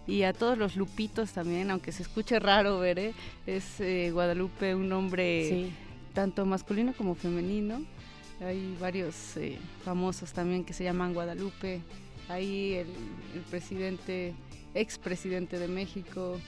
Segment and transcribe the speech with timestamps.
[0.07, 3.15] y a todos los lupitos también, aunque se escuche raro, veré.
[3.47, 5.71] Es eh, Guadalupe un nombre
[6.13, 7.83] tanto masculino como femenino.
[8.43, 11.81] Hay varios eh, famosos también que se llaman Guadalupe.
[12.29, 12.89] Hay el,
[13.35, 14.35] el presidente,
[14.75, 16.39] expresidente de México,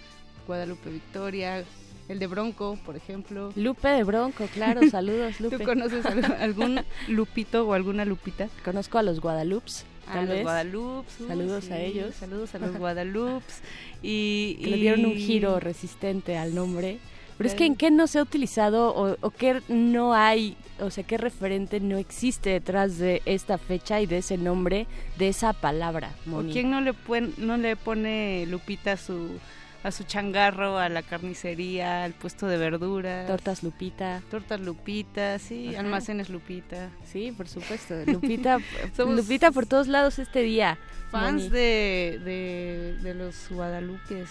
[0.46, 1.64] Guadalupe Victoria,
[2.08, 3.54] el de Bronco, por ejemplo.
[3.56, 5.56] Lupe de Bronco, claro, saludos Lupe.
[5.56, 8.50] ¿Tú conoces algún lupito o alguna lupita?
[8.62, 9.86] Conozco a los Guadalupes.
[10.06, 11.14] A los Guadalupes.
[11.26, 12.14] Saludos a ellos.
[12.14, 13.60] Saludos a los Guadalupes.
[14.04, 16.98] Y, que le dieron un giro resistente al nombre.
[17.38, 21.04] Pero es que en qué no se ha utilizado o, qué no hay, o sea,
[21.04, 24.86] qué referente no existe detrás de esta fecha y de ese nombre,
[25.18, 26.10] de esa palabra.
[26.32, 26.94] ¿O quién no le,
[27.38, 29.38] no le pone Lupita su
[29.82, 33.26] a su changarro, a la carnicería, al puesto de verduras.
[33.26, 34.22] Tortas Lupita.
[34.30, 36.90] Tortas Lupita, sí, almacenes Lupita.
[37.04, 37.94] Sí, por supuesto.
[38.06, 38.58] Lupita,
[38.98, 40.78] Lupita por todos lados este día.
[41.10, 44.30] Fans de, de, los Guadalupes.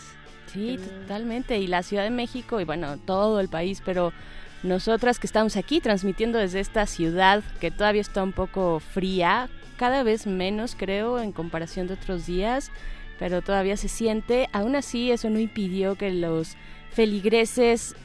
[0.52, 1.60] Sí, totalmente.
[1.60, 4.14] Y la Ciudad de México y bueno, todo el país, pero
[4.64, 10.04] nosotras que estamos aquí transmitiendo desde esta ciudad que todavía está un poco fría, cada
[10.04, 12.72] vez menos creo en comparación de otros días
[13.22, 14.50] pero todavía se siente.
[14.52, 16.58] Aún así, eso no impidió que los
[16.90, 17.96] feligreses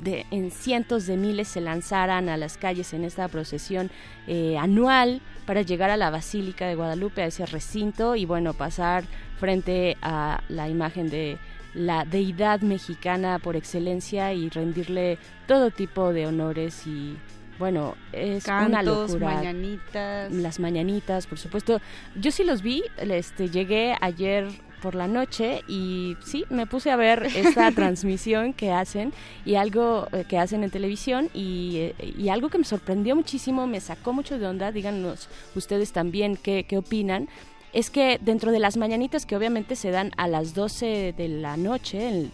[0.00, 3.90] de, en cientos de miles se lanzaran a las calles en esta procesión
[4.28, 9.02] eh, anual para llegar a la Basílica de Guadalupe, a ese recinto, y bueno, pasar
[9.40, 11.36] frente a la imagen de
[11.74, 15.18] la deidad mexicana por excelencia y rendirle
[15.48, 17.16] todo tipo de honores y
[17.58, 19.34] bueno, es una locura.
[19.34, 20.32] mañanitas.
[20.32, 21.80] Las mañanitas, por supuesto.
[22.14, 24.48] Yo sí los vi, este, llegué ayer
[24.80, 29.12] por la noche y sí, me puse a ver esta transmisión que hacen
[29.44, 33.66] y algo eh, que hacen en televisión y, eh, y, algo que me sorprendió muchísimo,
[33.66, 37.28] me sacó mucho de onda, díganos ustedes también qué, qué opinan,
[37.72, 41.56] es que dentro de las mañanitas que obviamente se dan a las 12 de la
[41.56, 42.30] noche,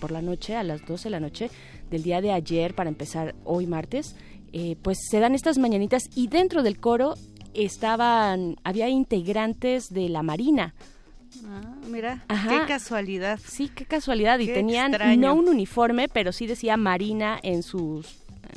[0.00, 1.50] por la noche, a las 12 de la noche
[1.90, 4.16] del día de ayer para empezar hoy martes,
[4.52, 7.14] eh, pues se dan estas mañanitas y dentro del coro
[7.54, 10.74] estaban, había integrantes de la Marina.
[11.44, 13.38] Ah, mira, qué casualidad.
[13.44, 14.38] Sí, qué casualidad.
[14.38, 18.06] y tenían no un uniforme, pero sí decía Marina en sus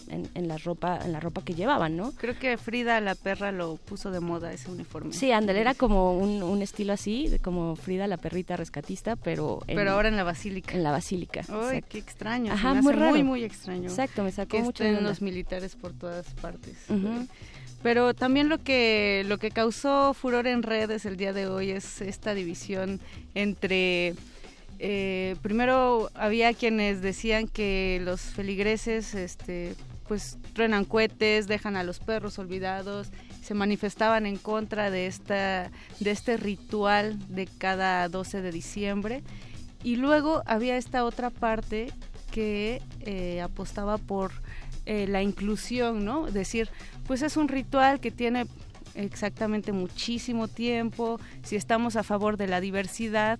[0.09, 2.11] en, la ropa en la ropa que llevaban, ¿no?
[2.13, 5.13] Creo que Frida la perra lo puso de moda ese uniforme.
[5.13, 10.09] Sí, Andel era como un, estilo así, como Frida la perrita rescatista, pero pero ahora
[10.09, 10.75] en la basílica.
[10.75, 11.41] En la basílica.
[11.49, 12.53] Ay, qué extraño.
[12.53, 13.89] Ajá, muy, muy muy extraño.
[13.89, 16.77] Exacto, me sacó mucho de los militares por todas partes.
[17.83, 22.01] Pero también lo que lo que causó furor en redes el día de hoy es
[22.01, 22.99] esta división
[23.33, 24.13] entre
[24.83, 29.75] eh, primero había quienes decían que los feligreses este
[30.11, 33.11] pues truenan cohetes, dejan a los perros olvidados,
[33.41, 35.71] se manifestaban en contra de esta
[36.01, 39.23] de este ritual de cada 12 de diciembre
[39.85, 41.93] y luego había esta otra parte
[42.29, 44.33] que eh, apostaba por
[44.85, 46.29] eh, la inclusión, ¿no?
[46.29, 46.67] Decir,
[47.07, 48.47] pues es un ritual que tiene
[48.95, 53.39] exactamente muchísimo tiempo, si estamos a favor de la diversidad,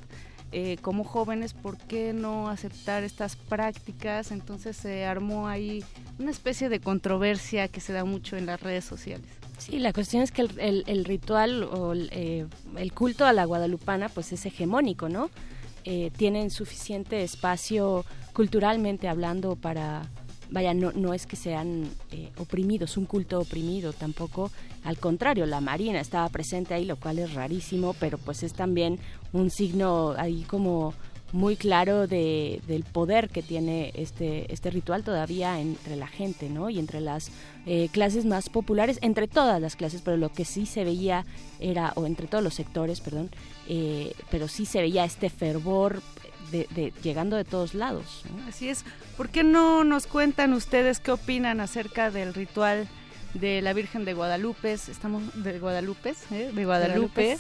[0.52, 4.32] eh, como jóvenes, ¿por qué no aceptar estas prácticas?
[4.32, 5.84] Entonces se armó ahí
[6.20, 9.28] una especie de controversia que se da mucho en las redes sociales.
[9.58, 14.34] Sí, la cuestión es que el, ritual o eh, el, culto a la guadalupana pues
[14.34, 15.30] es hegemónico, ¿no?
[15.84, 20.10] Eh, tienen suficiente espacio culturalmente hablando para
[20.52, 24.52] vaya, no, no es que sean eh, oprimidos, un culto oprimido tampoco,
[24.84, 29.00] al contrario, la Marina estaba presente ahí, lo cual es rarísimo, pero pues es también
[29.32, 30.94] un signo ahí como
[31.34, 36.70] muy claro de, del poder que tiene este, este ritual todavía entre la gente, ¿no?
[36.70, 37.32] Y entre las
[37.66, 41.26] eh, clases más populares, entre todas las clases, pero lo que sí se veía
[41.60, 43.30] era, o entre todos los sectores, perdón,
[43.68, 46.02] eh, pero sí se veía este fervor
[46.52, 48.24] de, llegando de todos lados.
[48.48, 48.84] Así es.
[49.16, 52.90] ¿Por qué no nos cuentan ustedes qué opinan acerca del ritual
[53.34, 54.74] de la Virgen de Guadalupe?
[54.74, 56.52] Estamos de Guadalupe, ¿eh?
[56.54, 57.38] de Guadalupe.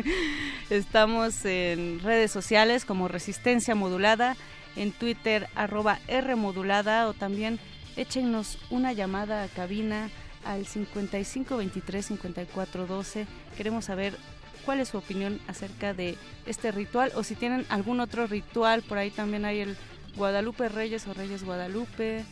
[0.70, 4.36] Estamos en redes sociales como Resistencia Modulada,
[4.76, 7.58] en Twitter arroba R Modulada o también
[7.96, 10.10] échenos una llamada a cabina
[10.44, 13.26] al 55 23 54 12.
[13.56, 14.16] Queremos saber
[14.64, 18.98] cuál es su opinión acerca de este ritual o si tienen algún otro ritual, por
[18.98, 19.76] ahí también hay el
[20.16, 22.24] Guadalupe Reyes o Reyes Guadalupe.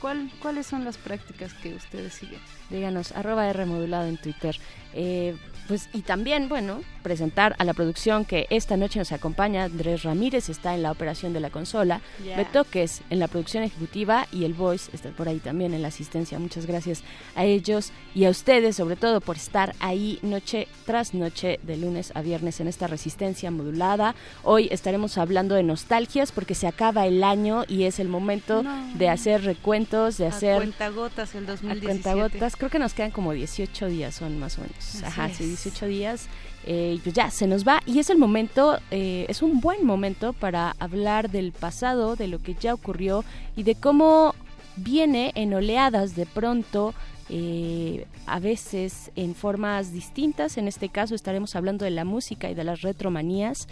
[0.00, 2.40] ¿Cuál, ¿Cuáles son las prácticas que ustedes siguen?
[2.70, 4.56] Díganos, arroba R modulado en Twitter.
[4.94, 5.36] Eh,
[5.66, 9.64] pues y también, bueno, presentar a la producción que esta noche nos acompaña.
[9.64, 12.02] Andrés Ramírez está en la operación de la consola,
[12.36, 16.38] Betoques en la producción ejecutiva y el Voice está por ahí también en la asistencia.
[16.38, 17.02] Muchas gracias
[17.34, 22.12] a ellos y a ustedes, sobre todo por estar ahí noche tras noche, de lunes
[22.14, 24.14] a viernes en esta resistencia modulada.
[24.42, 28.64] Hoy estaremos hablando de nostalgias porque se acaba el año y es el momento
[28.96, 30.56] de hacer recuentos, de hacer...
[30.56, 31.86] A cuentagotas el 2017.
[31.86, 35.02] A cuentagotas, creo que nos quedan como 18 días, son más o menos.
[35.02, 36.28] Ajá, sí, 18 días.
[36.70, 40.34] Eh, pues ya se nos va y es el momento, eh, es un buen momento
[40.34, 43.24] para hablar del pasado, de lo que ya ocurrió
[43.56, 44.34] y de cómo
[44.76, 46.92] viene en oleadas de pronto
[47.30, 50.58] eh, a veces en formas distintas.
[50.58, 53.66] En este caso estaremos hablando de la música y de las retromanías.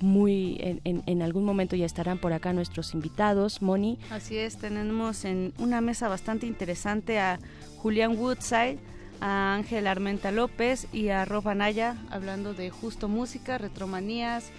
[0.00, 3.98] muy en, en, algún momento ya estarán por acá nuestros invitados, Moni.
[4.08, 7.38] Así es, tenemos en una mesa bastante interesante a
[7.76, 8.78] Julián Woodside
[9.20, 14.50] a Ángel Armenta López y a Rob Anaya hablando de justo música, retromanías,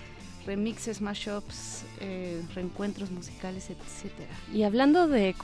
[0.47, 4.29] remixes, mashups, eh, reencuentros musicales, etcétera.
[4.51, 5.35] Y hablando de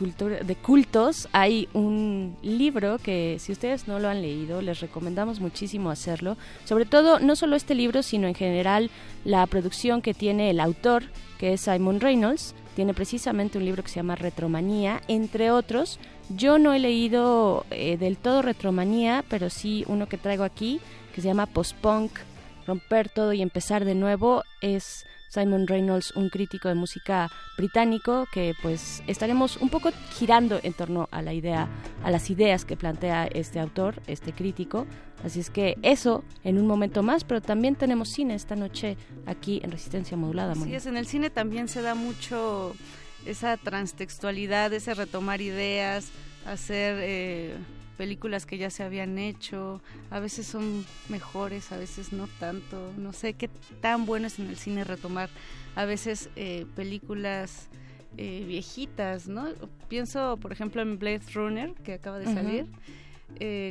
[0.46, 5.92] de cultos, hay un libro que si ustedes no lo han leído, les recomendamos muchísimo
[5.92, 6.38] hacerlo.
[6.64, 8.90] Sobre todo, no solo este libro, sino en general
[9.26, 11.04] la producción que tiene el autor,
[11.38, 12.56] que es Simon Reynolds.
[12.76, 16.00] Tiene precisamente un libro que se llama Retromanía, entre otros
[16.30, 20.80] yo no he leído eh, del todo Retromanía, pero sí uno que traigo aquí,
[21.14, 22.12] que se llama Post-Punk,
[22.66, 24.44] Romper todo y empezar de nuevo.
[24.62, 30.74] Es Simon Reynolds, un crítico de música británico, que pues estaremos un poco girando en
[30.74, 31.68] torno a la idea,
[32.04, 34.86] a las ideas que plantea este autor, este crítico.
[35.24, 39.60] Así es que eso en un momento más, pero también tenemos cine esta noche aquí
[39.64, 40.54] en Resistencia Modulada.
[40.56, 42.76] Sí, es, en el cine también se da mucho
[43.26, 46.12] esa transtextualidad, ese retomar ideas,
[46.46, 47.56] hacer eh,
[47.98, 53.14] películas que ya se habían hecho, a veces son mejores, a veces no tanto, no
[53.14, 53.50] sé qué
[53.82, 55.30] tan bueno es en el cine retomar
[55.76, 57.68] a veces eh, películas
[58.18, 59.48] eh, viejitas, ¿no?
[59.88, 62.68] Pienso, por ejemplo, en Blade Runner, que acaba de salir.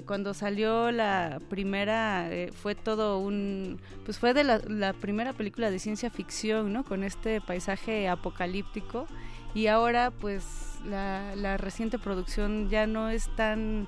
[0.06, 5.78] cuando salió la primera fue todo un pues fue de la, la, primera película de
[5.78, 9.06] ciencia ficción no con este paisaje apocalíptico
[9.54, 10.44] y ahora pues
[10.84, 13.86] la, reciente producción ya no es tan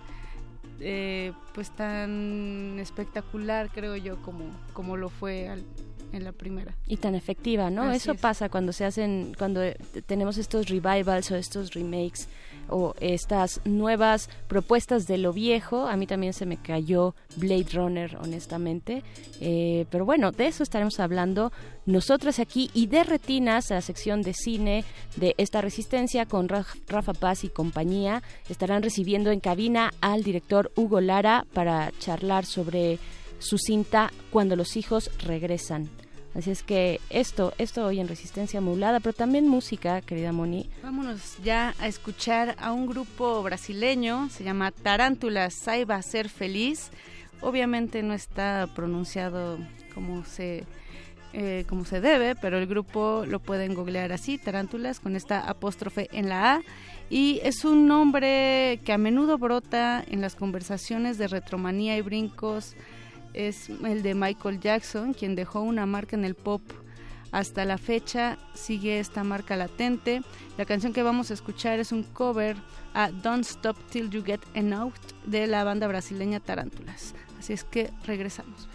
[0.80, 5.50] eh, pues tan espectacular creo yo como como lo fue
[6.12, 6.74] en la primera.
[6.86, 7.90] Y tan efectiva, ¿no?
[7.90, 9.60] Eso pasa cuando se hacen, cuando
[10.06, 12.28] tenemos estos revivals o estos remakes
[12.68, 15.86] o estas nuevas propuestas de lo viejo.
[15.86, 19.02] A mí también se me cayó Blade Runner, honestamente.
[19.40, 21.52] Eh, pero bueno, de eso estaremos hablando
[21.86, 24.84] nosotros aquí y de retinas, la sección de cine
[25.16, 28.22] de esta resistencia con Rafa Paz y compañía.
[28.48, 32.98] Estarán recibiendo en cabina al director Hugo Lara para charlar sobre
[33.38, 35.90] su cinta Cuando los hijos regresan.
[36.34, 40.68] Así es que esto, esto hoy en Resistencia Modulada, pero también música, querida Moni.
[40.82, 46.90] Vámonos ya a escuchar a un grupo brasileño, se llama Tarántulas, Saiba Ser Feliz.
[47.40, 49.58] Obviamente no está pronunciado
[49.94, 50.64] como se
[51.36, 56.08] eh, como se debe, pero el grupo lo pueden googlear así, Tarántulas, con esta apóstrofe
[56.12, 56.60] en la A.
[57.10, 62.76] Y es un nombre que a menudo brota en las conversaciones de retromanía y brincos
[63.34, 66.62] es el de Michael Jackson, quien dejó una marca en el pop.
[67.32, 70.22] Hasta la fecha sigue esta marca latente.
[70.56, 72.56] La canción que vamos a escuchar es un cover
[72.94, 74.94] a Don't Stop Till You Get Enough
[75.26, 77.14] de la banda brasileña Tarántulas.
[77.38, 78.68] Así es que regresamos.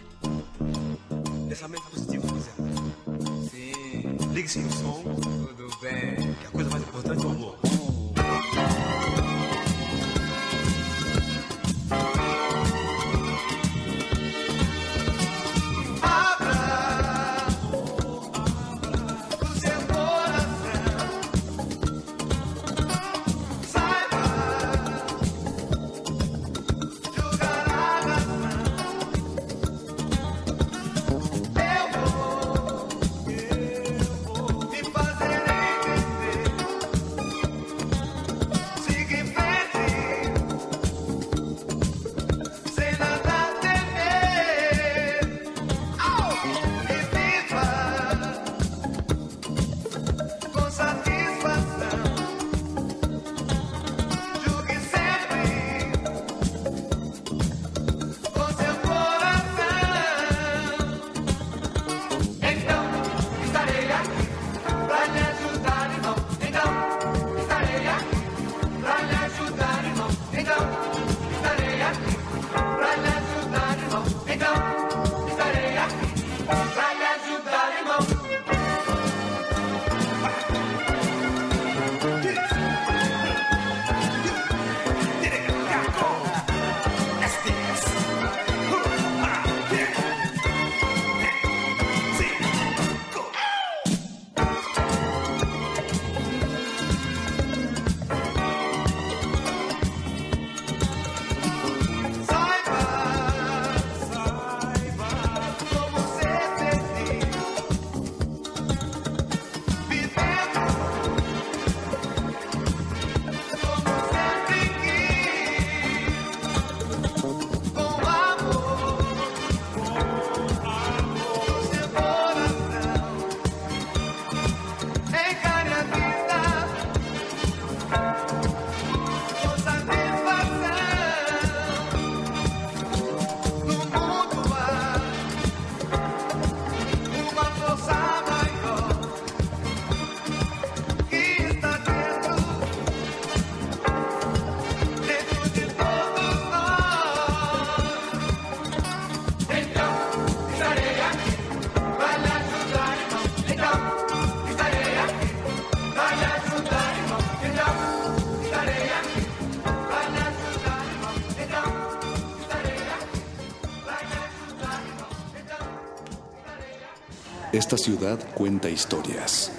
[167.70, 169.52] Esta ciudad cuenta historias.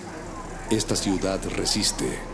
[0.69, 2.30] Esta ciudad resiste.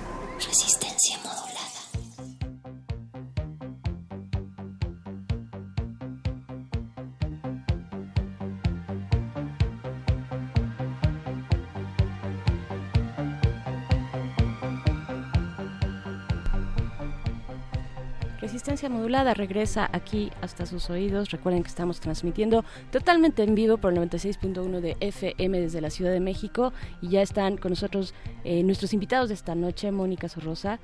[19.33, 21.31] Regresa aquí hasta sus oídos.
[21.31, 26.11] Recuerden que estamos transmitiendo totalmente en vivo por el 96.1 de FM desde la Ciudad
[26.11, 30.79] de México y ya están con nosotros eh, nuestros invitados de esta noche, Mónica Sorrosa.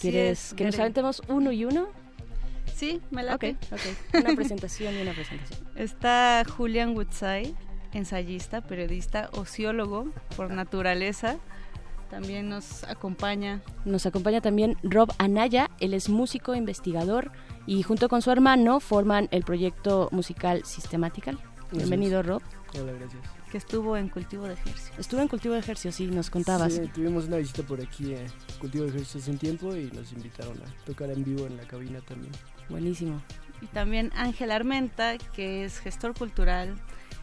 [0.00, 1.88] ¿Quieres que nos aventemos uno y uno?
[2.74, 3.56] Sí, me la okay,
[4.14, 5.60] Una presentación y una presentación.
[5.76, 7.54] Está Julian Woodside,
[7.92, 11.38] ensayista, periodista, ociólogo por naturaleza.
[12.12, 13.62] También nos acompaña.
[13.86, 17.32] Nos acompaña también Rob Anaya, él es músico, investigador
[17.66, 21.38] y junto con su hermano forman el proyecto musical Systematical.
[21.72, 22.42] Bienvenido, Rob.
[22.78, 23.22] Hola, gracias.
[23.50, 24.92] Que estuvo en Cultivo de Ejercicio.
[24.98, 26.74] Estuvo en Cultivo de Ejercicio, sí, nos contabas.
[26.74, 28.26] Sí, tuvimos una visita por aquí en
[28.60, 31.62] Cultivo de Ejercicio hace un tiempo y nos invitaron a tocar en vivo en la
[31.62, 32.32] cabina también.
[32.68, 33.22] Buenísimo.
[33.62, 36.74] Y también Ángel Armenta, que es gestor cultural,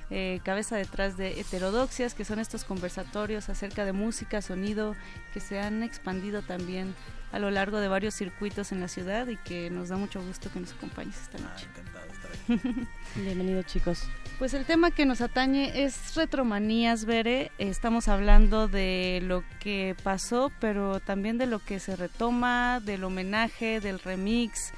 [0.09, 4.95] eh, cabeza detrás de Heterodoxias, que son estos conversatorios acerca de música, sonido,
[5.33, 6.95] que se han expandido también
[7.31, 10.49] a lo largo de varios circuitos en la ciudad y que nos da mucho gusto
[10.51, 11.67] que nos acompañes esta Ah, noche.
[11.67, 12.87] encantado de estar aquí.
[13.15, 14.03] Bienvenido, chicos.
[14.39, 17.51] Pues el tema que nos atañe es retromanías, Bere.
[17.59, 23.79] Estamos hablando de lo que pasó, pero también de lo que se retoma, del homenaje,
[23.81, 24.71] del remix.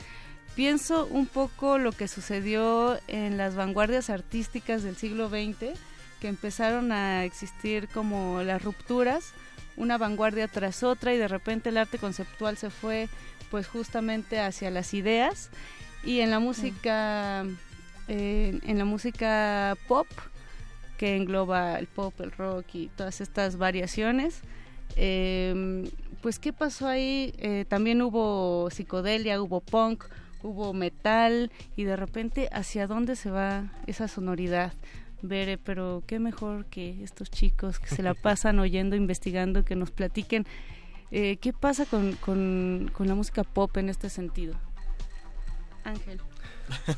[0.55, 5.77] Pienso un poco lo que sucedió en las vanguardias artísticas del siglo XX,
[6.20, 9.34] que empezaron a existir como las rupturas,
[9.77, 13.08] una vanguardia tras otra y de repente el arte conceptual se fue
[13.50, 15.50] pues justamente hacia las ideas
[16.03, 17.46] y en la música
[18.08, 20.08] eh, en la música pop
[20.98, 24.41] que engloba el pop, el rock y todas estas variaciones.
[24.98, 25.89] Eh,
[26.22, 30.03] pues qué pasó ahí, Eh, también hubo psicodelia, hubo punk,
[30.43, 34.74] hubo metal y de repente hacia dónde se va esa sonoridad.
[35.24, 39.91] Bere, pero qué mejor que estos chicos que se la pasan oyendo, investigando, que nos
[39.91, 40.45] platiquen
[41.12, 44.55] eh, qué pasa con, con, con la música pop en este sentido.
[45.83, 46.21] Ángel.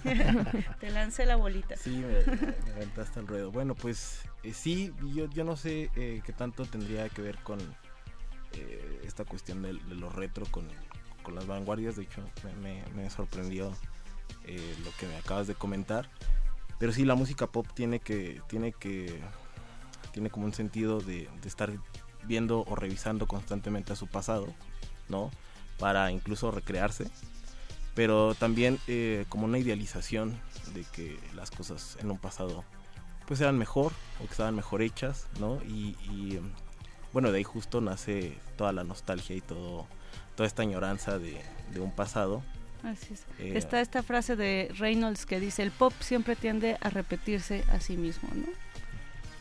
[0.80, 1.76] Te lancé la bolita.
[1.76, 2.24] Sí, me,
[2.66, 3.52] me aventaste al ruedo.
[3.52, 7.60] Bueno, pues eh, sí, yo, yo no sé eh, qué tanto tendría que ver con
[8.54, 10.68] eh, esta cuestión de, de lo retro con,
[11.24, 11.96] con las vanguardias.
[11.96, 12.22] De hecho,
[12.62, 13.72] me, sorprendió
[14.46, 16.10] eh, lo que me acabas de comentar.
[16.80, 19.20] Pero sí, la música pop tiene que, tiene que,
[20.12, 21.72] tiene como un sentido de, de estar
[22.26, 24.54] viendo o revisando constantemente a su pasado,
[25.10, 25.32] ¿no?
[25.80, 27.10] Para incluso recrearse
[27.96, 30.40] pero también eh, como una idealización
[30.74, 32.64] de que las cosas en un pasado
[33.28, 35.62] pues eran mejor o que estaban mejor hechas, ¿no?
[35.64, 36.40] Y,
[37.14, 39.86] bueno, de ahí justo nace toda la nostalgia y todo,
[40.36, 41.38] toda esta añoranza de,
[41.74, 42.42] de un pasado.
[42.84, 43.22] Así es.
[43.40, 47.80] Eh, Está esta frase de Reynolds que dice, el pop siempre tiende a repetirse a
[47.80, 48.48] sí mismo, ¿no?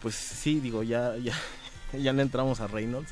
[0.00, 1.32] Pues sí, digo, ya, ya,
[1.98, 3.10] ya le entramos a Reynolds.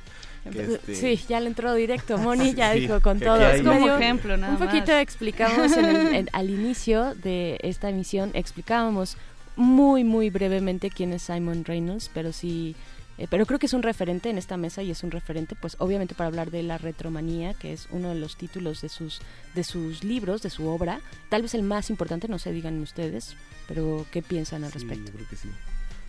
[0.54, 2.16] este- Sí, ya le entró directo.
[2.18, 3.38] Moni ya Sí, dijo con que- todo.
[3.38, 5.02] que hay- Como Medio- ejemplo, nada Un poquito más.
[5.02, 9.16] explicamos en el- en- al inicio de esta emisión, explicábamos
[9.56, 12.76] muy, muy brevemente quién es Simon Reynolds, pero sí,
[13.20, 15.76] eh, pero creo que es un referente en esta mesa y es un referente, pues
[15.78, 19.20] obviamente para hablar de la retromanía, que es uno de los títulos de sus,
[19.54, 23.36] de sus libros, de su obra, tal vez el más importante, no sé, digan ustedes,
[23.68, 25.06] pero ¿qué piensan al Sí, respecto?
[25.10, 25.48] yo creo que sí.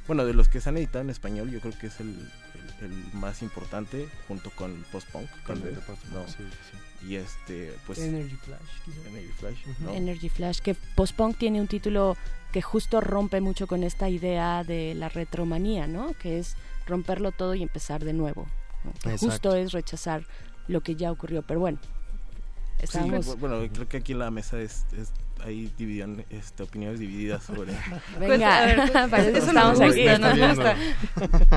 [0.07, 2.09] Bueno, de los que se han editado en español, yo creo que es el,
[2.81, 5.77] el- el más importante, junto con Post-Punk, tal vez,
[6.11, 6.27] ¿no?
[6.27, 6.43] sí,
[7.07, 7.99] Y este, pues...
[7.99, 9.09] Energy Flash, quizá.
[9.09, 9.91] Energy Flash, ¿no?
[9.93, 12.17] Energy Flash, que Post-Punk tiene un título
[12.51, 16.13] que justo rompe mucho con esta idea de la retromanía, ¿no?
[16.15, 16.55] Que es
[16.91, 18.45] romperlo todo y empezar de nuevo.
[18.83, 19.17] ¿no?
[19.17, 20.23] Justo es rechazar
[20.67, 21.41] lo que ya ocurrió.
[21.41, 21.79] Pero bueno,
[22.79, 23.27] estamos...
[23.27, 25.11] bu- bueno, creo que aquí en la mesa es, es-
[25.43, 27.73] hay dividión, este, opiniones divididas sobre...
[28.19, 30.75] Venga, a ver, pues, para eso estamos gusta.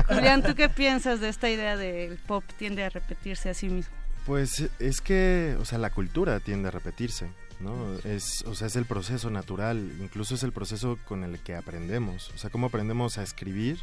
[0.15, 3.93] Julián, ¿tú qué piensas de esta idea del pop tiende a repetirse a sí mismo?
[4.25, 7.27] Pues es que, o sea, la cultura tiende a repetirse,
[7.59, 7.93] ¿no?
[8.03, 12.31] Es, o sea, es el proceso natural, incluso es el proceso con el que aprendemos.
[12.33, 13.77] O sea, cómo aprendemos a escribir,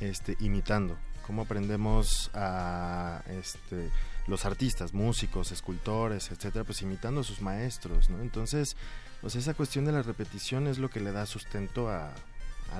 [0.00, 0.96] este, imitando.
[1.26, 3.90] Cómo aprendemos a, este,
[4.26, 8.20] los artistas, músicos, escultores, etcétera, pues imitando a sus maestros, ¿no?
[8.20, 8.76] Entonces,
[9.20, 12.12] pues esa cuestión de la repetición es lo que le da sustento a,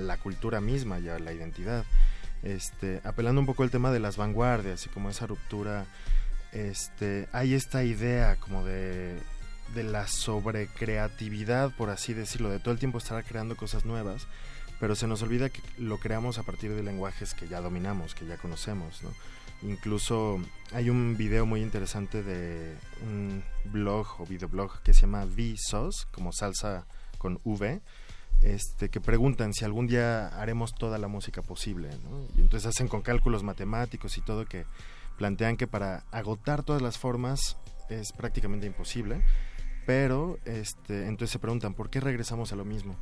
[0.01, 1.85] la cultura misma y a la identidad.
[2.43, 5.87] Este, apelando un poco al tema de las vanguardias y como esa ruptura
[6.53, 9.17] este, hay esta idea como de,
[9.75, 14.27] de la sobrecreatividad, por así decirlo, de todo el tiempo estar creando cosas nuevas,
[14.81, 18.27] pero se nos olvida que lo creamos a partir de lenguajes que ya dominamos, que
[18.27, 19.11] ya conocemos, ¿no?
[19.63, 20.39] Incluso
[20.73, 26.33] hay un video muy interesante de un blog o videoblog que se llama Vsauce, como
[26.33, 26.87] salsa
[27.19, 27.81] con V,
[28.43, 32.21] este, que preguntan si algún día haremos toda la música posible, ¿no?
[32.37, 34.67] Y entonces hacen con cálculos matemáticos y todo que
[35.17, 37.57] plantean que para agotar todas las formas
[37.89, 39.23] es prácticamente imposible,
[39.87, 42.97] pero este, entonces se preguntan por qué regresamos a lo mismo.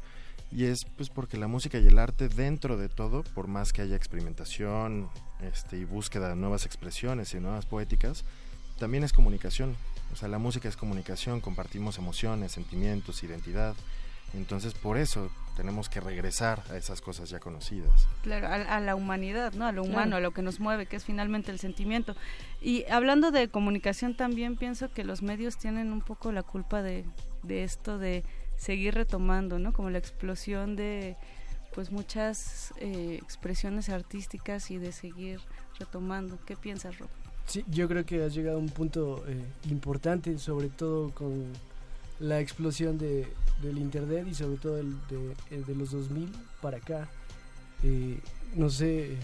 [0.55, 3.83] Y es pues porque la música y el arte dentro de todo, por más que
[3.83, 5.09] haya experimentación
[5.43, 8.25] este, y búsqueda de nuevas expresiones y nuevas poéticas,
[8.79, 9.75] también es comunicación.
[10.12, 13.75] O sea, la música es comunicación, compartimos emociones, sentimientos, identidad.
[14.33, 18.07] Entonces por eso tenemos que regresar a esas cosas ya conocidas.
[18.23, 19.67] Claro, a, a la humanidad, ¿no?
[19.67, 19.93] A lo Claro.
[19.97, 22.14] humano, a lo que nos mueve, que es finalmente el sentimiento.
[22.61, 27.05] Y hablando de comunicación también pienso que los medios tienen un poco la culpa de,
[27.43, 28.25] de esto de
[28.57, 29.73] seguir retomando, ¿no?
[29.73, 31.17] Como la explosión de
[31.75, 35.40] pues muchas eh, expresiones artísticas y de seguir
[35.79, 36.38] retomando.
[36.47, 37.09] ¿Qué piensas, Rob?
[37.47, 41.53] Sí, yo creo que has llegado a un punto eh, importante, sobre todo con
[42.21, 43.27] la explosión de,
[43.61, 46.31] del Internet y sobre todo el de, de los 2000
[46.62, 47.09] para acá.
[48.55, 49.19] no sé,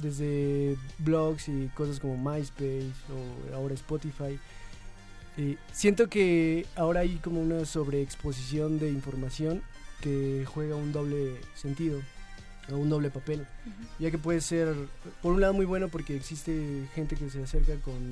[0.00, 4.38] desde blogs y cosas como MySpace o ahora Spotify,
[5.72, 9.62] siento que ahora hay como una sobreexposición de información
[10.00, 12.00] que juega un doble sentido
[12.70, 13.46] o un doble papel,
[13.98, 14.74] ya que puede ser,
[15.22, 18.10] por un lado, muy bueno porque existe gente que se acerca con,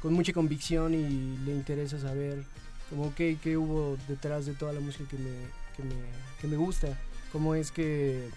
[0.00, 2.44] con mucha convicción y le interesa saber
[2.88, 5.30] como qué, qué hubo detrás de toda la música que me,
[5.76, 5.94] que me,
[6.40, 6.98] que me gusta,
[7.32, 8.28] cómo es que,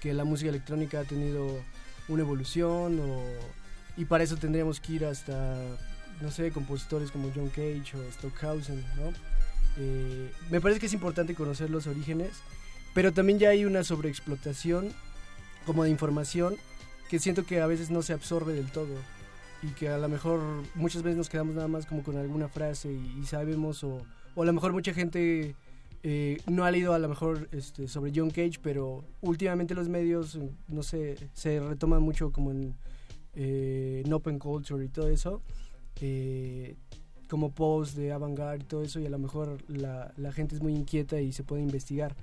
[0.00, 1.60] que la música electrónica ha tenido
[2.08, 3.22] una evolución o,
[3.96, 5.56] y para eso tendríamos que ir hasta
[6.20, 9.12] no sé, compositores como John Cage o Stockhausen, ¿no?
[9.78, 12.30] Eh, me parece que es importante conocer los orígenes,
[12.94, 14.92] pero también ya hay una sobreexplotación
[15.64, 16.56] como de información
[17.08, 18.94] que siento que a veces no se absorbe del todo
[19.62, 20.40] y que a lo mejor
[20.74, 23.98] muchas veces nos quedamos nada más como con alguna frase y, sabemos o,
[24.34, 25.54] o, a lo mejor mucha gente
[26.02, 30.38] eh, no ha leído a lo mejor este, sobre John Cage, pero últimamente los medios,
[30.68, 32.52] no sé, se retoman mucho como
[33.34, 35.42] eh, en Open Culture y todo eso
[36.00, 36.76] eh,
[37.28, 40.62] como post de avant-garde y todo eso y a lo mejor la, la, gente es
[40.62, 42.16] muy inquieta y se puede investigar.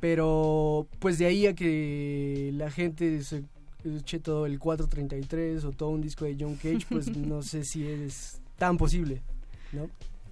[0.00, 3.44] Pero pues de ahí a que la gente se
[3.84, 7.86] eche todo el 433 o todo un disco de John Cage, pues no sé si
[7.86, 9.22] es tan posible,
[9.72, 9.88] ¿no?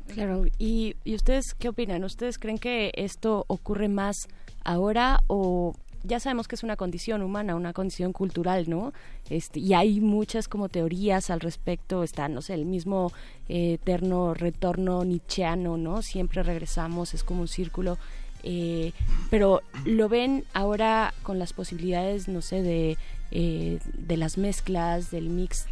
[0.09, 2.03] Claro, ¿Y, ¿y ustedes qué opinan?
[2.03, 4.17] ¿Ustedes creen que esto ocurre más
[4.65, 8.93] ahora o ya sabemos que es una condición humana, una condición cultural, ¿no?
[9.29, 13.13] Este, y hay muchas como teorías al respecto, está, no sé, el mismo
[13.49, 16.03] eh, eterno retorno nietzscheano, ¿no?
[16.03, 17.99] Siempre regresamos, es como un círculo.
[18.43, 18.93] Eh,
[19.29, 22.97] pero lo ven ahora con las posibilidades, no sé, de,
[23.31, 25.67] eh, de las mezclas, del mix,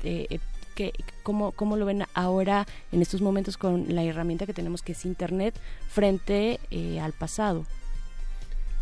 [0.74, 4.92] que, ¿cómo, ¿cómo lo ven ahora en estos momentos con la herramienta que tenemos que
[4.92, 6.60] es Internet frente
[7.02, 7.64] al pasado?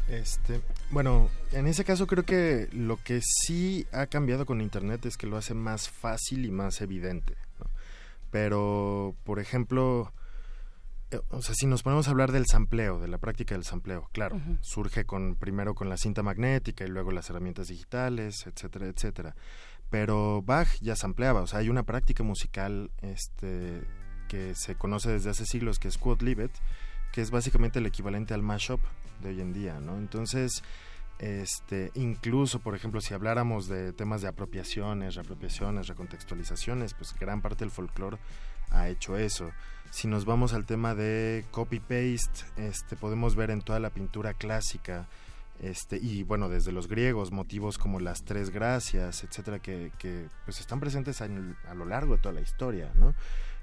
[0.09, 5.17] Este, bueno, en ese caso creo que lo que sí ha cambiado con Internet es
[5.17, 7.37] que lo hace más fácil y más evidente.
[8.31, 10.13] Pero, por ejemplo,
[11.11, 14.09] eh, o sea, si nos ponemos a hablar del sampleo, de la práctica del sampleo,
[14.13, 19.37] claro, surge con primero con la cinta magnética y luego las herramientas digitales, etcétera, etcétera.
[19.89, 23.83] Pero Bach ya sampleaba, o sea, hay una práctica musical este,
[24.29, 26.51] que se conoce desde hace siglos que es Quod Libet,
[27.13, 28.81] que es básicamente el equivalente al mashup
[29.21, 29.97] de hoy en día, ¿no?
[29.99, 30.63] Entonces,
[31.19, 37.65] este, incluso, por ejemplo, si habláramos de temas de apropiaciones, reapropiaciones, recontextualizaciones, pues gran parte
[37.65, 38.19] del folclore
[38.71, 39.51] ha hecho eso.
[39.91, 45.09] Si nos vamos al tema de copy-paste, este, podemos ver en toda la pintura clásica,
[45.61, 50.61] este, y bueno, desde los griegos, motivos como las tres gracias, etcétera, que, que pues
[50.61, 51.29] están presentes a,
[51.69, 53.15] a lo largo de toda la historia, ¿no?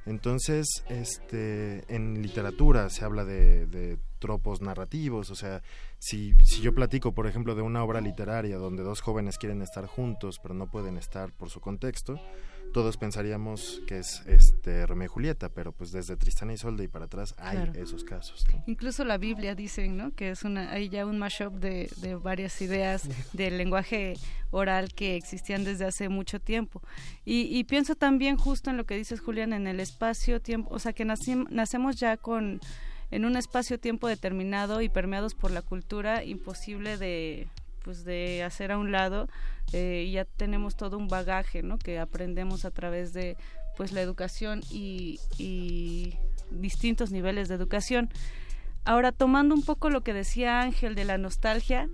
[0.06, 5.62] Entonces, este, en literatura se habla de, tropos narrativos, o sea,
[6.00, 9.86] si, si yo platico, por ejemplo, de una obra literaria donde dos jóvenes quieren estar
[9.86, 12.18] juntos pero no pueden estar por su contexto,
[12.72, 16.88] todos pensaríamos que es este Romeo y Julieta, pero pues desde Tristán y Solde y
[16.88, 18.46] para atrás hay esos casos.
[18.66, 20.16] Incluso la Biblia dicen, ¿no?
[20.16, 24.16] Que es una hay ya un mashup de, de varias ideas del lenguaje
[24.52, 26.82] oral que existían desde hace mucho tiempo.
[27.26, 31.06] Y, pienso también justo en lo que dices, Julián, en el espacio-tiempo, o sea, que
[31.06, 32.60] nacemos ya con
[33.13, 37.47] en un espacio-tiempo determinado y permeados por la cultura, imposible de
[37.84, 39.28] pues de hacer a un lado
[39.73, 41.78] eh, ya tenemos todo un bagaje ¿no?
[41.78, 43.36] que aprendemos a través de
[43.76, 46.15] pues la educación y, y
[46.49, 48.10] distintos niveles de educación
[48.86, 51.89] ahora tomando un poco lo que decía Ángel de la nostalgia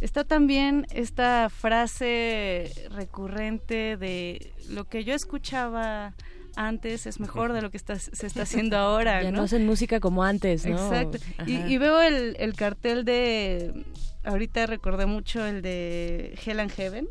[0.00, 6.14] está también esta frase recurrente de lo que yo escuchaba
[6.58, 9.22] antes es mejor de lo que está, se está haciendo ahora.
[9.22, 10.92] Ya no, hacen música como antes, ¿no?
[10.92, 11.18] Exacto.
[11.46, 13.84] Y, veo el, el, cartel de
[14.24, 17.08] ahorita recordé mucho el de Hell and Heaven,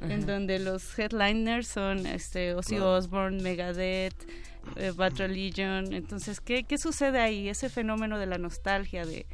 [0.00, 4.14] en donde los headliners son este Ozzy Osbourne, Megadeth,
[4.76, 5.92] eh, Bad Religion.
[5.92, 7.48] Entonces, ¿qué, ¿qué sucede ahí?
[7.48, 9.26] Ese fenómeno de la nostalgia, de,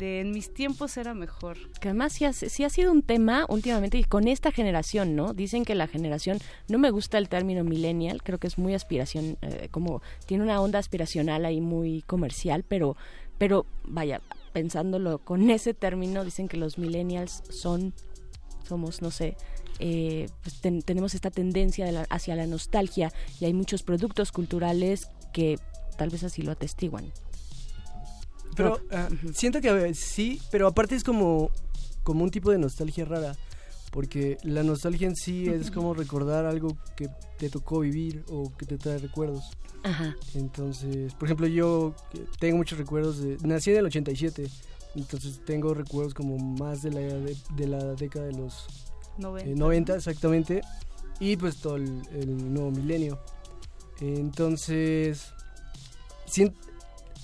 [0.00, 1.56] de en mis tiempos era mejor.
[1.80, 5.32] Que además sí ha, ha sido un tema últimamente y con esta generación, ¿no?
[5.34, 9.38] Dicen que la generación, no me gusta el término millennial, creo que es muy aspiración,
[9.42, 12.96] eh, como tiene una onda aspiracional ahí muy comercial, pero,
[13.38, 14.20] pero vaya,
[14.52, 17.94] pensándolo con ese término, dicen que los millennials son,
[18.66, 19.36] somos, no sé,
[19.78, 25.58] eh, pues tenemos esta tendencia hacia la nostalgia y hay muchos productos culturales que
[25.96, 27.12] tal vez así lo atestiguan.
[28.62, 31.50] Pero ah, siento que sí, pero aparte es como
[32.02, 33.36] como un tipo de nostalgia rara,
[33.92, 38.66] porque la nostalgia en sí es como recordar algo que te tocó vivir o que
[38.66, 39.44] te trae recuerdos.
[39.82, 40.16] Ajá.
[40.34, 41.94] Entonces, por ejemplo, yo
[42.38, 43.36] tengo muchos recuerdos de...
[43.42, 44.48] Nací en el 87,
[44.94, 48.66] entonces tengo recuerdos como más de la, de, la década de los
[49.18, 49.96] 90.
[49.96, 50.62] exactamente,
[51.18, 53.18] y pues todo el, el nuevo milenio.
[54.00, 55.32] Entonces,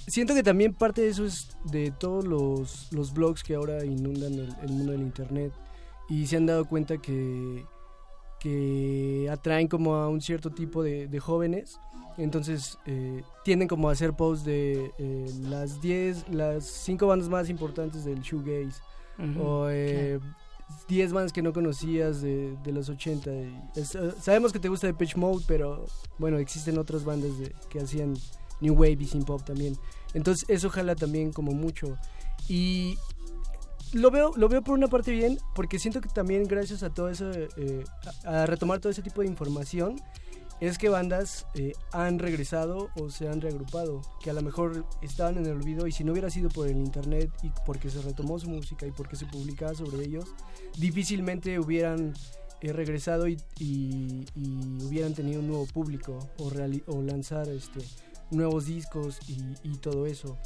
[0.06, 4.34] siento que también parte de eso es de todos los, los blogs que ahora inundan
[4.34, 5.52] el, mundo del Internet
[6.08, 7.64] y se han dado cuenta que,
[8.40, 11.80] que atraen como a un cierto tipo de, jóvenes.
[12.18, 17.50] Entonces eh, tienden como a hacer posts de eh, las 10, las 5 bandas más
[17.50, 18.80] importantes del shoegaze.
[19.38, 20.18] o eh,
[20.88, 23.30] 10 bandas que no conocías de, de los 80.
[23.32, 23.84] Y
[24.20, 25.86] sabemos que te gusta Pitch Mode, pero
[26.18, 28.14] bueno, existen otras bandas de, que hacían
[28.60, 29.76] New Wave y Synth Pop también.
[30.14, 31.96] Entonces eso jala también como mucho.
[32.48, 32.96] Y
[33.92, 37.08] lo veo, lo veo por una parte bien, porque siento que también gracias a todo
[37.08, 37.84] eso, eh,
[38.24, 40.00] a, retomar todo ese tipo de información,
[40.60, 45.36] es que bandas eh, han regresado o se han reagrupado, que a lo mejor estaban
[45.36, 48.38] en el olvido y si no hubiera sido por el internet y porque se retomó
[48.38, 50.24] su música y porque se publicaba sobre ellos,
[50.78, 52.14] difícilmente hubieran
[52.62, 53.36] eh, regresado y,
[54.82, 56.50] hubieran tenido un nuevo público o,
[56.86, 57.80] o lanzar este
[58.30, 59.18] nuevos discos
[59.62, 60.36] y, todo eso.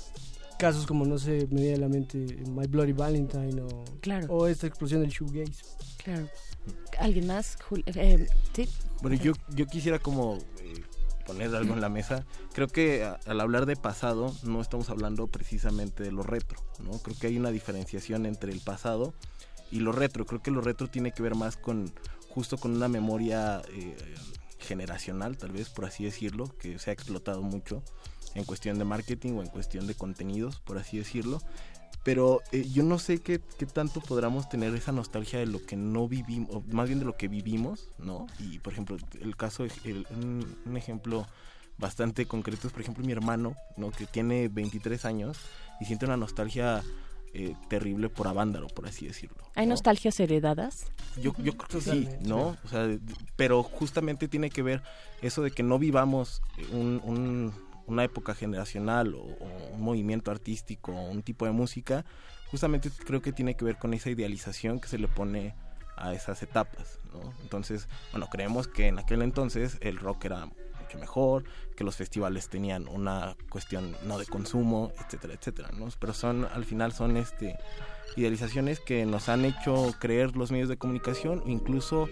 [0.58, 4.26] Casos como, no sé, me viene a la mente My Bloody Valentine o, claro.
[4.28, 5.64] o esta explosión del shoegaze.
[6.02, 6.28] Claro.
[6.98, 7.56] ¿Alguien más?
[7.86, 8.68] Eh, ¿sí?
[9.00, 10.82] Bueno, yo, yo quisiera como eh,
[11.26, 12.26] poner algo en la mesa.
[12.52, 16.98] Creo que al hablar de pasado no estamos hablando precisamente de lo retro, ¿no?
[16.98, 19.14] Creo que hay una diferenciación entre el pasado
[19.70, 20.26] y lo retro.
[20.26, 21.92] Creo que lo retro tiene que ver más con
[22.30, 23.96] justo con una memoria eh,
[24.60, 27.82] generacional, tal vez por así decirlo, que se ha explotado mucho
[28.34, 31.40] en cuestión de marketing o en cuestión de contenidos, por así decirlo.
[32.02, 35.76] Pero eh, yo no sé qué, qué, tanto podamos tener esa nostalgia de lo que
[35.76, 38.26] no vivimos, más bien de lo que vivimos, ¿no?
[38.38, 41.26] Y por ejemplo, el caso, un, ejemplo
[41.76, 43.90] bastante concreto es, por ejemplo, mi hermano, ¿no?
[43.90, 45.38] Que tiene 23 años
[45.78, 46.82] y siente una nostalgia
[47.32, 49.36] eh, terrible por Avándaro, por así decirlo.
[49.54, 50.86] ¿Hay nostalgias heredadas?
[51.16, 52.56] Yo, yo creo que sí, ¿no?
[52.64, 52.88] O sea,
[53.36, 54.82] pero justamente tiene que ver
[55.22, 57.52] eso de que no vivamos un,
[57.86, 59.22] una época generacional o,
[59.72, 62.04] un movimiento artístico o un tipo de música,
[62.50, 65.54] justamente creo que tiene que ver con esa idealización que se le pone
[65.96, 67.32] a esas etapas, ¿no?
[67.42, 70.48] Entonces, bueno, creemos que en aquel entonces el rock era
[70.98, 71.44] mejor,
[71.76, 75.88] que los festivales tenían una cuestión no de consumo, etcétera, etcétera, ¿no?
[75.98, 77.56] Pero son, al final son este
[78.16, 82.08] idealizaciones que nos han hecho creer los medios de comunicación, incluso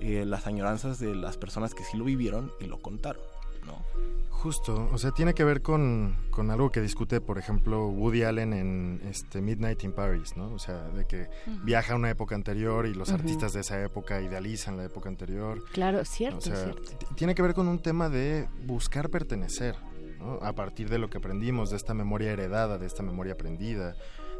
[0.00, 3.22] eh, las añoranzas de las personas que sí lo vivieron y lo contaron,
[3.66, 3.82] ¿no?
[4.30, 8.52] Justo, o sea, tiene que ver con, con, algo que discute, por ejemplo, Woody Allen
[8.52, 10.52] en este Midnight in Paris, ¿no?
[10.52, 11.28] O sea, de que
[11.62, 15.64] viaja a una época anterior y los artistas de esa época idealizan la época anterior.
[15.72, 16.82] Claro, cierto, o sea, cierto.
[17.16, 19.76] Tiene que ver con un tema de buscar pertenecer,
[20.18, 20.34] ¿no?
[20.42, 23.96] A partir de lo que aprendimos, de esta memoria heredada, de esta memoria aprendida,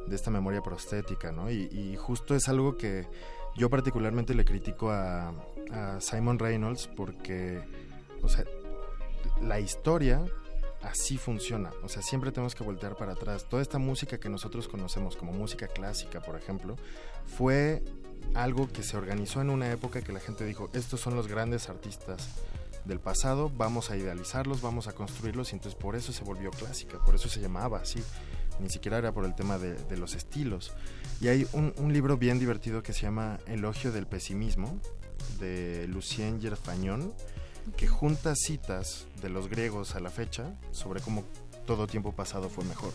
[0.06, 1.50] de esta memoria prostética, ¿no?
[1.50, 3.06] Y, y justo es algo que
[3.56, 5.32] yo particularmente le critico a,
[5.72, 7.62] a Simon Reynolds porque,
[8.22, 8.44] o sea,
[9.40, 10.24] la historia
[10.82, 11.70] así funciona.
[11.82, 13.46] O sea, siempre tenemos que voltear para atrás.
[13.48, 16.76] Toda esta música que nosotros conocemos como música clásica, por ejemplo,
[17.26, 17.82] fue
[18.34, 21.68] algo que se organizó en una época que la gente dijo, estos son los grandes
[21.68, 22.28] artistas
[22.84, 26.98] del pasado, vamos a idealizarlos, vamos a construirlos, y entonces por eso se volvió clásica,
[27.04, 28.02] por eso se llamaba así.
[28.60, 30.72] Ni siquiera era por el tema de, los estilos.
[31.20, 34.80] Y hay un, libro bien divertido que se llama Elogio del Pesimismo,
[35.40, 37.12] de Lucien Gerfagnon,
[37.76, 41.24] que junta citas de los griegos a la fecha sobre cómo
[41.66, 42.92] todo tiempo pasado fue mejor.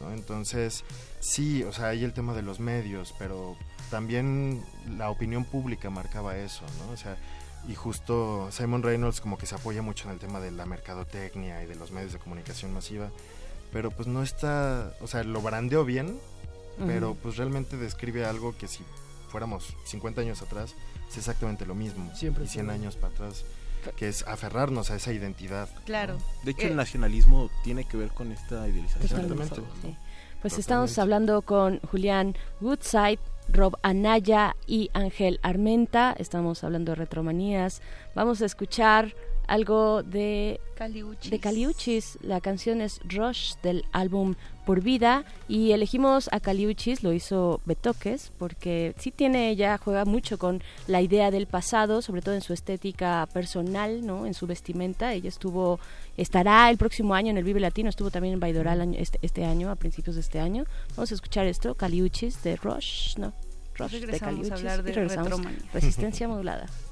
[0.00, 0.12] ¿no?
[0.12, 0.84] Entonces,
[1.20, 3.56] sí, o sea, hay el tema de los medios, pero
[3.90, 4.64] también
[4.96, 6.92] la opinión pública marcaba eso, ¿no?
[6.92, 7.16] O sea,
[7.68, 11.62] y justo Simon Reynolds como que se apoya mucho en el tema de la mercadotecnia
[11.62, 13.10] y de los medios de comunicación masiva,
[13.72, 16.18] pero pues no está, o sea, lo brandeó bien,
[16.86, 18.82] pero pues realmente describe algo que si
[19.28, 20.74] fuéramos 50 años atrás,
[21.08, 22.14] es exactamente lo mismo.
[22.14, 22.44] Siempre.
[22.44, 23.44] Y 100 años para atrás
[23.96, 25.68] que es aferrarnos a esa identidad.
[25.84, 26.18] Claro.
[26.42, 29.02] De hecho, el eh, nacionalismo tiene que ver con esta idealización.
[29.02, 29.62] Exactamente.
[30.42, 33.18] Pues estamos hablando con Julián Woodside,
[33.48, 36.14] Rob Anaya y Ángel Armenta.
[36.18, 37.80] Estamos hablando de retromanías.
[38.14, 39.14] Vamos a escuchar
[39.46, 42.18] algo de Caliuchis.
[42.20, 44.34] de La canción es Rush del álbum
[44.66, 50.38] Por Vida y elegimos a Caliuchis, lo hizo Betoques, porque sí tiene ella, juega mucho
[50.38, 54.26] con la idea del pasado, sobre todo en su estética personal, ¿no?
[54.26, 55.12] en su vestimenta.
[55.12, 55.78] Ella estuvo,
[56.16, 59.70] estará el próximo año en el Vive Latino, estuvo también en Baidoral este, este año,
[59.70, 60.64] a principios de este año.
[60.96, 63.32] Vamos a escuchar esto, Caliuchis de Rush, ¿no?
[63.76, 64.62] Rush de Caliuchis.
[64.62, 65.40] Y regresamos,
[65.72, 66.66] Resistencia modulada.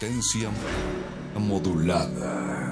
[0.00, 0.50] resistencia
[1.38, 2.65] modulada.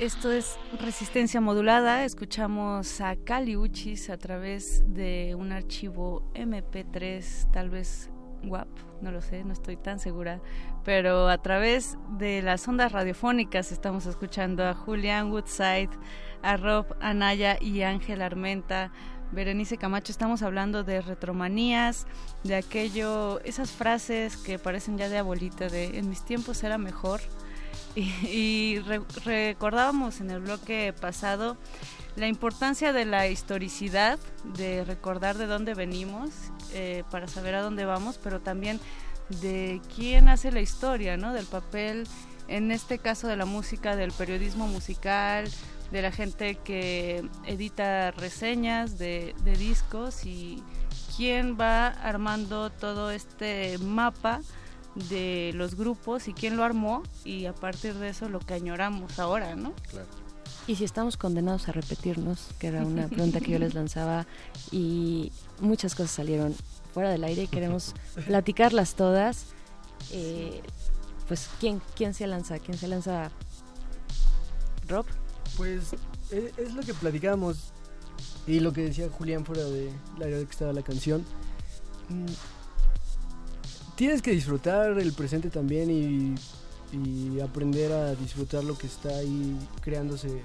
[0.00, 2.06] Esto es Resistencia Modulada.
[2.06, 8.08] Escuchamos a Cali Uchis a través de un archivo MP3, tal vez
[8.42, 8.66] WAP,
[9.02, 10.40] no lo sé, no estoy tan segura,
[10.86, 15.90] pero a través de las ondas radiofónicas estamos escuchando a Julian Woodside,
[16.40, 18.92] a Rob Anaya y Ángel Armenta.
[19.32, 22.06] Berenice Camacho, estamos hablando de retromanías,
[22.42, 27.20] de aquello, esas frases que parecen ya de abuelita, de en mis tiempos era mejor,
[27.94, 31.56] y, y re, recordábamos en el bloque pasado
[32.16, 36.30] la importancia de la historicidad, de recordar de dónde venimos
[36.72, 38.80] eh, para saber a dónde vamos, pero también
[39.40, 41.32] de quién hace la historia, ¿no?
[41.32, 42.06] Del papel,
[42.48, 45.48] en este caso de la música, del periodismo musical,
[45.92, 50.62] de la gente que edita reseñas de, de discos y
[51.16, 54.40] quién va armando todo este mapa
[54.94, 59.18] de los grupos y quién lo armó y a partir de eso lo que añoramos
[59.18, 59.72] ahora, ¿no?
[59.90, 60.08] Claro.
[60.66, 64.26] Y si estamos condenados a repetirnos, que era una pregunta que yo les lanzaba,
[64.70, 66.54] y muchas cosas salieron
[66.92, 67.94] fuera del aire y queremos
[68.26, 69.46] platicarlas todas.
[70.12, 70.62] Eh,
[71.28, 72.58] pues, ¿quién, ¿quién se lanza?
[72.58, 73.30] ¿Quién se lanza?
[74.88, 75.06] ¿Rob?
[75.56, 75.92] Pues
[76.30, 77.72] es, es lo que platicábamos
[78.46, 81.24] y lo que decía Julián fuera de la que estaba la canción.
[84.00, 86.34] Tienes que disfrutar el presente también y,
[86.96, 90.40] y aprender a disfrutar lo que está ahí creándose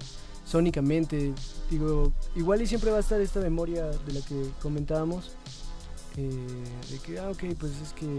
[0.46, 1.34] sónicamente.
[1.70, 5.38] Digo, igual y siempre va a estar esta memoria de la que comentábamos.
[6.18, 6.30] eh,
[6.92, 8.18] de que, ah, ok, pues es que,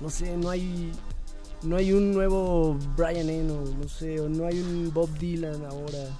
[0.00, 0.90] no sé, no hay
[1.62, 6.18] no hay un nuevo Brian Eno, no sé, o no hay un Bob Dylan ahora.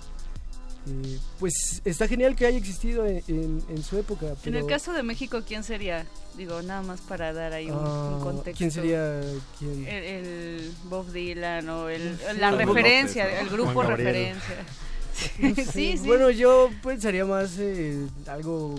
[0.89, 4.27] Eh, pues está genial que haya existido en, en- en su época.
[4.45, 6.07] En el caso de México, ¿quién sería?
[6.37, 8.59] Digo, nada más para dar ahí un, un ah, contexto.
[8.59, 9.21] ¿Quién sería
[9.59, 9.87] quién?
[9.87, 12.25] El, el Bob Dylan o el, Sí.
[12.41, 13.47] la Juan referencia, López, ¿no?
[13.47, 14.67] el grupo referencia.
[15.73, 16.07] Sí, sí.
[16.07, 18.75] Bueno, yo pensaría más eh, algo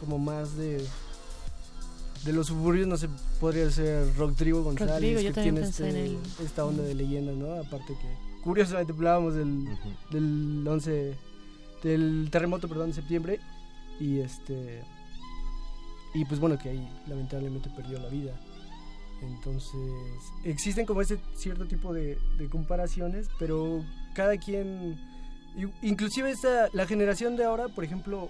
[0.00, 0.84] como más de
[2.24, 3.08] de los suburbios, no sé,
[3.40, 7.54] podría ser Rodrigo González, Rodrigo, que tiene este- esta onda de leyenda, ¿no?
[7.54, 9.64] Aparte que curiosamente hablábamos del,
[10.10, 11.16] del 11
[11.82, 13.40] del terremoto, perdón, de septiembre
[14.00, 14.82] y este
[16.14, 18.32] y pues bueno, que ahí lamentablemente perdió la vida.
[19.20, 19.80] Entonces,
[20.44, 22.18] existen como ese cierto tipo de,
[22.50, 24.96] comparaciones, pero cada quien,
[25.82, 28.28] inclusive esta, la generación de ahora, por ejemplo,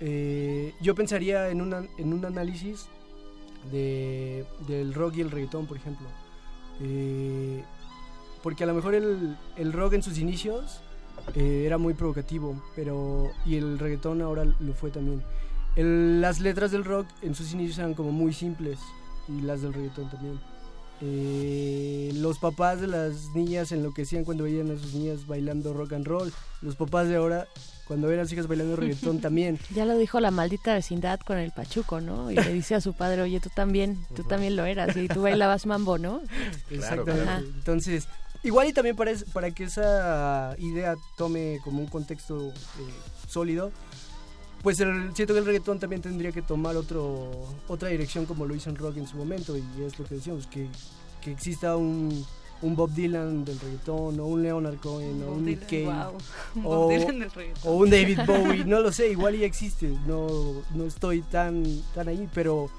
[0.00, 2.86] eh, yo pensaría en, una, en un análisis
[3.72, 6.06] de, del rock y el reggaetón, por ejemplo.
[6.82, 7.64] Eh,
[8.42, 10.82] porque a lo mejor el, el rock en sus inicios
[11.34, 15.22] eh, era muy provocativo, pero y el reggaetón ahora lo fue también.
[15.76, 18.78] El- las letras del rock en sus inicios eran como muy simples
[19.28, 20.38] y las del reggaetón también.
[21.06, 26.06] Eh, los papás de las niñas enloquecían cuando veían a sus niñas bailando rock and
[26.06, 26.32] roll.
[26.62, 27.46] Los papás de ahora,
[27.86, 29.58] cuando ven a sus hijas bailando reggaetón también.
[29.74, 32.30] Ya lo dijo la maldita vecindad con el Pachuco, ¿no?
[32.30, 35.22] Y le dice a su padre, oye, tú también, tú también lo eras y tú
[35.22, 36.22] bailabas mambo, ¿no?
[36.70, 37.28] Exactamente.
[37.28, 37.38] Ajá.
[37.40, 38.08] Entonces,
[38.44, 42.52] igual y también para, es- para que esa idea tome como un contexto eh,
[43.28, 43.72] sólido,
[44.62, 47.30] pues el, siento que el reggaetón también tendría que tomar otro
[47.68, 50.46] otra dirección como lo hizo en rock en su momento y es lo que decíamos,
[50.46, 50.68] que,
[51.20, 52.24] que exista un,
[52.62, 56.08] un Bob Dylan del reggaetón o un Leonard Cohen o un Nick Dylan, Cave
[56.54, 56.64] wow.
[56.64, 57.72] O, Bob Dylan del reggaetón.
[57.72, 61.62] o un David Bowie, no lo sé, igual y existe, no, no estoy tan,
[61.94, 62.70] tan ahí, pero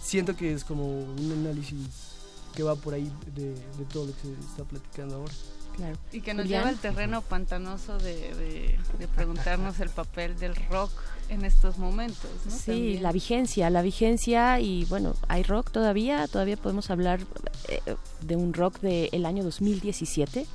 [0.00, 2.13] siento que es como un análisis
[2.54, 5.32] que va por ahí de, de todo lo que se está platicando ahora.
[5.76, 5.98] Claro.
[6.12, 6.60] Y que nos Julián.
[6.62, 10.92] lleva al terreno pantanoso de, de- de preguntarnos el papel del rock
[11.28, 12.50] en estos momentos, ¿no?
[12.52, 13.02] Sí, También.
[13.02, 17.20] la vigencia, la vigencia y bueno, hay rock todavía, todavía podemos hablar
[17.68, 17.80] eh,
[18.20, 20.46] de un rock del año 2017.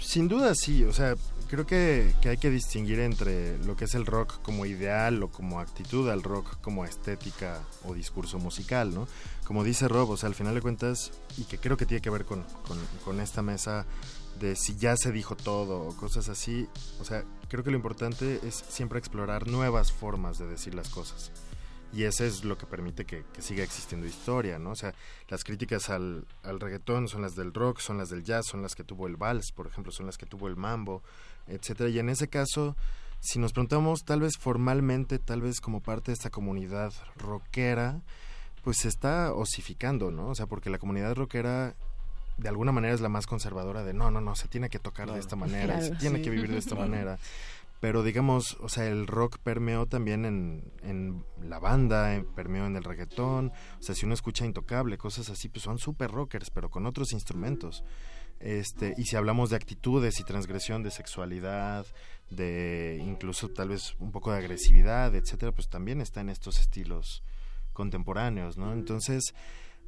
[0.00, 1.14] Sin duda sí, o sea,
[1.50, 5.58] creo que, hay que distinguir entre lo que es el rock como ideal o como
[5.58, 9.08] actitud al rock como estética o discurso musical, ¿no?
[9.44, 12.10] Como dice Rob, o sea, al final de cuentas, y que creo que tiene que
[12.10, 13.84] ver con, con, con esta mesa
[14.38, 16.68] de si ya se dijo todo o cosas así,
[17.00, 21.32] o sea, creo que lo importante es siempre explorar nuevas formas de decir las cosas.
[21.92, 24.70] Y eso es lo que permite que, que siga existiendo historia, ¿no?
[24.70, 24.94] O sea,
[25.28, 28.74] las críticas al, al reggaetón son las del rock, son las del jazz, son las
[28.74, 31.02] que tuvo el vals, por ejemplo, son las que tuvo el mambo,
[31.48, 31.90] etcétera.
[31.90, 32.76] Y en ese caso,
[33.18, 38.00] si nos preguntamos tal vez formalmente, tal vez como parte de esta comunidad rockera,
[38.62, 40.28] pues se está osificando, ¿no?
[40.28, 41.74] O sea, porque la comunidad rockera
[42.36, 45.12] de alguna manera es la más conservadora de no, no, no, se tiene que tocar
[45.12, 46.24] de esta manera, Claro, se tiene sí.
[46.24, 47.18] que vivir de esta manera.
[47.80, 52.76] Pero digamos, o sea, el rock permeó también en, en la banda, eh, permeó en
[52.76, 53.52] el reggaetón.
[53.78, 57.12] O sea, si uno escucha Intocable, cosas así, pues son super rockers, pero con otros
[57.12, 57.82] instrumentos.
[58.38, 61.86] Este, y si hablamos de actitudes y transgresión de sexualidad,
[62.30, 67.22] de incluso tal vez un poco de agresividad, etcétera, pues también está en estos estilos
[67.72, 68.72] contemporáneos, ¿no?
[68.72, 69.34] Entonces,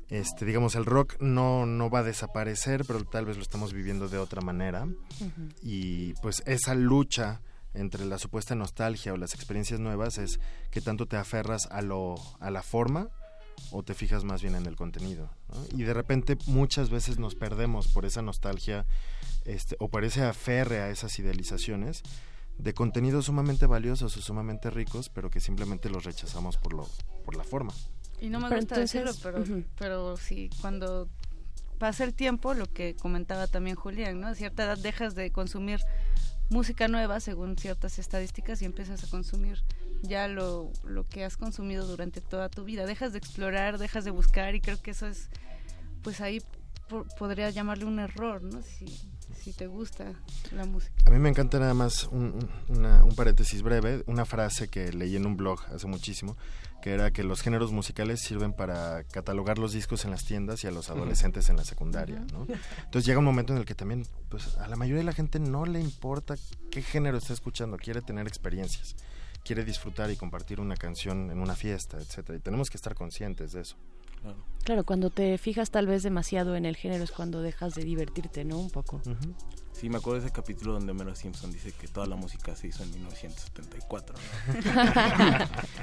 [0.08, 4.08] este, digamos, el rock no, no va a desaparecer, pero tal vez lo estamos viviendo
[4.08, 4.86] de otra manera.
[5.62, 7.40] Y pues esa lucha
[7.74, 12.16] entre la supuesta nostalgia o las experiencias nuevas es que tanto te aferras a lo
[12.40, 13.08] a la forma
[13.70, 15.78] o te fijas más bien en el contenido ¿no?
[15.78, 18.86] y de repente muchas veces nos perdemos por esa nostalgia
[19.44, 22.02] este, o por ese aferre a esas idealizaciones
[22.58, 26.88] de contenidos sumamente valiosos o sumamente ricos pero que simplemente los rechazamos por lo
[27.24, 27.72] por la forma
[28.20, 29.64] Y no me Pero gusta entonces- decirlo, pero, Ujú.
[29.78, 31.08] pero sí, cuando
[31.78, 34.28] pasa el tiempo, lo que comentaba también Julián, ¿no?
[34.28, 35.80] A cierta edad dejas de consumir
[36.50, 39.62] música nueva según ciertas estadísticas y empiezas a consumir
[40.02, 42.86] ya lo, lo que has consumido durante toda tu vida.
[42.86, 45.28] Dejas de explorar, dejas de buscar y creo que eso es,
[46.02, 46.42] pues ahí
[46.88, 48.60] po- podría llamarle un error, ¿no?
[48.62, 48.86] Si,
[49.40, 50.12] si te gusta
[50.52, 50.92] la música.
[51.06, 54.92] A mí me encanta nada más un, un- una- un paréntesis breve, una frase que
[54.92, 56.36] leí en un blog hace muchísimo,
[56.82, 60.66] que era que los géneros musicales sirven para catalogar los discos en las tiendas y
[60.66, 62.46] a los adolescentes en la secundaria, ¿no?
[62.84, 65.38] Entonces llega un momento en el que también, pues a la mayoría de la gente
[65.38, 66.34] no le importa
[66.70, 68.96] qué género está escuchando, quiere tener experiencias,
[69.44, 73.52] quiere disfrutar y compartir una canción en una fiesta, etcétera, y tenemos que estar conscientes
[73.52, 73.76] de eso.
[74.64, 78.44] Claro, cuando te fijas tal vez demasiado en el género es cuando dejas de divertirte,
[78.44, 78.58] ¿no?
[78.58, 79.00] Un poco.
[79.72, 82.68] Sí, me acuerdo de ese capítulo donde Homero Simpson dice que toda la música se
[82.68, 84.14] hizo en 1974.
[84.14, 84.22] ¿no?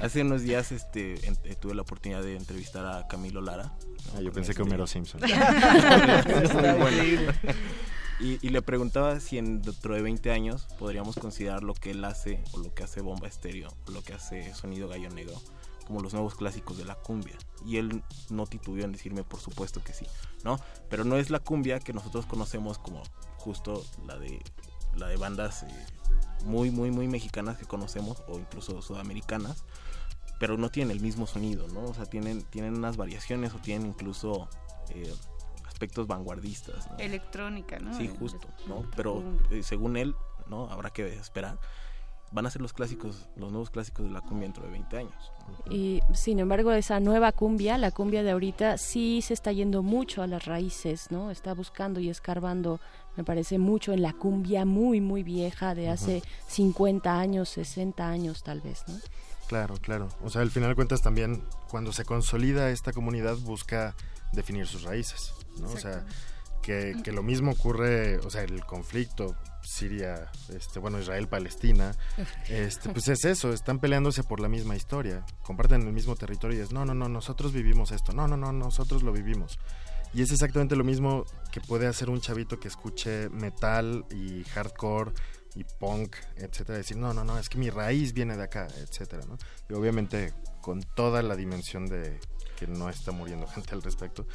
[0.00, 3.64] Hace unos días este, en- eh, tuve la oportunidad de entrevistar a Camilo Lara.
[3.64, 3.72] ¿no?
[4.14, 5.20] Ah, yo Con pensé que Homero Simpson.
[8.20, 12.42] Y le preguntaba si en, dentro de 20 años podríamos considerar lo que él hace,
[12.52, 15.40] o lo que hace Bomba Estéreo, o lo que hace Sonido Gallo Negro,
[15.90, 17.36] como los nuevos clásicos de la cumbia.
[17.66, 20.06] Y él no titubeó en decirme, por supuesto que sí,
[20.44, 20.60] ¿no?
[20.88, 23.02] Pero no es la cumbia que nosotros conocemos como
[23.38, 24.40] justo la de,
[24.94, 25.86] la de bandas eh,
[26.44, 29.64] muy, muy, muy mexicanas que conocemos, o incluso sudamericanas,
[30.38, 31.82] pero no tienen el mismo sonido, ¿no?
[31.82, 34.48] O sea, tienen, tienen unas variaciones o tienen incluso
[34.90, 35.12] eh,
[35.66, 36.98] aspectos vanguardistas, ¿no?
[36.98, 37.98] Electrónica, ¿no?
[37.98, 38.88] Sí, justo, ¿no?
[38.94, 40.14] Pero eh, según él,
[40.46, 40.70] ¿no?
[40.70, 41.58] Habrá que esperar.
[42.32, 45.32] Van a ser los clásicos, los nuevos clásicos de la cumbia dentro de 20 años.
[45.68, 50.22] Y sin embargo, esa nueva cumbia, la cumbia de ahorita, sí se está yendo mucho
[50.22, 51.32] a las raíces, ¿no?
[51.32, 52.78] Está buscando y escarbando,
[53.16, 56.26] me parece, mucho en la cumbia muy, muy vieja de hace Ujú.
[56.48, 58.94] 50 años, 60 años tal vez, ¿no?
[59.48, 60.08] Claro, claro.
[60.22, 63.96] O sea, al final de cuentas también cuando se consolida esta comunidad busca
[64.32, 65.68] definir sus raíces, ¿no?
[65.68, 66.06] O sea,
[66.62, 69.34] que, que lo mismo ocurre, o sea, el conflicto
[69.70, 71.94] Siria, este, bueno, Israel-Palestina,
[72.48, 76.62] este, pues es eso, están peleándose por la misma historia, comparten el mismo territorio y
[76.62, 79.58] es, no, no, no, nosotros vivimos esto, no, no, no, nosotros lo vivimos.
[80.12, 85.12] Y es exactamente lo mismo que puede hacer un chavito que escuche metal y hardcore
[85.54, 89.22] y punk, etcétera, decir, no, no, no, es que mi raíz viene de acá, etcétera.
[89.68, 92.18] Y obviamente con toda la dimensión de
[92.60, 94.26] que no está muriendo gente al respecto,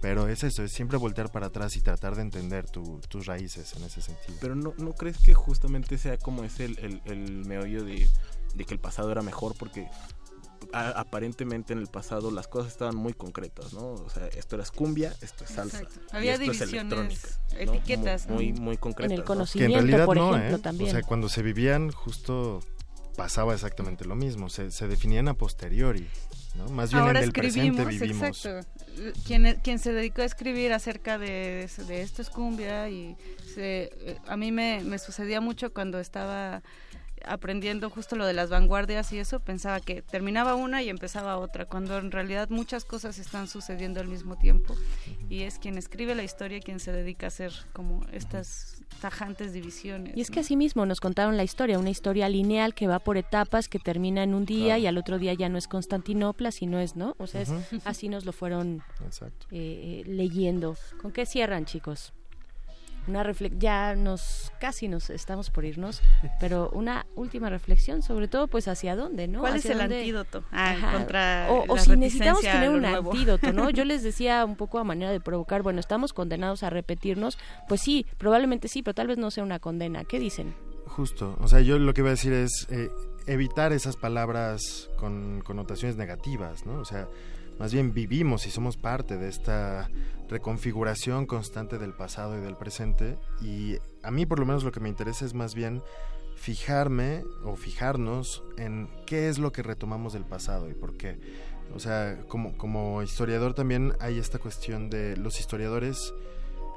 [0.00, 3.74] pero es eso, es siempre voltear para atrás y tratar de entender tu- tus raíces
[3.76, 4.36] en ese sentido.
[4.40, 8.08] Pero no, ¿no crees que justamente sea como es el, el, el meollo de,
[8.54, 9.54] de que el pasado era mejor?
[9.58, 9.88] Porque
[10.72, 13.92] a- aparentemente en el pasado las cosas estaban muy concretas, ¿no?
[13.92, 15.80] O sea, esto era cumbia, esto es salsa.
[15.82, 16.00] Exacto.
[16.12, 17.60] y Había esto es divisiones, electrónica, ¿no?
[17.74, 18.52] etiquetas, Muy, ¿no?
[18.56, 19.18] muy, muy concretas.
[19.28, 19.46] ¿no?
[19.52, 20.54] que en realidad no, ¿eh?
[20.54, 22.60] O sea, cuando se vivían justo
[23.16, 26.06] pasaba exactamente lo mismo, se, se definían a posteriori,
[26.56, 26.68] ¿no?
[26.68, 28.46] Más bien Ahora en el presente escribimos, vivimos.
[28.46, 28.68] exacto.
[29.26, 33.14] Quien, quien se dedicó a escribir acerca de, de esto es cumbia y
[33.54, 36.62] se- eh, a mí me, me sucedía mucho cuando estaba
[37.26, 41.66] aprendiendo justo lo de las vanguardias y eso, pensaba que terminaba una y empezaba otra,
[41.66, 44.74] cuando en realidad muchas cosas están sucediendo al mismo tiempo
[45.28, 50.16] y es quien escribe la historia quien se dedica a hacer como estas tajantes divisiones.
[50.16, 50.34] Y es ¿no?
[50.34, 53.78] que así mismo nos contaron la historia, una historia lineal que va por etapas, que
[53.78, 54.80] termina en un día Claro.
[54.82, 57.14] y al otro día ya no es Constantinopla, sino es, ¿no?
[57.18, 57.52] O sea, es-
[57.84, 59.46] así nos lo fueron Exacto.
[59.50, 60.76] eh, eh, leyendo.
[61.02, 62.12] ¿Con qué cierran, chicos?
[63.08, 66.02] Una refle- ya nos casi nos estamos por irnos,
[66.40, 69.40] pero una última reflexión, sobre todo pues hacia dónde, ¿no?
[69.40, 70.44] ¿Cuál es el dónde- antídoto?
[70.52, 70.92] Ah, Ajá.
[70.92, 73.12] contra o, o la si necesitamos tener un nuevo.
[73.12, 73.70] antídoto, ¿no?
[73.70, 77.38] Yo les decía un poco a manera de provocar, bueno, estamos condenados a repetirnos,
[77.68, 80.04] pues sí, probablemente sí, pero tal vez no sea una condena.
[80.04, 80.54] ¿Qué dicen?
[80.86, 82.90] Justo, o sea, yo lo que voy a decir es eh,
[83.26, 86.78] evitar esas palabras con connotaciones negativas, ¿no?
[86.80, 87.08] O sea,
[87.58, 89.90] más bien vivimos y somos parte de esta
[90.28, 94.80] reconfiguración constante del pasado y del presente y a mí por lo menos lo que
[94.80, 95.82] me interesa es más bien
[96.36, 101.18] fijarme o fijarnos en qué es lo que retomamos del pasado y por qué.
[101.74, 106.14] O sea, como, como historiador también hay esta cuestión de los historiadores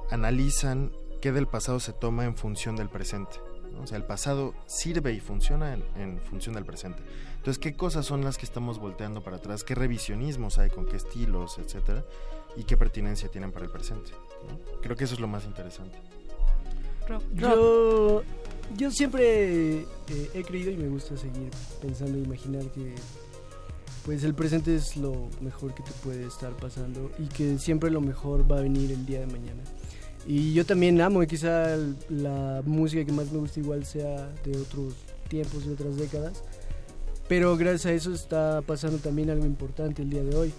[0.10, 3.38] analizan qué del pasado se toma en función del presente.
[3.72, 3.82] ¿No?
[3.82, 7.02] O sea, el pasado sirve y funciona en, en función del presente.
[7.38, 9.64] Entonces, ¿qué cosas son las que estamos volteando para atrás?
[9.64, 10.70] ¿Qué revisionismos hay?
[10.70, 11.58] ¿Con qué estilos?
[11.58, 12.04] Etcétera.
[12.56, 14.12] ¿Y qué pertinencia tienen para el presente?
[14.12, 14.82] ¿no?
[14.82, 15.98] Creo que eso es lo más interesante.
[17.34, 18.22] Yo,
[18.78, 19.86] yo siempre eh,
[20.34, 21.50] he creído y me gusta seguir
[21.82, 22.94] pensando e imaginar que
[24.06, 28.02] pues el presente es lo mejor que te puede estar pasando y que siempre lo
[28.02, 29.62] mejor va a venir el día de mañana.
[30.28, 31.76] Y yo también amo, y quizá
[32.10, 34.94] la música que más me gusta igual sea de otros
[35.28, 36.44] tiempos, de otras décadas,
[37.28, 40.54] pero gracias a eso está pasando también algo importante el día de hoy.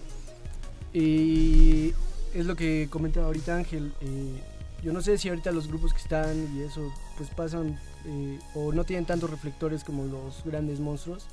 [0.93, 1.93] Y
[2.35, 3.93] es lo que comentaba ahorita Ángel.
[4.01, 4.41] eh,
[4.83, 8.73] yo no sé si ahorita los grupos que están y eso, pues pasan eh, o
[8.73, 11.27] no tienen tantos reflectores como los grandes monstruos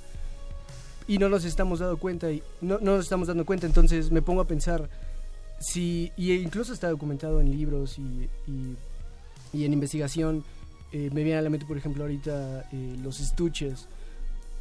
[1.07, 4.21] y no nos estamos dando cuenta y no, no nos estamos dando cuenta entonces me
[4.21, 4.89] pongo a pensar
[5.59, 8.75] si y incluso está documentado en libros y, y,
[9.53, 10.43] y en investigación.
[10.93, 13.89] Eh, me viene a la mente por ejemplo ahorita eh, los estuches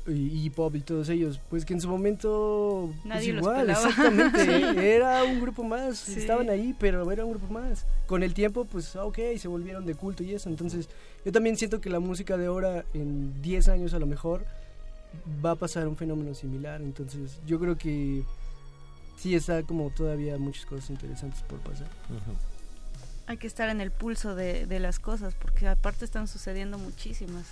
[0.08, 1.40] y, y pop y todos ellos.
[1.50, 6.18] Pues que en su momento pues Nadie los igual exactamente era un grupo más Sí.
[6.18, 7.86] estaban ahí pero era un grupo más.
[8.06, 10.48] Con el tiempo pues ah, ok se volvieron de culto y eso.
[10.48, 10.88] Entonces
[11.24, 14.44] yo también siento que la música de ahora en 10 años a lo mejor
[15.44, 16.82] va a pasar un fenómeno similar.
[16.82, 18.24] Entonces yo creo que
[19.16, 21.88] sí está como todavía muchas cosas interesantes por pasar
[23.26, 27.46] Hay que estar en el pulso de, de las cosas, porque aparte están sucediendo muchísimas.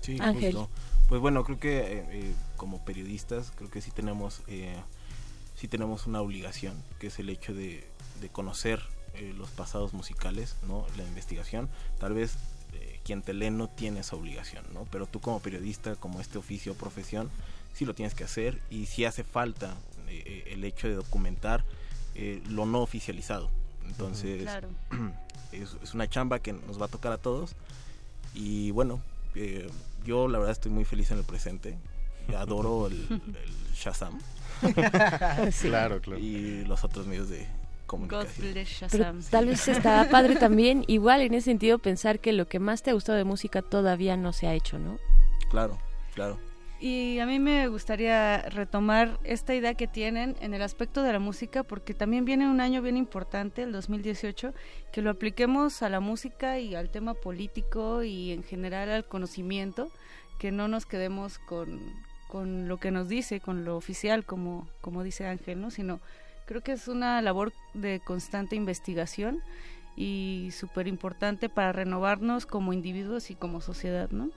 [0.00, 0.54] Sí, Ángel.
[0.54, 0.70] justo.
[1.08, 4.76] Pues bueno, creo que eh, eh, como periodistas, creo que sí tenemos, eh,
[5.56, 7.84] sí tenemos una obligación, que es el hecho de,
[8.20, 8.80] de conocer
[9.14, 10.86] eh, los pasados musicales, ¿no?
[10.96, 11.68] La investigación.
[11.98, 12.36] Tal vez
[13.02, 14.86] quien te lee no tiene esa obligación, ¿no?
[14.92, 17.28] Pero tú como periodista, como este oficio o profesión,
[17.74, 19.74] sí lo tienes que hacer y sí hace falta
[20.10, 21.64] eh, eh, el hecho de documentar
[22.14, 23.50] eh, lo no oficializado.
[23.86, 24.68] Entonces, Claro.
[25.52, 27.54] es, es una chamba que nos va a tocar a todos.
[28.34, 29.00] Y bueno,
[29.34, 29.68] eh,
[30.04, 31.78] yo la verdad estoy muy feliz en el presente.
[32.36, 34.18] Adoro el, el Shazam.
[35.52, 35.68] Sí.
[35.68, 36.18] Claro, claro.
[36.20, 37.46] Y los otros medios de
[37.86, 38.52] comunicación.
[38.52, 39.22] bless Pero Shazam.
[39.30, 42.90] tal vez está padre también, igual en ese sentido, pensar que lo que más te
[42.90, 44.98] ha gustado de música todavía no se ha hecho, ¿no?
[45.50, 45.78] Claro,
[46.14, 46.38] claro.
[46.82, 51.18] Y a mí me gustaría retomar esta idea que tienen en el aspecto de la
[51.18, 54.54] música, porque también viene un año bien importante, el 2018,
[54.90, 59.92] que lo apliquemos a la música y al tema político y en general al conocimiento,
[60.38, 61.80] que no nos quedemos con,
[62.28, 65.70] con lo que nos dice, con lo oficial, como, como dice Ángel, ¿no?
[65.70, 66.00] sino
[66.46, 69.42] creo que es una labor de constante investigación
[69.96, 74.30] y súper importante para renovarnos como individuos y como sociedad, ¿no?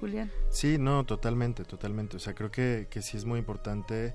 [0.00, 0.30] Julián.
[0.50, 2.16] Sí, no, totalmente, totalmente.
[2.16, 4.14] O sea, creo que, que sí es muy importante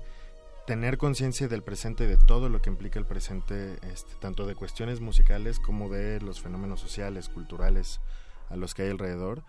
[0.66, 5.00] tener conciencia del presente, de todo lo que implica el presente, este, tanto de cuestiones
[5.00, 8.00] musicales como de los fenómenos sociales, culturales
[8.48, 9.42] a los que hay alrededor.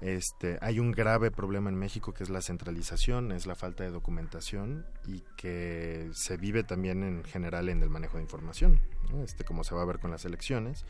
[0.00, 3.90] Este, hay un grave problema en México que es la centralización, es la falta de
[3.90, 8.80] documentación y que se vive también en general en el manejo de información,
[9.22, 10.84] este, como se va a ver con las elecciones.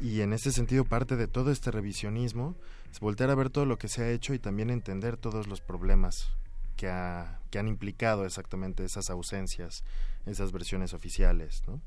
[0.00, 2.56] Y en ese sentido, parte de todo este revisionismo
[2.90, 5.60] es voltear a ver todo lo que se ha hecho y también entender todos los
[5.60, 6.28] problemas
[6.76, 9.84] que, ha- que han implicado exactamente esas ausencias,
[10.26, 11.80] esas versiones oficiales, ¿no?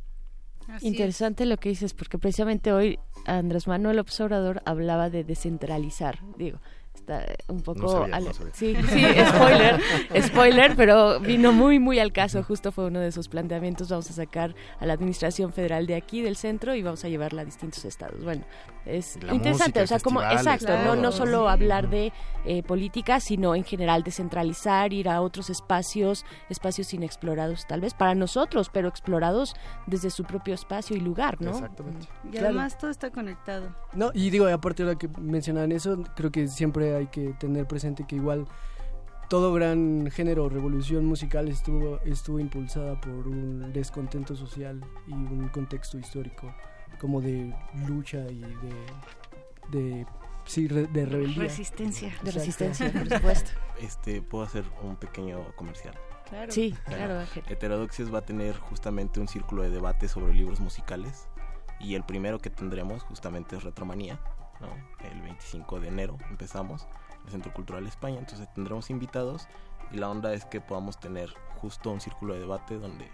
[0.81, 2.97] Interesante lo que dices, porque precisamente hoy
[3.27, 6.19] Andrés Manuel Obrador hablaba de descentralizar.
[6.37, 6.59] Digo,
[6.95, 7.81] está un poco...
[7.81, 8.31] No sabía, al- no.
[8.53, 9.81] Sí, sí, spoiler,
[10.21, 12.43] spoiler, pero vino muy, muy al caso.
[12.43, 13.89] Justo fue uno de sus planteamientos.
[13.89, 17.41] Vamos a sacar a la Administración Federal de aquí, del centro, y vamos a llevarla
[17.41, 18.23] a distintos estados.
[18.23, 18.43] Bueno,
[18.85, 20.95] es La interesante, música, o sea, como, exacto, no, todo.
[20.97, 21.51] no solo Sí.
[21.51, 22.13] hablar de
[22.45, 28.13] eh, política, sino en general descentralizar, ir a otros espacios, espacios inexplorados tal vez para
[28.15, 29.55] nosotros, pero explorados
[29.87, 31.51] desde su propio espacio y lugar, ¿no?
[31.51, 32.07] Exactamente.
[32.23, 32.47] Y Claro.
[32.47, 33.75] además todo está conectado.
[33.93, 38.05] No, y digo, aparte ahora que mencionan eso, creo que siempre hay que tener presente
[38.05, 38.45] que igual
[39.29, 45.47] todo gran género o revolución musical estuvo, estuvo impulsada por un descontento social y un
[45.49, 46.53] contexto histórico
[46.99, 47.51] como de
[47.87, 48.41] lucha y
[49.71, 50.05] de, de
[50.45, 51.43] sí, re- de rebeldía.
[51.43, 52.09] Resistencia.
[52.09, 52.31] De Exacto.
[52.39, 53.51] resistencia, por supuesto.
[53.81, 55.95] Este, ¿Puedo hacer un pequeño comercial?
[56.29, 56.51] Claro.
[56.51, 57.43] Sí, claro, Ángel.
[57.47, 61.27] Heterodoxias va a tener justamente un círculo de debate sobre libros musicales
[61.79, 64.19] y el primero que tendremos justamente es Retromanía,
[64.61, 64.67] ¿no?
[65.09, 66.87] el 25 de enero empezamos
[67.19, 69.47] en el Centro Cultural España, entonces tendremos invitados
[69.91, 71.29] y la onda es que podamos tener
[71.61, 73.09] justo un círculo de debate donde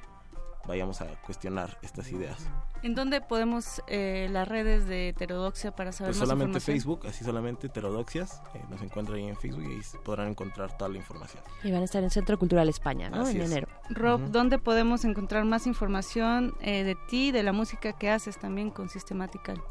[0.67, 2.47] vayamos a cuestionar estas ideas.
[2.83, 6.75] ¿En dónde podemos eh, las redes de heterodoxia para saber Pues más solamente información?
[6.99, 10.89] Facebook, así solamente Heterodoxias, eh, nos encuentran ahí en Facebook y ahí podrán encontrar toda
[10.89, 11.43] la información.
[11.63, 13.21] Y van a estar en el Centro Cultural España, ¿no?
[13.21, 13.51] Así en es.
[13.51, 13.67] enero.
[13.89, 14.31] Rob, Ujú.
[14.31, 18.87] ¿dónde podemos encontrar más información eh, de ti, de la música que haces también con
[18.89, 19.61] Systematical?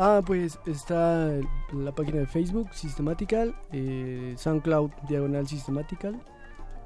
[0.00, 1.28] Ah, pues está
[1.72, 6.22] la página de Facebook, Systematical, eh, SoundCloud, Diagonal Systematical.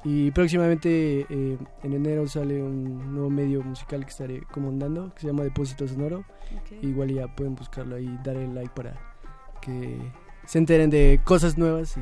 [0.03, 5.27] Y próximamente eh, en enero sale un nuevo medio musical que estaré comandando, que se
[5.27, 6.25] llama Depósito Sonoro.
[6.81, 8.99] Igual ya pueden buscarlo ahí, darle like para
[9.61, 9.99] que
[10.47, 12.01] se enteren de cosas nuevas y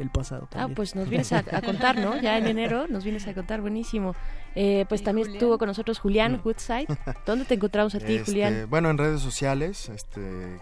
[0.00, 0.44] del pasado.
[0.46, 0.74] Ah, también.
[0.74, 2.20] pues nos vienes a, a contar, ¿no?
[2.20, 4.14] Ya en enero nos vienes a contar, buenísimo.
[4.56, 5.36] Eh, pues ¿Y también Julián?
[5.36, 6.88] estuvo con nosotros Julián Woodside.
[7.26, 8.66] ¿Dónde te encontramos a ti, Este, Julián?
[8.68, 10.60] Bueno, en redes sociales, este,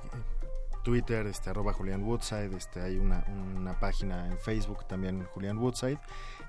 [0.84, 3.24] Twitter, este, arroba Julián Woodside, este, hay una,
[3.56, 5.98] una página en Facebook también, Julián Woodside,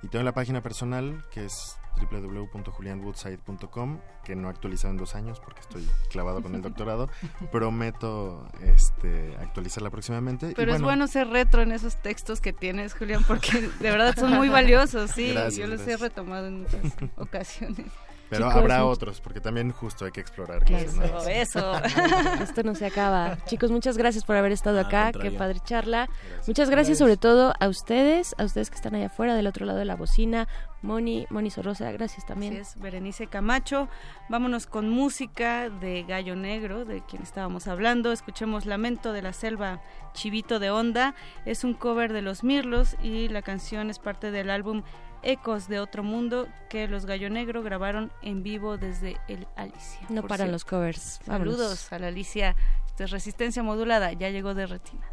[0.02, 5.40] y tengo la página personal que es www.julianwoodside.com, que no he actualizado en dos años
[5.40, 7.10] porque estoy clavado con el doctorado.
[7.52, 10.52] Prometo este, actualizarla próximamente.
[10.52, 13.92] y Pero es bueno, bueno ser retro en esos textos que tienes, Julián, porque de
[13.92, 15.34] verdad son muy valiosos, sí.
[15.34, 16.00] Gracias, Yo los gracias.
[16.00, 16.82] he retomado en muchas
[17.18, 17.86] ocasiones.
[18.30, 21.28] Pero Chicos, habrá much- otros, porque también justo hay que explorar cosas Eso, nuevas.
[21.28, 21.74] eso.
[22.44, 23.38] Esto no se acaba.
[23.46, 25.12] Chicos, muchas gracias por haber estado acá.
[25.12, 26.08] Qué padre charla.
[26.48, 29.80] Muchas gracias sobre todo a ustedes, a ustedes que están allá afuera del otro lado
[29.80, 30.48] de la bocina.
[30.82, 32.56] Moni, Moni Sorrosa, gracias Así también.
[32.56, 33.90] es, Berenice Camacho.
[34.30, 38.12] Vámonos con música de Gallo Negro, de quien estábamos hablando.
[38.14, 39.82] Escuchemos Lamento de la Selva,
[40.14, 41.16] Chivito de Onda.
[41.46, 44.84] Es un cover de Los Mirlos y la canción es parte del álbum
[45.24, 50.02] Ecos de Otro Mundo que los Gallo Negro grabaron en vivo desde el Alicia.
[50.10, 50.52] No paran cierto.
[50.52, 51.20] los covers.
[51.26, 51.56] Vámonos.
[51.56, 52.56] Saludos a la Alicia.
[52.88, 55.10] Esto es Resistencia Modulada, ya llegó de Retinas.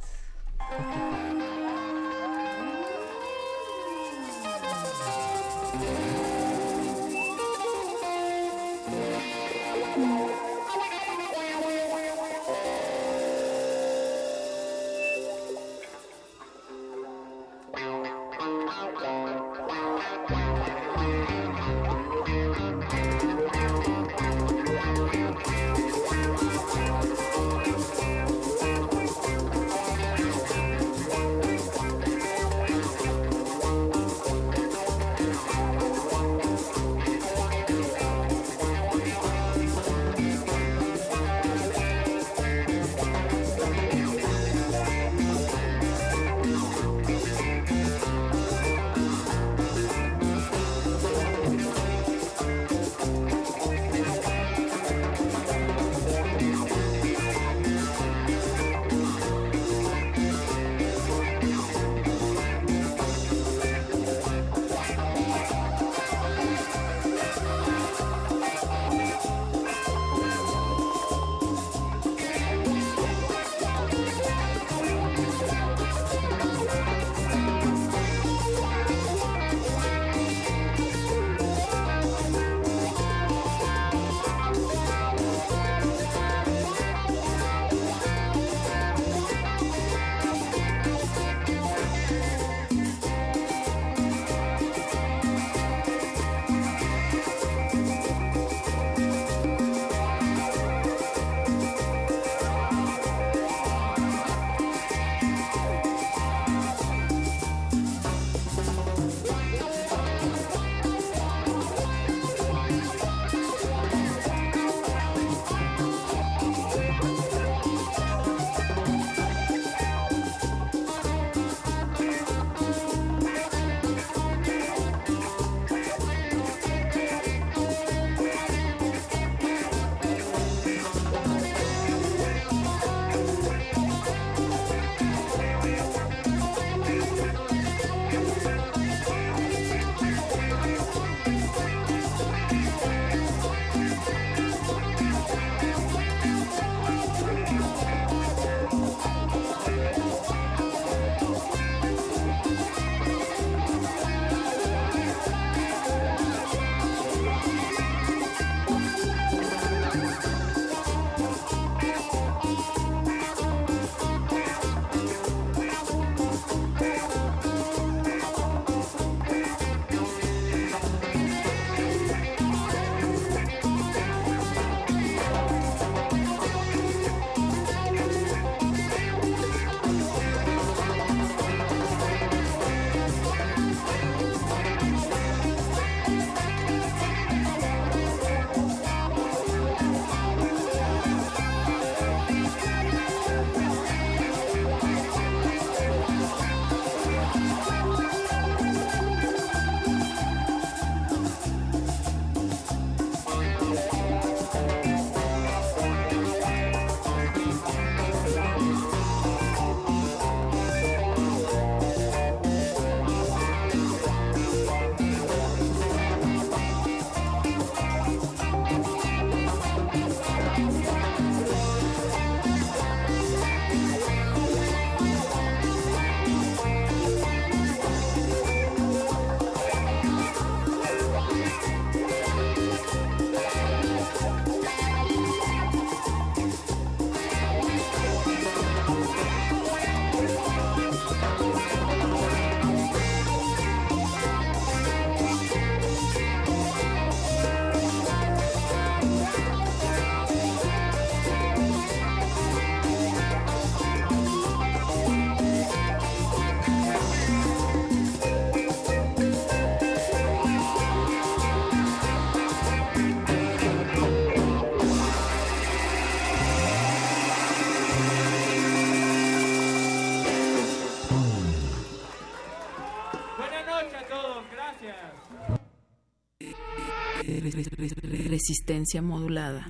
[278.67, 279.65] Resistencia modulada.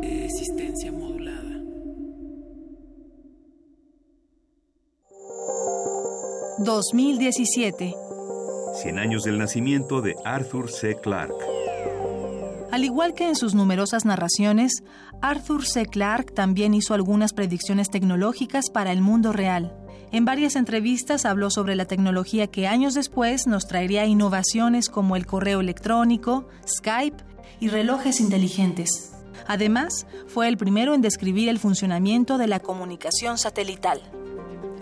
[0.00, 1.42] Resistencia modulada.
[6.60, 7.92] 2017.
[8.80, 10.94] 100 años del nacimiento de Arthur C.
[11.02, 11.34] Clarke.
[12.70, 14.84] Al igual que en sus numerosas narraciones,
[15.20, 15.86] Arthur C.
[15.86, 19.87] Clarke también hizo algunas predicciones tecnológicas para el mundo real.
[20.10, 25.26] En varias entrevistas habló sobre la tecnología que años después nos traería innovaciones como el
[25.26, 27.22] correo electrónico, Skype
[27.60, 29.12] y relojes inteligentes.
[29.46, 34.00] Además, fue el primero en describir el funcionamiento de la comunicación satelital.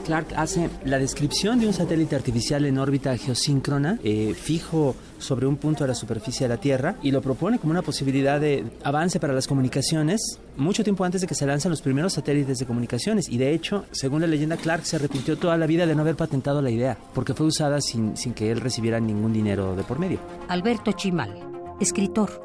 [0.07, 5.57] Clark hace la descripción de un satélite artificial en órbita geosíncrona, eh, fijo sobre un
[5.57, 9.19] punto de la superficie de la Tierra, y lo propone como una posibilidad de avance
[9.19, 13.29] para las comunicaciones mucho tiempo antes de que se lancen los primeros satélites de comunicaciones.
[13.29, 16.17] Y de hecho, según la leyenda, Clark se arrepintió toda la vida de no haber
[16.17, 19.99] patentado la idea, porque fue usada sin, sin que él recibiera ningún dinero de por
[19.99, 20.21] medio.
[20.49, 21.35] Alberto Chimal,
[21.81, 22.45] escritor.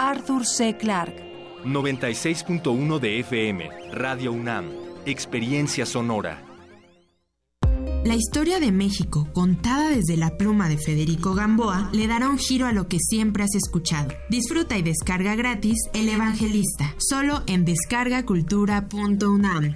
[0.00, 0.76] Arthur C.
[0.76, 1.28] Clarke.
[1.64, 4.70] 96.1 de FM, Radio UNAM,
[5.06, 6.47] Experiencia Sonora.
[8.04, 12.66] La historia de México, contada desde la pluma de Federico Gamboa, le dará un giro
[12.66, 14.10] a lo que siempre has escuchado.
[14.30, 19.74] Disfruta y descarga gratis El Evangelista, solo en descargacultura.unam.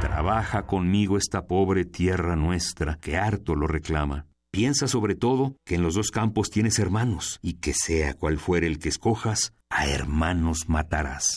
[0.00, 4.26] Trabaja conmigo esta pobre tierra nuestra, que harto lo reclama.
[4.50, 8.66] Piensa sobre todo que en los dos campos tienes hermanos, y que sea cual fuere
[8.66, 11.36] el que escojas, a hermanos matarás.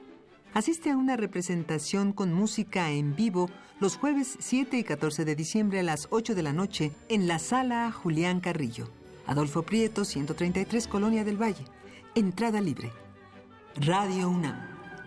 [0.55, 5.80] Asiste a una representación con música en vivo los jueves 7 y 14 de diciembre
[5.80, 8.89] a las 8 de la noche en la sala Julián Carrillo.
[9.26, 11.64] Adolfo Prieto, 133 Colonia del Valle.
[12.14, 12.93] Entrada libre.
[13.74, 14.76] Radio UNAM.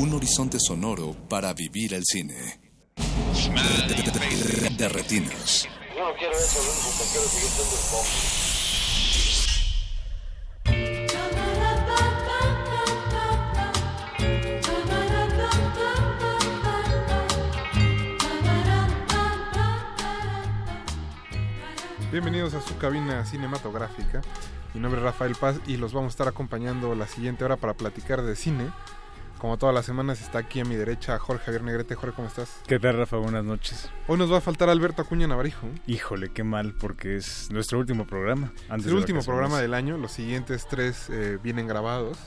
[0.00, 2.60] Un horizonte sonoro para vivir el cine.
[4.76, 5.68] De retinas.
[5.96, 6.60] Yo no quiero eso,
[7.10, 8.06] quiero seguir siendo el pop.
[22.12, 24.22] Bienvenidos a su cabina cinematográfica.
[24.74, 27.74] Mi nombre es Rafael Paz y los vamos a estar acompañando la siguiente hora para
[27.74, 28.70] platicar de cine.
[29.38, 31.94] Como todas las semanas está aquí a mi derecha Jorge Javier Negrete.
[31.94, 32.60] Jorge, ¿cómo estás?
[32.66, 33.18] ¿Qué tal, Rafa?
[33.18, 33.88] Buenas noches.
[34.08, 35.68] Hoy nos va a faltar Alberto Acuña Navarijo.
[35.86, 38.52] Híjole, qué mal, porque es nuestro último programa.
[38.68, 39.96] Antes Es el último programa del año.
[39.96, 42.18] Los siguientes tres eh, vienen grabados.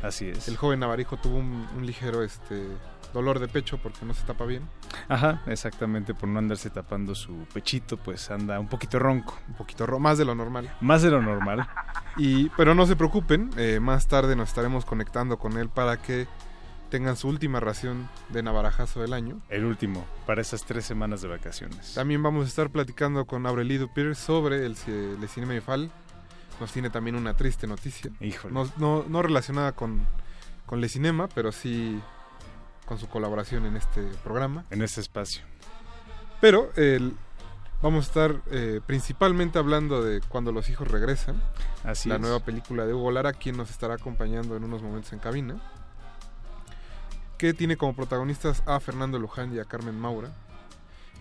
[0.00, 0.46] Así es.
[0.46, 2.64] El joven Navarijo tuvo un, un ligero este
[3.12, 4.68] dolor de pecho porque no se tapa bien.
[5.08, 9.36] Ajá, exactamente, por no andarse tapando su pechito, pues anda un poquito ronco.
[9.48, 10.72] Un poquito ro más de lo normal.
[10.80, 11.68] Más de lo normal.
[12.16, 16.28] Y, pero no se preocupen, eh, más tarde nos estaremos conectando con él para que
[16.90, 19.40] tengan su última ración de navarajazo del año.
[19.48, 21.94] El último, para esas tres semanas de vacaciones.
[21.94, 25.90] También vamos a estar platicando con Aurelí Dupir sobre el, el Cinema Ifal.
[26.60, 28.10] Nos tiene también una triste noticia.
[28.20, 28.52] Híjole.
[28.52, 30.00] No, no, no relacionada con,
[30.66, 31.98] con Le Cinema, pero sí
[32.84, 34.64] con su colaboración en este programa.
[34.70, 35.42] En este espacio.
[36.40, 37.14] Pero el-
[37.82, 41.42] vamos a estar eh, principalmente hablando de Cuando los hijos regresan.
[41.84, 42.20] Así la es.
[42.20, 45.62] nueva película de Hugo Lara, quien nos estará acompañando en unos momentos en cabina.
[47.40, 50.30] Que tiene como protagonistas a Fernando Luján y a Carmen Maura.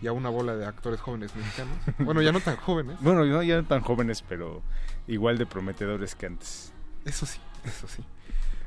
[0.02, 1.78] Y a una bola de actores jóvenes mexicanos.
[2.00, 2.98] bueno, ya no tan jóvenes.
[3.00, 4.62] Bueno, no ya no tan jóvenes, pero
[5.08, 6.74] igual de prometedores que antes.
[7.06, 8.04] Eso sí, eso sí.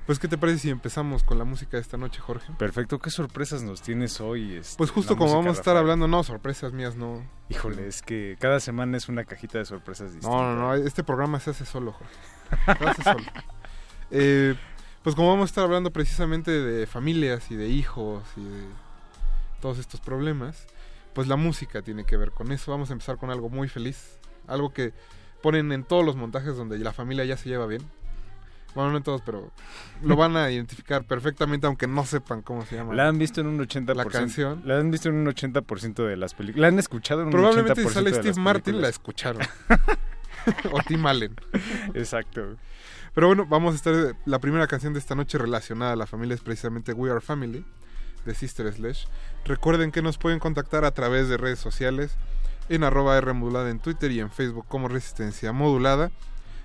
[0.06, 2.52] Pues, ¿qué te parece si empezamos con la música de esta noche, Jorge?
[2.58, 4.56] Perfecto, ¿qué sorpresas nos tienes hoy?
[4.56, 7.22] este, Pues justo como vamos a estar hablando, no, sorpresas mías, no.
[7.50, 10.40] Híjole, es que cada semana es una cajita de sorpresas distintas.
[10.40, 12.14] No, no, no, este programa se hace solo, Jorge.
[12.78, 13.24] Se hace solo.
[14.14, 14.54] Eh,
[15.02, 18.64] pues como vamos a estar hablando precisamente de familias y de hijos y de
[19.60, 20.66] todos estos problemas,
[21.12, 22.70] pues la música tiene que ver con eso.
[22.70, 24.92] Vamos a empezar con algo muy feliz, algo que
[25.42, 27.82] ponen en todos los montajes donde la familia ya se lleva bien.
[28.74, 29.50] Bueno, no en todos, pero
[30.02, 32.94] lo van a identificar perfectamente aunque no sepan cómo se llama.
[32.94, 33.94] La han visto en un 80%.
[33.94, 34.62] La canción.
[34.64, 36.62] La han visto en un 80% de las películas.
[36.62, 39.42] La han escuchado en un 80% Probablemente si de sale Steve Martin la escucharon.
[40.72, 41.34] o Tim Allen.
[41.94, 42.56] Exacto.
[43.14, 44.16] Pero bueno, vamos a estar.
[44.24, 47.64] La primera canción de esta noche relacionada a la familia es precisamente We Are Family
[48.24, 49.04] de Sister Slash.
[49.44, 52.16] Recuerden que nos pueden contactar a través de redes sociales
[52.70, 56.10] en arroba R modulada en Twitter y en Facebook como Resistencia Modulada.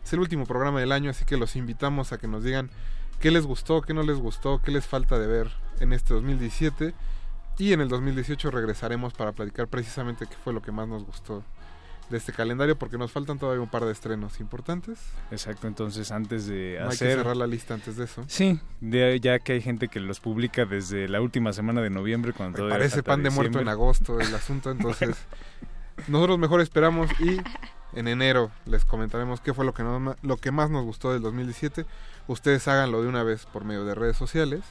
[0.06, 2.70] Es el último programa del año, así que los invitamos a que nos digan
[3.20, 6.94] qué les gustó, qué no les gustó, qué les falta de ver en este 2017.
[7.58, 11.44] Y en el 2018 regresaremos para platicar precisamente qué fue lo que más nos gustó
[12.10, 14.98] de este calendario, porque nos faltan todavía un par de estrenos importantes.
[15.32, 17.18] Exacto, entonces antes de No hay que hacer...
[17.18, 18.24] cerrar la lista antes de eso.
[18.28, 22.32] Sí, de, ya que hay gente que los publica desde la última semana de noviembre
[22.34, 25.16] cuando Parece pan de muerto en agosto el asunto, entonces
[26.08, 27.38] nosotros mejor esperamos y
[27.94, 31.22] en enero les comentaremos qué fue lo que, nos- lo que más nos gustó del
[31.22, 31.86] 2017.
[32.28, 34.62] Ustedes háganlo de una vez por medio de redes sociales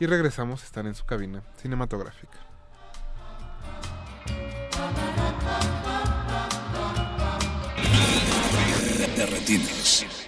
[0.00, 2.38] y regresamos, están en su cabina cinematográfica.
[9.46, 10.23] De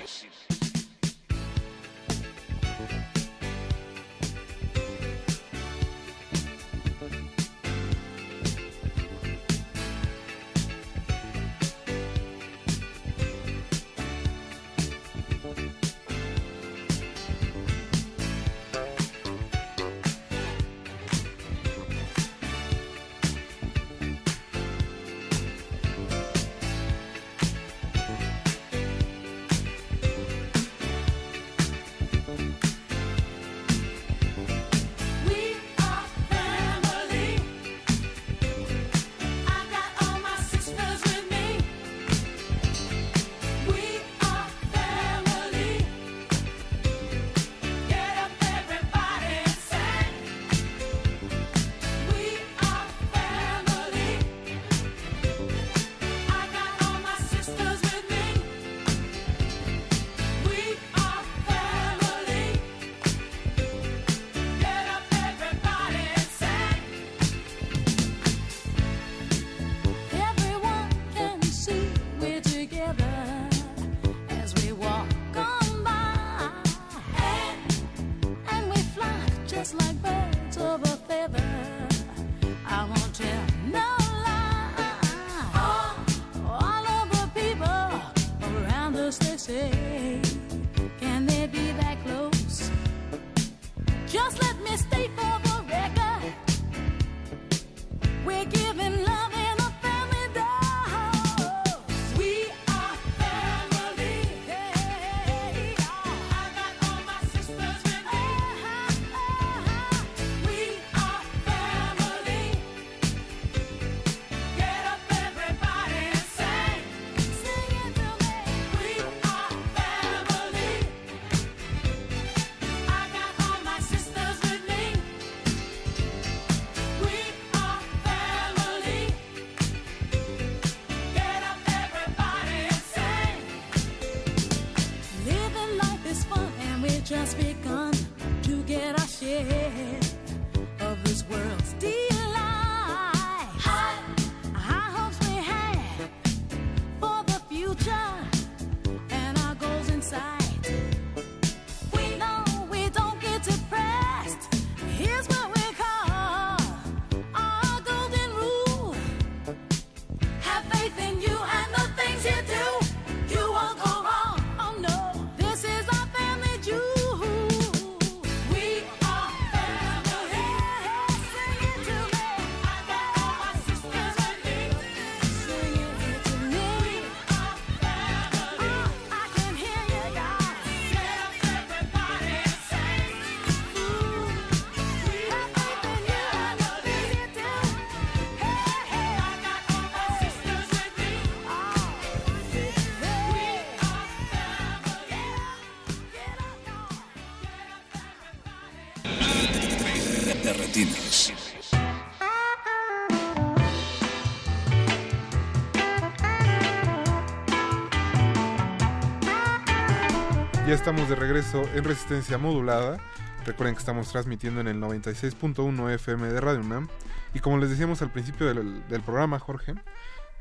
[210.77, 212.99] estamos de regreso en resistencia modulada.
[213.45, 216.89] Recuerden que estamos transmitiendo en el 96.1 FM de Radio UNAM.
[217.35, 219.75] Y como les decíamos al principio del, del programa, Jorge,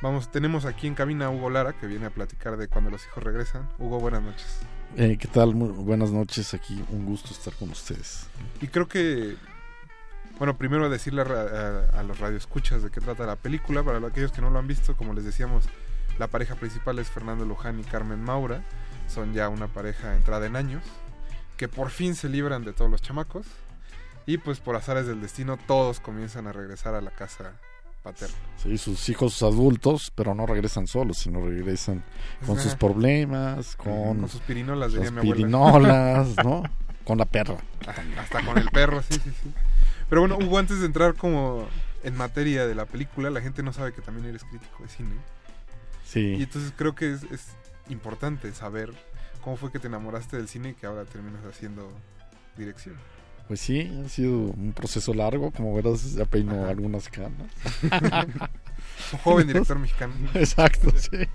[0.01, 3.05] vamos, tenemos aquí en cabina a Hugo Lara, que viene a platicar de cuando los
[3.05, 3.69] hijos regresan.
[3.79, 4.59] Hugo, buenas noches.
[4.97, 5.55] Eh, ¿Qué tal?
[5.55, 6.83] Muy buenas noches aquí.
[6.89, 8.27] Un gusto estar con ustedes.
[8.61, 9.35] Y creo que,
[10.37, 13.83] bueno, primero decirle a, a- a los radioescuchas de qué trata la película.
[13.83, 15.65] Para aquellos que no lo han visto, como les decíamos,
[16.17, 18.63] la pareja principal es Fernando Luján y Carmen Maura.
[19.07, 20.83] Son ya una pareja entrada en años,
[21.57, 23.45] que por fin se libran de todos los chamacos.
[24.25, 27.53] Y pues por azares del destino, todos comienzan a regresar a la casa
[28.01, 28.35] paterna.
[28.57, 32.03] Sí, sus hijos adultos, pero no regresan solos, sino regresan
[32.45, 35.35] con sus problemas, con, Con sus pirinolas, diría mi abuela.
[35.35, 36.63] pirinolas, ¿no?
[37.05, 37.57] Con la perra.
[38.17, 39.53] Hasta con el perro, sí, sí, sí.
[40.09, 41.67] Pero bueno, Hugo, antes de entrar como
[42.03, 45.15] en materia de la película, la gente no sabe que también eres crítico de cine.
[46.03, 46.35] Sí.
[46.39, 47.49] Y entonces creo que es, es
[47.89, 48.91] importante saber
[49.41, 51.91] cómo fue que te enamoraste del cine y que ahora terminas haciendo
[52.57, 52.95] dirección.
[53.47, 57.47] Pues sí, ha sido un proceso largo, como verás, ya peino algunas canas.
[59.11, 60.13] Un joven director mexicano.
[60.33, 61.27] Exacto, sí.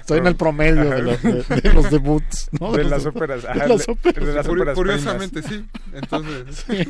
[0.00, 2.72] Estoy en el promedio de los, de- de los debuts, ¿no?
[2.72, 4.24] De las óperas, de ajá, las óperas.
[4.26, 5.64] de las óperas curiosamente, sí.
[5.92, 6.88] Entonces- Sí.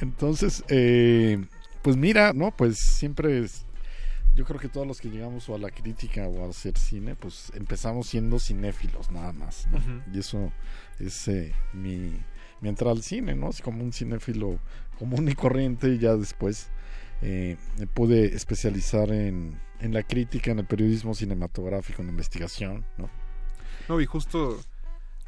[0.00, 1.44] Entonces, eh,
[1.82, 2.50] pues mira, ¿no?
[2.50, 3.64] Pues siempre es...
[4.34, 7.14] Yo creo que todos los que llegamos o a la crítica o a hacer cine,
[7.14, 9.68] pues empezamos siendo cinéfilos nada más.
[9.70, 9.78] ¿no?
[9.78, 10.02] Ujú.
[10.12, 10.52] Y eso
[10.98, 12.18] es eh, mi,
[12.60, 13.50] mi entrada al cine, ¿no?
[13.50, 14.58] Es como un cinéfilo
[14.98, 16.68] común y corriente y ya después
[17.22, 22.84] eh, me pude especializar en, en la crítica, en el periodismo cinematográfico, en la investigación,
[22.98, 23.08] ¿no?
[23.88, 24.58] No, y justo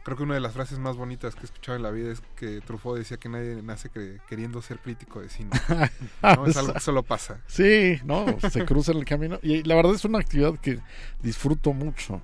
[0.07, 2.23] creo que una de las frases más bonitas que he escuchado en la vida es
[2.37, 3.91] que Truffaut decía que nadie nace
[4.29, 5.51] queriendo ser crítico de cine.
[6.23, 6.47] ¿no?
[6.47, 7.41] Es algo que solo pasa.
[7.49, 9.41] Sí, no, se cruza en el camino.
[9.43, 10.79] Y la verdad es una actividad que
[11.21, 12.23] disfruto mucho.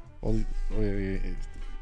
[0.74, 1.34] eh,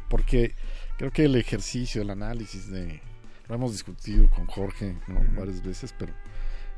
[0.09, 0.55] porque
[0.97, 3.03] creo que el ejercicio, el análisis de.
[3.47, 4.97] Lo hemos discutido con Jorge
[5.37, 6.15] varias veces, pero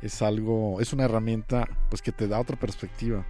[0.01, 3.25] es algo, es una herramienta pues que te da otra perspectiva.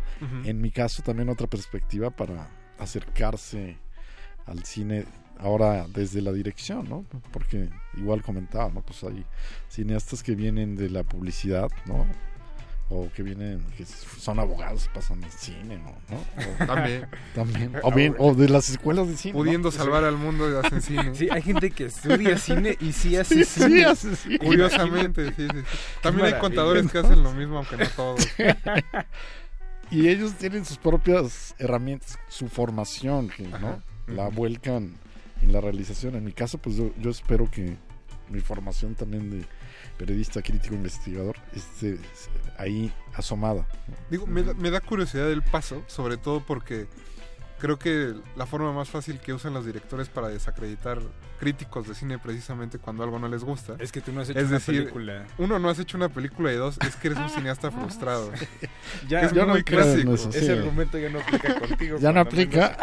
[0.44, 3.76] En mi caso también otra perspectiva para acercarse
[4.46, 5.04] al cine
[5.38, 7.04] ahora desde la dirección, ¿no?
[7.32, 8.82] Porque igual comentaba, ¿no?
[8.82, 9.24] Pues hay
[9.68, 12.06] cineastas que vienen de la publicidad, ¿no?
[12.94, 15.94] O que vienen, que son abogados y pasan al cine, ¿no?
[16.10, 16.18] ¿No?
[16.62, 17.06] O- También.
[17.34, 17.72] También.
[17.82, 19.32] O, bien, o de las escuelas de cine.
[19.32, 19.38] ¿no?
[19.38, 21.14] Pudiendo salvar al mundo y hacen cine.
[21.14, 23.68] Sí, hay gente que estudia cine y sí hace Sí, cine.
[23.78, 24.38] sí hace cine.
[24.40, 25.58] Curiosamente, sí, sí.
[26.02, 28.28] También hay contadores que hacen lo mismo, aunque no todos.
[29.90, 33.56] y ellos tienen sus propias herramientas, su formación, ¿no?
[33.68, 33.82] Ajá.
[34.06, 34.98] la vuelcan
[35.42, 36.14] en la realización.
[36.14, 37.76] En mi caso, pues yo, espero que
[38.30, 39.44] mi formación también de
[39.98, 41.98] periodista, crítico, investigador, esté
[42.56, 43.66] ahí asomada.
[44.10, 46.86] Digo, me da, me da curiosidad el paso, sobre todo porque
[47.62, 50.98] creo que la forma más fácil que usan los directores para desacreditar
[51.38, 54.40] críticos de cine precisamente cuando algo no les gusta Es que tú no has hecho
[54.40, 55.26] es una decir, película.
[55.38, 58.32] uno no has hecho una película y dos es que eres un cineasta frustrado
[59.08, 60.50] Ya, es yo muy clásico eso, Ese sí.
[60.50, 61.98] argumento ya no aplica contigo.
[62.00, 62.76] Ya no aplica.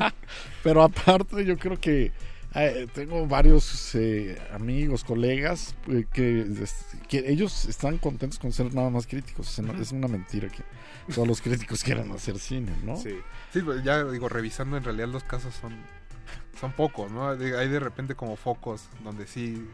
[0.62, 2.12] Pero aparte, yo creo que
[2.54, 8.74] eh, tengo varios eh, amigos, colegas, eh, que, es- que ellos están contentos con ser
[8.74, 9.58] nada más críticos.
[9.80, 10.62] Es una mentira que
[11.14, 12.96] todos los críticos quieran hacer cine, ¿no?
[12.96, 13.16] Sí.
[13.52, 15.74] Sí, pues ya digo, revisando en realidad los casos son,
[16.60, 17.28] son pocos, ¿no?
[17.28, 19.66] Hay de repente como focos donde sí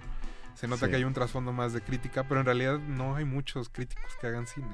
[0.55, 0.91] se nota Sí.
[0.91, 4.27] que hay un trasfondo más de crítica, pero en realidad no hay muchos críticos que
[4.27, 4.69] hagan cine.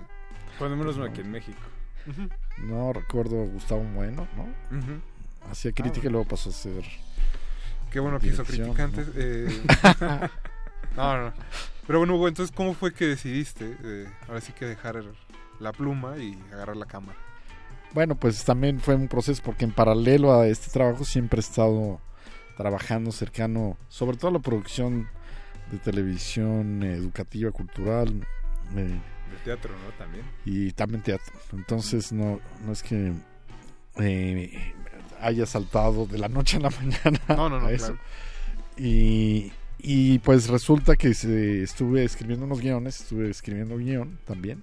[0.58, 1.04] Cuando menos No.
[1.04, 1.58] aquí en México.
[2.58, 4.46] No recuerdo a Gustavo Bueno, ¿no?
[5.50, 6.84] Hacía crítica y luego pasó a ser.
[7.92, 9.06] Qué bueno que hizo dirección, crítica antes.
[9.06, 9.12] ¿no?
[9.16, 10.28] eh.
[10.96, 11.32] no, no.
[11.86, 15.02] Pero bueno, Hugo, entonces, ¿cómo fue que decidiste eh, ahora sí que dejar
[15.60, 17.18] la pluma y agarrar la cámara?
[17.92, 22.00] Bueno, pues también fue un proceso porque en paralelo a este trabajo siempre he estado
[22.56, 25.08] trabajando cercano, sobre todo a la producción
[25.70, 28.26] de televisión eh, educativa, cultural
[28.76, 29.00] eh,
[29.30, 29.92] De teatro, ¿no?
[29.98, 30.24] También.
[30.44, 31.34] y también teatro.
[31.52, 33.12] Entonces no, no es que
[33.98, 34.74] eh,
[35.22, 37.86] haya saltado de la noche a la mañana No, no, no, a eso.
[37.96, 38.00] claro.
[38.76, 44.62] Y, y pues resulta que se- estuve escribiendo unos guiones, estuve escribiendo guion también.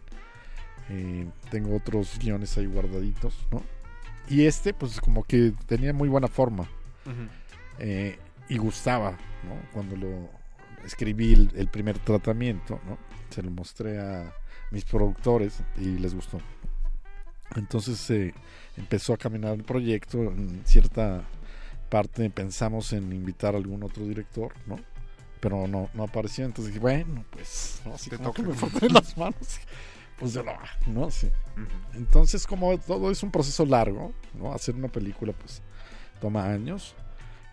[0.89, 3.61] Eh, tengo otros guiones ahí guardaditos, ¿no?
[4.27, 6.67] Y este, pues como que tenía muy buena forma.
[7.79, 8.17] Eh,
[8.49, 9.55] y gustaba, ¿no?
[9.73, 10.29] Cuando lo
[10.85, 12.97] escribí el, el primer tratamiento, ¿no?
[13.29, 14.33] Se lo mostré a
[14.71, 16.39] mis productores y les gustó.
[17.55, 18.33] Entonces eh,
[18.77, 20.19] empezó a caminar el proyecto.
[20.23, 21.23] En cierta
[21.89, 24.79] parte pensamos en invitar a algún otro director, ¿no?
[25.39, 26.45] pero no, no apareció.
[26.45, 28.53] Entonces dije, bueno, pues, no, así Te como que toca.
[28.53, 29.59] me froté las manos.
[30.19, 30.51] Pues yo no,
[30.87, 31.31] no sé.
[31.93, 34.51] Entonces, como todo es un proceso largo, ¿no?
[34.53, 35.61] Hacer una película, pues,
[36.19, 36.93] toma años.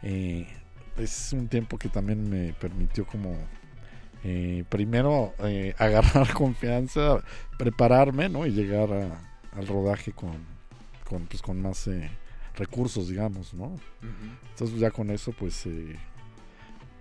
[0.02, 0.48] Eh,
[0.96, 3.36] es un tiempo que también me permitió como
[4.24, 7.22] eh, primero eh, agarrar confianza,
[7.56, 8.46] prepararme, ¿no?
[8.46, 10.32] Y llegar a- al rodaje con,
[11.08, 12.10] con, pues, con más eh,
[12.56, 13.74] recursos, digamos, ¿no?
[14.50, 15.96] Entonces ya con eso, pues, eh,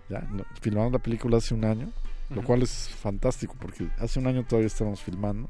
[0.09, 1.91] ya, no, filmamos la película hace un año,
[2.29, 5.47] lo cual es fantástico porque hace un año todavía estábamos filmando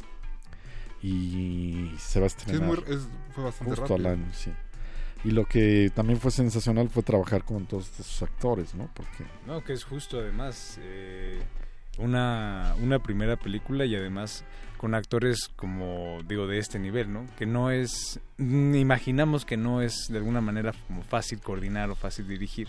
[1.01, 4.09] y se va a Sí, es estrenar muy- es- fue bastante justo rápido.
[4.09, 4.51] al año, sí.
[5.23, 8.89] Y lo que también fue sensacional fue trabajar con todos estos actores, ¿no?
[8.93, 11.39] Porque No, que es justo además eh,
[11.97, 14.43] una, una primera película y además
[14.77, 17.25] con actores como digo de este nivel, ¿no?
[17.37, 22.27] Que no es, imaginamos que no es de alguna manera como fácil coordinar o fácil
[22.27, 22.67] dirigir,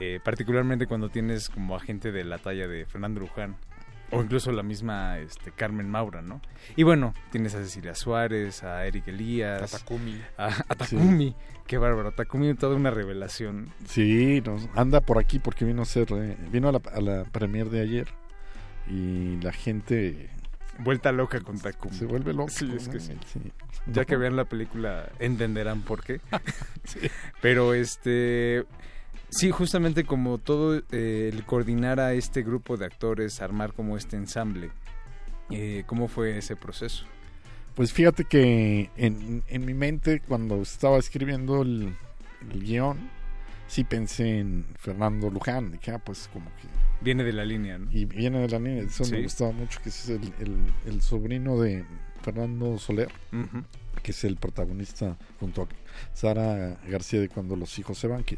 [0.00, 3.56] eh, particularmente cuando tienes como a gente de la talla de Fernando Luján
[4.12, 6.40] o incluso la misma este, Carmen Maura, ¿no?
[6.74, 10.20] Y bueno, tienes a Cecilia Suárez, a Eric Elías, A Takumi.
[10.36, 11.36] a, a Takumi,
[11.68, 13.68] qué bárbaro, Takumi toda una revelación.
[13.86, 17.24] Sí, nos- anda por aquí porque vino a ser, eh, vino a la, a la
[17.24, 18.08] premier de ayer
[18.90, 20.28] y la gente
[20.78, 21.94] Vuelta loca con Takumi.
[21.94, 22.52] se vuelve loca.
[22.52, 23.12] Sí, es que sí.
[23.86, 26.20] Ya que vean la película entenderán por qué.
[27.42, 28.64] Pero este
[29.28, 34.16] sí, justamente como todo eh, el coordinar a este grupo de actores, armar como este
[34.16, 34.70] ensamble.
[35.50, 37.04] eh, ¿Cómo fue ese proceso?
[37.74, 41.94] Pues fíjate que en, en mi mente cuando estaba escribiendo el,
[42.52, 43.10] el guion,
[43.66, 45.72] sí pensé en Fernando Luján.
[45.72, 46.79] Dije, ah, pues como que...
[47.00, 47.90] Viene de la línea, ¿no?
[47.92, 51.02] Y viene de la línea, eso me gustaba mucho, que ese es el, el- el
[51.02, 51.84] sobrino de
[52.22, 53.64] Fernando Soler, Ujú.
[54.02, 55.68] que es el protagonista junto a
[56.14, 58.22] Sara García de Cuando los hijos se van.
[58.24, 58.34] Que,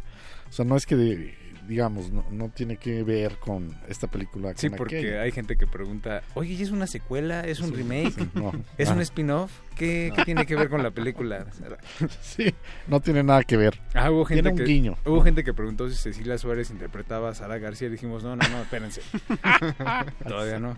[0.48, 1.34] o sea, no es que, de-
[1.68, 4.52] digamos, no, no tiene que ver con esta película.
[4.56, 5.22] Sí, con porque aquella.
[5.22, 7.42] hay gente que pregunta, oye, ¿y ¿es una secuela?
[7.42, 8.12] ¿Es un Sí, remake?
[8.12, 8.52] sí, no.
[8.78, 9.02] ¿Es un Ah.
[9.02, 9.52] spin-off?
[9.76, 10.16] ¿Qué, No.
[10.16, 11.46] qué tiene que ver con la película?
[12.22, 12.52] Sí,
[12.88, 13.78] no tiene nada que ver.
[13.94, 14.96] Ah, hubo gente Tiene un que, guiño.
[15.04, 17.88] Hubo gente que preguntó si Cecilia Suárez interpretaba a Sara García.
[17.88, 19.00] Y dijimos, no, no, no, espérense.
[20.26, 20.76] Todavía no.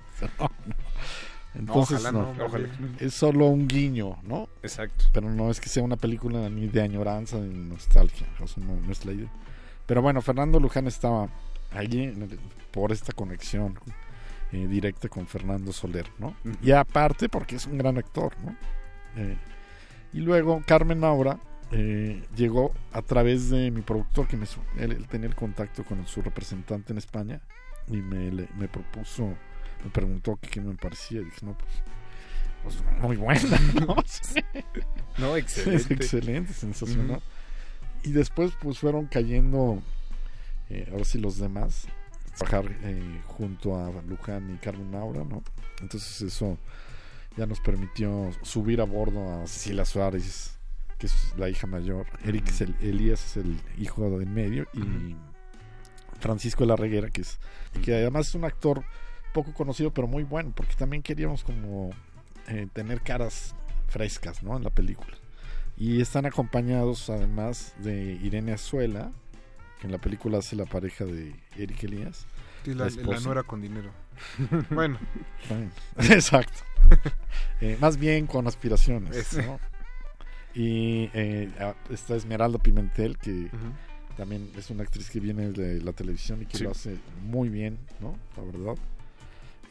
[1.55, 2.69] Entonces, Ojalá no, no, ojalá.
[2.99, 4.49] es solo un guiño, ¿no?
[4.63, 5.05] Exacto.
[5.13, 8.75] Pero no es que sea una película ni de añoranza ni nostalgia, o sea, no,
[8.75, 9.29] no es la idea.
[9.87, 11.29] Pero bueno, Fernando Luján estaba
[11.73, 12.39] allí el-
[12.71, 13.79] por esta conexión
[14.53, 16.37] eh, directa con Fernando Soler, ¿no?
[16.63, 18.57] Y aparte porque es un gran actor, ¿no?
[19.17, 19.37] Eh,
[20.13, 21.39] y luego Carmen Maura
[21.73, 24.47] eh, llegó a través de mi productor, que me,
[24.79, 27.41] él, él tenía el contacto con su representante en España
[27.89, 29.35] y me, le- me propuso,
[29.83, 31.21] me preguntó qué me parecía.
[31.21, 31.83] Y dije, no, pues,
[32.63, 33.97] pues, muy buena, ¿no?
[35.19, 35.95] No, Es excelente.
[35.95, 37.21] excelente, sensacional.
[38.05, 39.83] Y después pues fueron cayendo,
[40.71, 41.87] eh, ahora sí los demás,
[42.37, 45.43] trabajar eh, junto a Luján y Carmen Maura, ¿no?
[45.81, 46.59] Entonces eso
[47.37, 50.57] ya nos permitió subir a bordo a Cecilia Suárez,
[50.99, 54.69] que es la hija mayor, Eric es el- Elías es el hijo de en medio
[54.75, 55.17] y
[56.21, 57.39] Francisco de la Reguera, que es
[57.83, 58.85] que además es un actor
[59.33, 61.91] poco conocido pero muy bueno, porque también queríamos como
[62.49, 63.55] eh, tener caras
[63.89, 64.57] frescas, ¿no?
[64.57, 65.17] En la película.
[65.77, 69.11] Y están acompañados además de Irene Azuela,
[69.81, 72.27] que en la película hace la pareja de Eric Elías.
[72.65, 73.91] Sí, la, la nuera con dinero.
[74.71, 74.99] bueno.
[75.99, 76.61] Exacto.
[77.61, 79.37] Eh, más bien con aspiraciones.
[80.55, 81.51] Y eh,
[81.91, 83.51] está Esmeralda Pimentel, que
[84.17, 86.65] también es una actriz que viene de la televisión y que Sí.
[86.65, 88.17] lo hace muy bien, ¿no?
[88.37, 88.77] La verdad.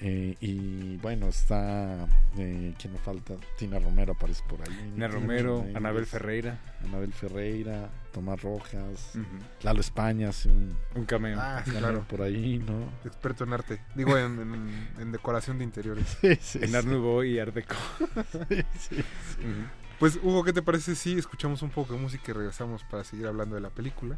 [0.02, 2.06] Eh, y bueno, está.
[2.38, 3.36] Eh, ¿Quién me falta?
[3.57, 4.91] Tina Romero aparece por ahí.
[4.94, 6.60] Tina Romero, Anabel Ferreira.
[6.84, 9.14] Anabel Ferreira, Tomás Rojas.
[9.61, 11.40] Lalo España hace un, Un cameo.
[11.40, 12.06] Ah, cameo claro.
[12.10, 12.90] por ahí, ¿no?
[13.06, 13.80] Experto en arte.
[13.95, 16.06] Digo, en, en- en decoración de interiores.
[16.22, 17.76] Sí, sí, en Art Nouveau y Art Deco.
[18.49, 18.95] Sí, sí, sí.
[19.41, 19.68] Ujú.
[19.99, 23.26] Pues, Hugo, ¿qué te parece si escuchamos un poco de música y regresamos para seguir
[23.28, 24.18] hablando de la película?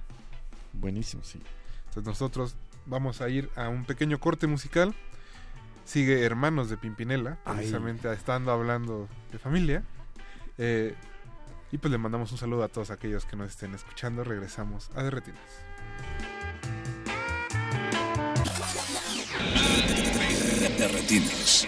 [0.74, 1.40] Buenísimo, sí.
[1.90, 2.56] Entonces nosotros
[2.88, 4.96] vamos a ir a un pequeño corte musical.
[5.86, 7.58] Sigue Hermanos de Pimpinela, Ay.
[7.58, 9.84] precisamente estando hablando de familia.
[10.58, 10.96] Eh,
[11.72, 14.24] y pues le mandamos un saludo a todos aquellos que nos estén escuchando.
[14.24, 15.42] Regresamos a Derretinas.
[20.78, 21.68] Derretinas.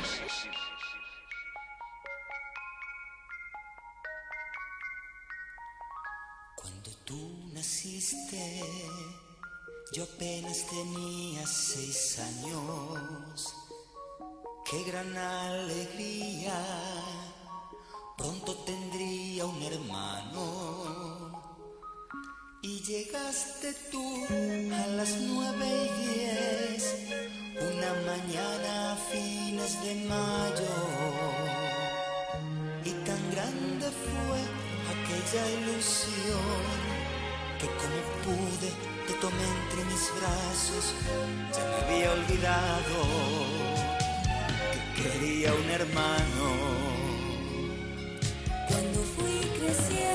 [6.55, 8.61] Cuando tú naciste,
[9.93, 13.66] yo apenas tenía seis años.
[14.69, 16.59] Qué gran alegría,
[18.17, 21.31] pronto tendría un hermano.
[22.61, 24.25] Y Llegaste tú
[24.73, 26.83] a las nueve y diez,
[27.55, 30.75] una mañana a fines de mayo.
[32.83, 34.39] Y tan grande fue
[34.93, 36.77] aquella ilusión
[37.57, 38.69] que como pude
[39.07, 40.93] te tomé entre mis brazos.
[41.55, 43.76] Ya me había olvidado
[44.97, 46.45] quería un hermano.
[48.67, 50.06] Cuando fui creciendo,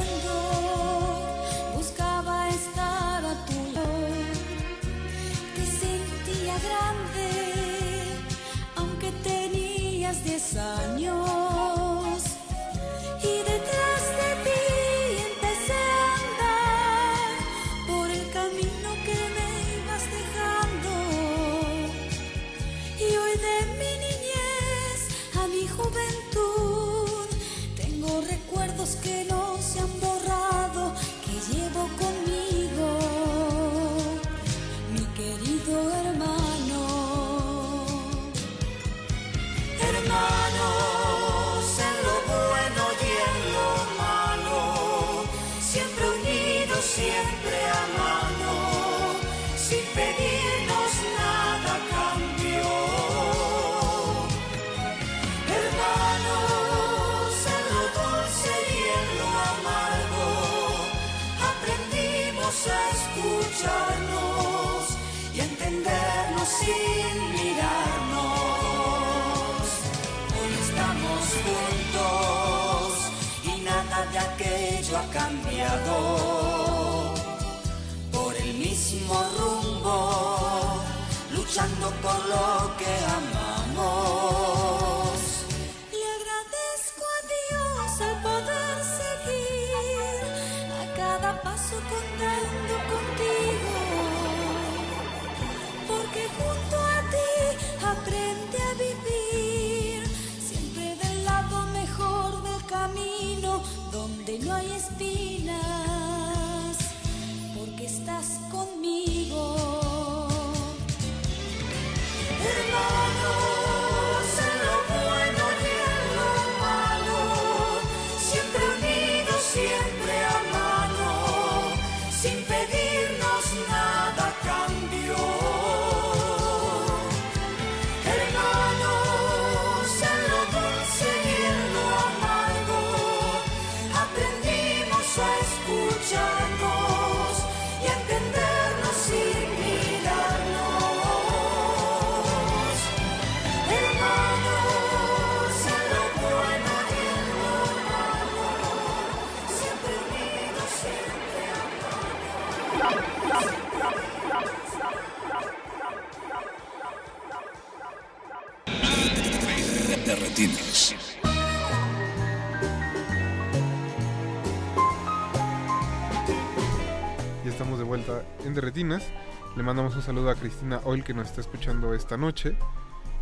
[168.82, 172.56] Le mandamos un saludo a Cristina Oil que nos está escuchando esta noche.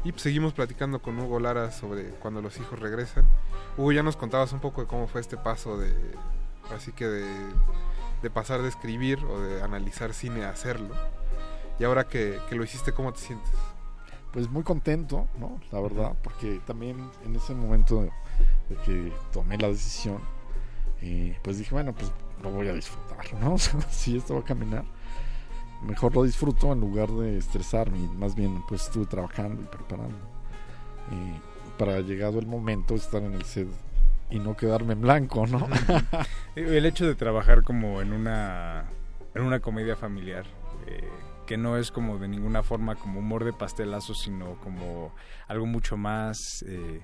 [0.05, 3.27] Y pues, seguimos platicando con Hugo Lara sobre cuando los hijos regresan.
[3.77, 5.93] Hugo, ya nos contabas un poco de cómo fue este paso de.
[6.75, 7.27] Así que de,
[8.23, 10.95] de pasar de escribir o de analizar cine a hacerlo.
[11.79, 13.53] Y ahora que, que lo hiciste, ¿cómo te sientes?
[14.33, 15.61] Pues muy contento, ¿no?
[15.73, 18.11] La verdad, porque también en ese momento de,
[18.71, 20.21] de que tomé la decisión,
[21.03, 22.11] eh, pues dije, bueno, pues
[22.43, 23.59] lo voy a disfrutar, ¿no?
[23.91, 24.85] Si esto va a caminar,
[25.83, 27.99] mejor lo disfruto en lugar de estresarme.
[28.19, 30.17] Más bien, pues estuve trabajando y preparando.
[31.13, 31.35] eh,
[31.79, 33.67] para llegado el momento estar en el set
[34.31, 35.67] y no quedarme en blanco, ¿no?
[36.55, 38.85] El hecho de trabajar como en una,
[39.35, 40.45] en una comedia familiar,
[40.87, 41.09] eh,
[41.47, 45.13] que no es como de ninguna forma como humor de pastelazo, sino como
[45.49, 47.01] algo mucho más, eh,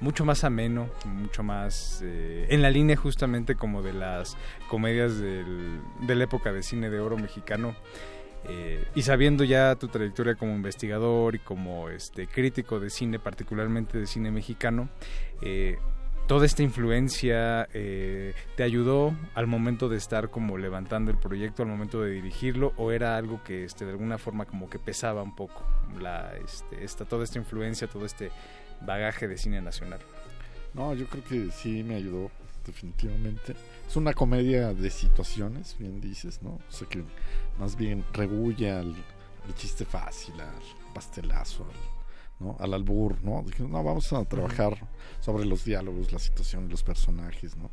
[0.00, 4.36] mucho más ameno, mucho más eh, en la línea justamente como de las
[4.68, 7.74] comedias del- de la época de cine de oro mexicano.
[8.44, 13.98] Eh, y sabiendo ya tu trayectoria como investigador y como este crítico de cine, particularmente
[13.98, 14.88] de cine mexicano,
[15.42, 15.78] eh,
[16.26, 21.68] toda esta influencia eh, te ayudó al momento de estar como levantando el proyecto, al
[21.68, 25.36] momento de dirigirlo, o era algo que este, de alguna forma como que pesaba un
[25.36, 25.64] poco
[26.00, 28.30] la, este, esta, toda esta influencia, todo este
[28.80, 30.00] bagaje de cine nacional.
[30.74, 32.30] No, yo creo que sí me ayudó,
[32.66, 33.54] definitivamente.
[33.86, 36.50] Es una comedia de situaciones, bien dices, ¿no?
[36.50, 37.04] O sea que
[37.58, 38.94] más bien rehuye al,
[39.56, 40.54] chiste fácil, al
[40.94, 42.56] pastelazo, al, ¿no?
[42.60, 43.42] al albur, ¿no?
[43.42, 44.76] Dije, no, vamos a trabajar
[45.20, 47.70] sobre los diálogos, la situación, los personajes, ¿no?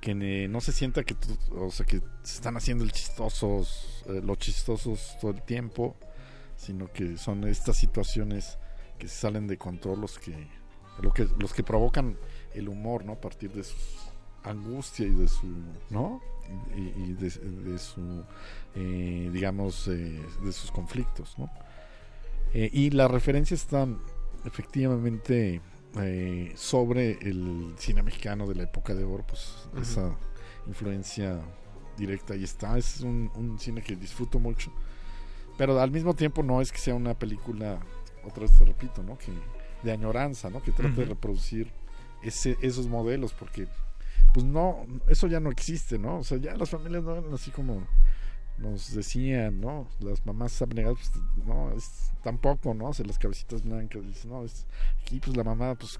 [0.00, 4.04] que ne- no se sienta que tú- o sea que se están haciendo el chistosos
[4.06, 5.96] eh, los chistosos todo el tiempo
[6.54, 8.58] sino que son estas situaciones
[8.96, 10.46] que salen de control los que
[11.02, 12.16] lo que los que provocan
[12.54, 13.74] el humor no a partir de su
[14.44, 15.48] angustia y de su
[15.90, 16.20] no
[16.76, 17.30] y, y de,
[17.70, 18.24] de su
[18.74, 21.48] eh, digamos eh, de sus conflictos no
[22.54, 23.98] Eh, y las referencias están
[24.46, 25.60] efectivamente
[26.00, 30.16] eh, sobre el cine mexicano de la época de oro, pues esa
[30.66, 31.42] influencia
[31.98, 32.78] directa ahí está.
[32.78, 34.72] Es un, un cine que disfruto mucho,
[35.58, 37.80] pero al mismo tiempo no es que sea una película,
[38.24, 39.18] otra vez te repito, ¿no?
[39.18, 39.32] Que
[39.82, 40.62] de añoranza, ¿no?
[40.62, 41.70] Que trate de reproducir
[42.22, 43.68] ese, esos modelos, porque
[44.32, 46.18] pues no, eso ya no existe, ¿no?
[46.18, 47.86] O sea, ya las familias no eran así como
[48.58, 49.88] nos decían, ¿no?
[50.00, 52.88] Las mamás abnegadas, pues, no, es, tampoco, ¿no?
[52.88, 54.66] O sea, las cabecitas blancas, dicen, no, es,
[55.02, 55.98] aquí pues la mamá, pues,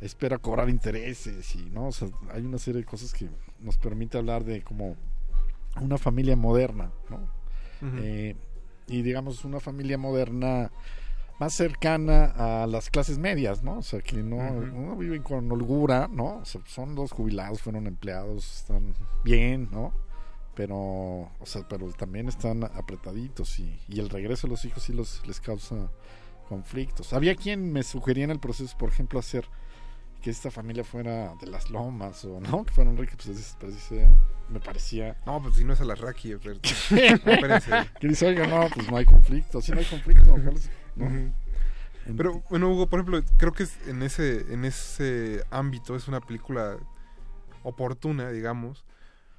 [0.00, 1.88] espera cobrar intereses y, ¿no?
[1.88, 3.28] O sea, hay una serie de cosas que
[3.60, 4.96] nos permite hablar de como
[5.80, 7.44] una familia moderna, ¿no?
[7.98, 8.34] Eh,
[8.86, 10.70] y digamos, una familia moderna
[11.44, 13.78] más cercana a las clases medias, ¿no?
[13.78, 14.80] O sea, que no, Ujú.
[14.80, 16.38] no viven con holgura, ¿no?
[16.38, 18.94] O sea, son dos jubilados, fueron empleados, están
[19.24, 19.92] bien, ¿no?
[20.54, 24.94] Pero, o sea, pero también están apretaditos y, y el regreso de los hijos sí
[24.94, 25.90] los, les causa
[26.48, 27.12] conflictos.
[27.12, 29.44] Había quien me sugería en el proceso, por ejemplo, hacer
[30.22, 33.16] que esta familia fuera de las lomas o no, que fueran ricos,
[33.60, 33.92] pues
[34.48, 35.18] me parecía...
[35.26, 36.58] No, pues si no es a la Raki, pero...
[38.00, 40.52] dice, oiga, no, pues no hay conflicto, si no hay conflicto, ojalá
[40.96, 41.32] Ujú.
[42.16, 46.20] Pero bueno, Hugo, por ejemplo, creo que es en ese en ese ámbito es una
[46.20, 46.76] película
[47.62, 48.84] oportuna, digamos,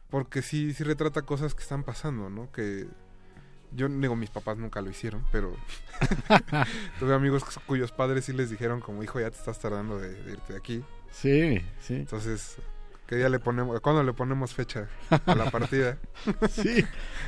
[0.09, 2.51] porque sí sí retrata cosas que están pasando, ¿no?
[2.51, 2.87] Que
[3.71, 5.55] yo digo, mis papás nunca lo hicieron, pero
[6.99, 10.31] tuve amigos cuyos padres sí les dijeron como, hijo, ya te estás tardando de, de
[10.31, 10.83] irte de aquí.
[11.11, 11.95] Sí, sí.
[11.95, 12.57] Entonces,
[13.07, 14.87] ¿qué día le ponemos, cuándo le ponemos fecha
[15.25, 15.97] a la partida?
[16.49, 16.83] Sí.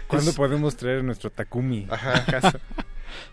[0.07, 2.17] ¿Cuándo Es- podemos traer nuestro Takumi Ajá.
[2.17, 2.59] a casa?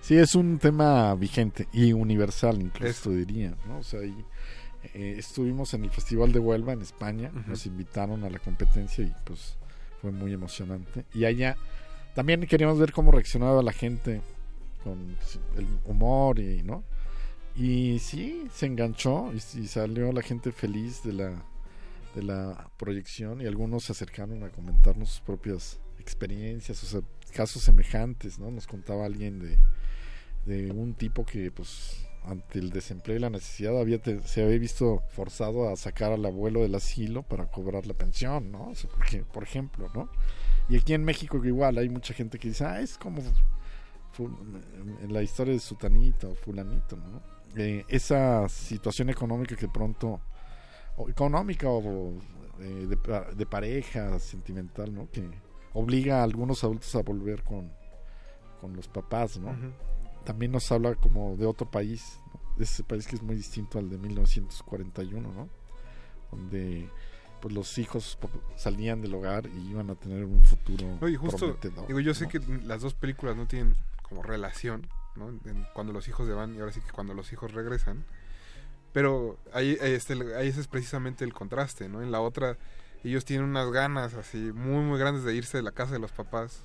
[0.01, 3.79] Sí, es un tema vigente y universal, incluso diría, ¿no?
[3.79, 4.25] O sea, ahí,
[4.95, 9.13] eh, estuvimos en el Festival de Huelva en España, nos invitaron a la competencia y
[9.25, 9.57] pues
[10.01, 11.07] fue muy emocionante.
[11.15, 11.57] Y allá
[12.15, 14.21] también queríamos ver cómo reaccionaba la gente
[14.83, 15.17] con
[15.57, 16.85] el humor y, ¿no?
[17.57, 21.45] Y sí, se enganchó y, y salió la gente feliz de la,
[22.15, 27.01] de la proyección y algunos se acercaron a comentarnos sus propias experiencias, o sea,
[27.35, 28.51] casos semejantes, ¿no?
[28.51, 29.59] Nos contaba alguien de,
[30.47, 34.59] de un tipo que, pues, ante el desempleo y la necesidad, había te- se había
[34.59, 38.73] visto forzado a sacar al abuelo del asilo para cobrar la pensión, ¿no?
[39.33, 40.09] Por ejemplo, ¿no?
[40.71, 43.21] Y aquí en México que igual hay mucha gente que dice, ah, es como
[45.03, 47.21] en la historia de Sutanito o Fulanito, ¿no?
[47.57, 50.21] Eh, esa situación económica que pronto,
[51.09, 52.15] económica o
[52.61, 52.97] eh, de,
[53.37, 55.09] de pareja sentimental, ¿no?
[55.11, 55.29] Que
[55.75, 57.71] obliga a algunos adultos a volver con,
[58.61, 59.55] con los papás, ¿no?
[60.25, 62.41] También nos habla como de otro país, ¿no?
[62.57, 65.49] de ese país que es muy distinto al de 1941, ¿no?
[66.31, 66.89] Donde
[67.41, 68.19] pues los hijos
[68.57, 72.15] salían del hogar y iban a tener un futuro No, y justo, prometedor, digo, yo
[72.15, 72.31] sé ¿no?
[72.31, 74.87] que las dos películas no tienen como relación,
[75.17, 75.29] ¿no?
[75.29, 78.05] En- cuando los hijos se van y ahora sí que cuando los hijos regresan.
[78.95, 82.01] Pero ahí, ahí, este, ahí ese es precisamente el contraste, ¿no?
[82.01, 82.57] En la otra,
[83.09, 86.13] ellos tienen unas ganas así muy, muy grandes de irse de la casa de los
[86.13, 86.63] papás.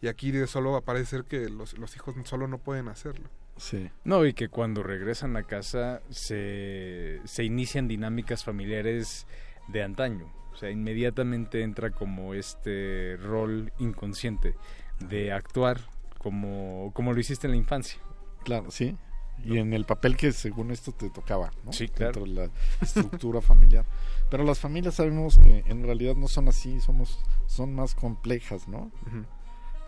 [0.00, 3.28] Y aquí de solo va a parecer que los, los hijos solo no pueden hacerlo.
[3.56, 3.90] Sí.
[4.04, 9.26] No, y que cuando regresan a casa se, se inician dinámicas familiares
[9.68, 10.32] de antaño.
[10.52, 14.54] O sea, inmediatamente entra como este rol inconsciente
[14.98, 15.80] de actuar
[16.18, 18.00] como, como lo hiciste en la infancia.
[18.44, 18.96] Claro, sí.
[19.44, 21.72] Y en el papel que según esto te tocaba, ¿no?
[21.72, 22.24] Sí, claro.
[22.24, 23.84] Dentro de la estructura familiar.
[24.30, 28.90] Pero las familias sabemos que en realidad no son así, somos son más complejas, ¿no?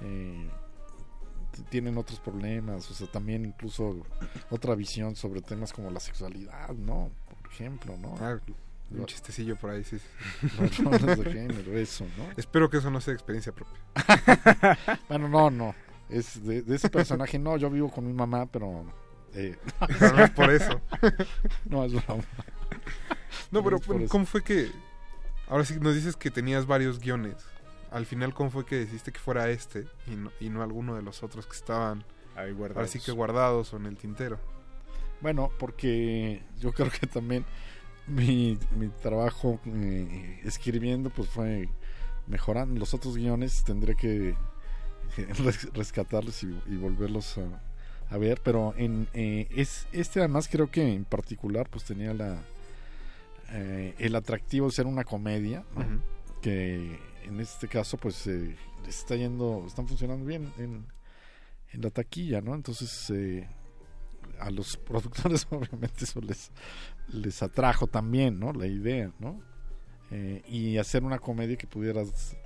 [0.00, 0.50] Eh,
[1.70, 4.04] tienen otros problemas, o sea, también incluso
[4.50, 7.10] otra visión sobre temas como la sexualidad, ¿no?
[7.40, 8.16] Por ejemplo, ¿no?
[8.20, 8.38] Ah,
[8.90, 9.98] un chistecillo por ahí, sí.
[10.82, 12.24] Los de género, eso, ¿no?
[12.36, 13.78] Espero que eso no sea experiencia propia.
[15.08, 15.74] Bueno, no, no.
[16.08, 18.84] Es de, de ese personaje, no, yo vivo con mi mamá, pero...
[19.34, 19.56] eh,
[20.00, 20.80] no es por eso.
[21.66, 22.24] no, es broma.
[23.50, 23.78] No, pero.
[24.08, 24.70] ¿cómo fue que...
[25.48, 27.36] Ahora sí nos dices que tenías varios guiones.
[27.90, 31.02] Al final, ¿cómo fue que decidiste que fuera este y no, y no alguno de
[31.02, 32.02] los otros que estaban
[32.34, 32.76] Ahí guardados.
[32.78, 34.38] ahora sí que guardados o en el tintero?
[35.20, 37.44] Bueno, porque yo creo que también
[38.08, 41.68] mi, mi trabajo eh, escribiendo pues fue
[42.26, 42.80] mejorando.
[42.80, 47.42] Los otros guiones tendré que eh, res- rescatarlos y, y volverlos a,
[48.14, 52.38] a ver, pero en eh, es este además creo que en particular pues tenía la
[53.52, 55.64] eh, el atractivo de ser una comedia,
[56.40, 58.56] que en este caso pues eh,
[58.88, 60.86] está yendo, están funcionando bien en,
[61.72, 62.54] en la taquilla, ¿no?
[62.54, 63.48] Entonces eh,
[64.40, 66.50] a los productores obviamente eso les,
[67.08, 68.52] les atrajo también, ¿no?
[68.52, 69.40] La idea, ¿no?
[70.10, 72.36] Eh, y hacer una comedia que pudiera s-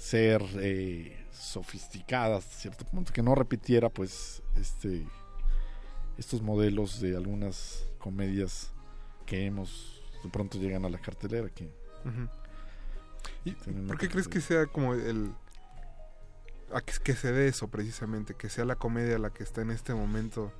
[0.00, 5.06] ser eh, sofisticada hasta cierto punto, que no repitiera pues este
[6.16, 8.72] estos modelos de algunas comedias
[9.26, 11.64] que hemos de pronto llegan a la cartelera que
[12.04, 12.28] Ujú.
[13.44, 15.34] ¿Y tienen por qué crees que sea como el...
[16.72, 19.70] A que, que se dé eso precisamente, que sea la comedia la que está en
[19.70, 20.50] este momento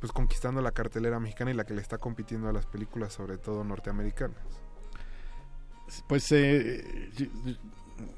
[0.00, 3.36] pues conquistando la cartelera mexicana y la que le está compitiendo a las películas sobre
[3.36, 4.38] todo norteamericanas.
[6.08, 6.82] Pues eh,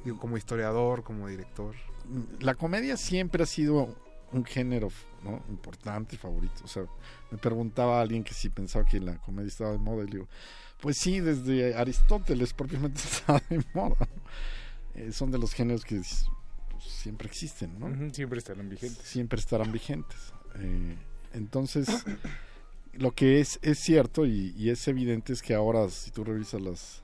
[0.05, 1.75] Digo, como historiador, como director.
[2.41, 3.97] la comedia siempre ha sido
[4.33, 4.89] un género
[5.23, 5.43] ¿no?
[5.49, 6.63] importante, favorito.
[6.65, 6.85] O sea,
[7.31, 10.29] me preguntaba alguien que si pensaba que la comedia estaba de moda y le digo,
[10.81, 14.09] pues sí, desde Aristóteles propiamente estaba de moda.
[14.95, 15.97] Eh, son de los géneros que
[16.71, 18.13] pues, siempre existen, ¿no?
[18.13, 19.07] Siempre estarán vigentes.
[19.07, 20.33] Siempre estarán vigentes.
[20.57, 20.97] Eh,
[21.33, 21.89] entonces,
[22.93, 26.61] lo que es, es cierto y, y es evidente es que ahora, si tú revisas
[26.61, 27.03] las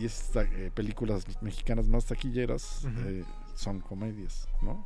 [0.00, 3.24] 10 ta- eh, películas mexicanas más taquilleras, eh,
[3.54, 4.84] son comedias, ¿no?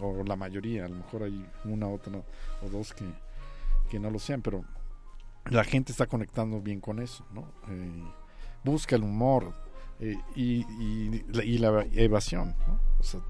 [0.00, 2.12] O la mayoría, a lo mejor hay una otra
[2.62, 3.04] o dos que,
[3.90, 4.64] que no lo sean, pero
[5.50, 7.42] la gente está conectando bien con eso, ¿no?
[7.68, 8.04] Eh,
[8.64, 9.54] busca el humor
[10.00, 12.80] eh, y, y, la- y la evasión, ¿no?
[12.98, 13.20] O sea,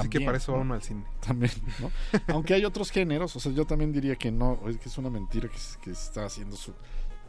[0.00, 1.04] Así que para eso uno al cine.
[1.26, 1.90] También, ¿no?
[2.34, 5.08] Aunque hay otros géneros, o sea, yo también diría que no, es que es una
[5.08, 6.74] mentira que, se- que está haciendo su,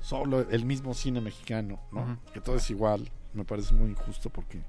[0.02, 2.20] solo el mismo cine mexicano, ¿no?
[2.34, 4.62] Que todo es igual, me parece muy injusto porque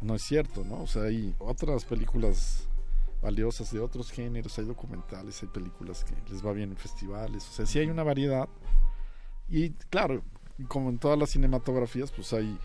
[0.00, 0.82] no es cierto, ¿no?
[0.82, 2.68] O sea, hay otras películas
[3.20, 7.52] valiosas de otros géneros, hay documentales, hay películas que les va bien en festivales, o
[7.52, 8.48] sea, sí hay una variedad.
[9.48, 10.22] Y claro,
[10.68, 12.58] como en todas las cinematografías, pues hay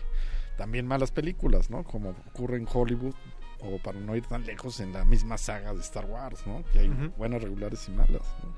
[0.56, 1.82] también malas películas, ¿no?
[1.84, 3.14] Como ocurre en Hollywood,
[3.60, 6.62] o para no ir tan lejos, en la misma saga de Star Wars, ¿no?
[6.72, 8.54] Que hay buenas, regulares y malas, ¿no?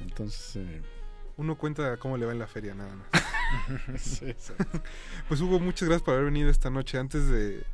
[0.00, 0.82] Entonces, eh,
[1.40, 3.08] Uno cuenta cómo le va en la feria nada más.
[3.98, 4.32] Sí,
[5.28, 6.98] pues Hugo, muchas gracias por haber venido esta noche.
[6.98, 7.64] Antes de, de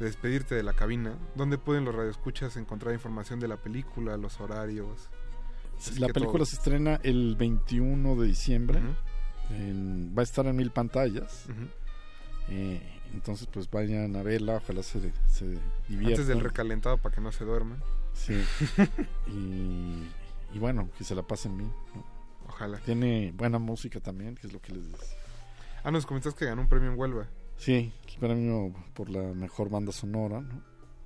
[0.00, 5.08] despedirte de la cabina, ¿dónde pueden los radioescuchas encontrar información de la película, los horarios?
[5.78, 6.46] Así la película todo.
[6.46, 8.80] se estrena el 21 de diciembre.
[9.50, 11.44] En- va a estar en mil pantallas.
[12.48, 12.80] Eh,
[13.12, 15.44] entonces, pues vayan a verla, ojalá se, se
[15.88, 16.08] diviertan.
[16.20, 17.80] Antes del recalentado para que no se duerman.
[18.14, 18.42] Sí.
[19.28, 20.08] y,
[20.52, 21.72] y bueno, que se la pasen bien.
[21.94, 22.09] ¿no?
[22.50, 22.78] Ojalá.
[22.78, 24.84] Tiene buena música también, que es lo que les
[25.82, 27.28] Ah, nos comentaste que ganó un premio en Huelva.
[27.56, 30.62] Sí, el premio por la mejor banda sonora, ¿no?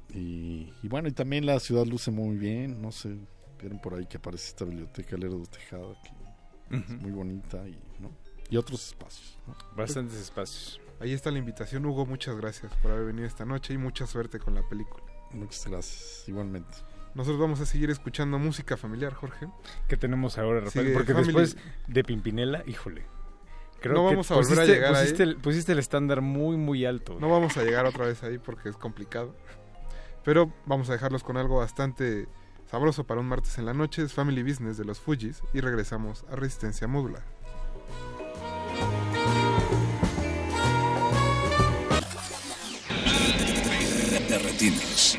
[0.08, 3.16] Y, y bueno, y también la ciudad luce muy bien, no sé,
[3.60, 8.10] vieron por ahí que aparece esta biblioteca Lerdo Tejada, que es muy bonita y, ¿no?
[8.48, 9.38] y otros espacios.
[9.46, 9.56] ¿no?
[9.76, 10.80] Bastantes espacios.
[11.00, 12.06] Ahí está la invitación, Hugo.
[12.06, 15.04] Muchas gracias por haber venido esta noche y mucha suerte con la película.
[15.32, 16.74] Muchas gracias, igualmente.
[17.14, 19.48] Nosotros vamos a seguir escuchando música familiar, Jorge.
[19.88, 20.92] ¿Qué tenemos ahora, Rafael?
[20.92, 21.26] Porque Family.
[21.32, 23.06] después de Pimpinela, híjole.
[23.80, 25.02] Creo No que vamos a volver a pusiste- llegar ahí.
[25.02, 27.16] pusiste el, pusiste el estándar muy, muy alto.
[27.20, 29.36] No vamos a llegar otra vez ahí porque es complicado.
[30.24, 32.26] Pero vamos a dejarlos con algo bastante
[32.70, 34.02] sabroso para un martes en la noche.
[34.02, 37.22] Es Family Business de los Fujis y regresamos a Resistencia Módula.
[44.28, 45.18] De retinas.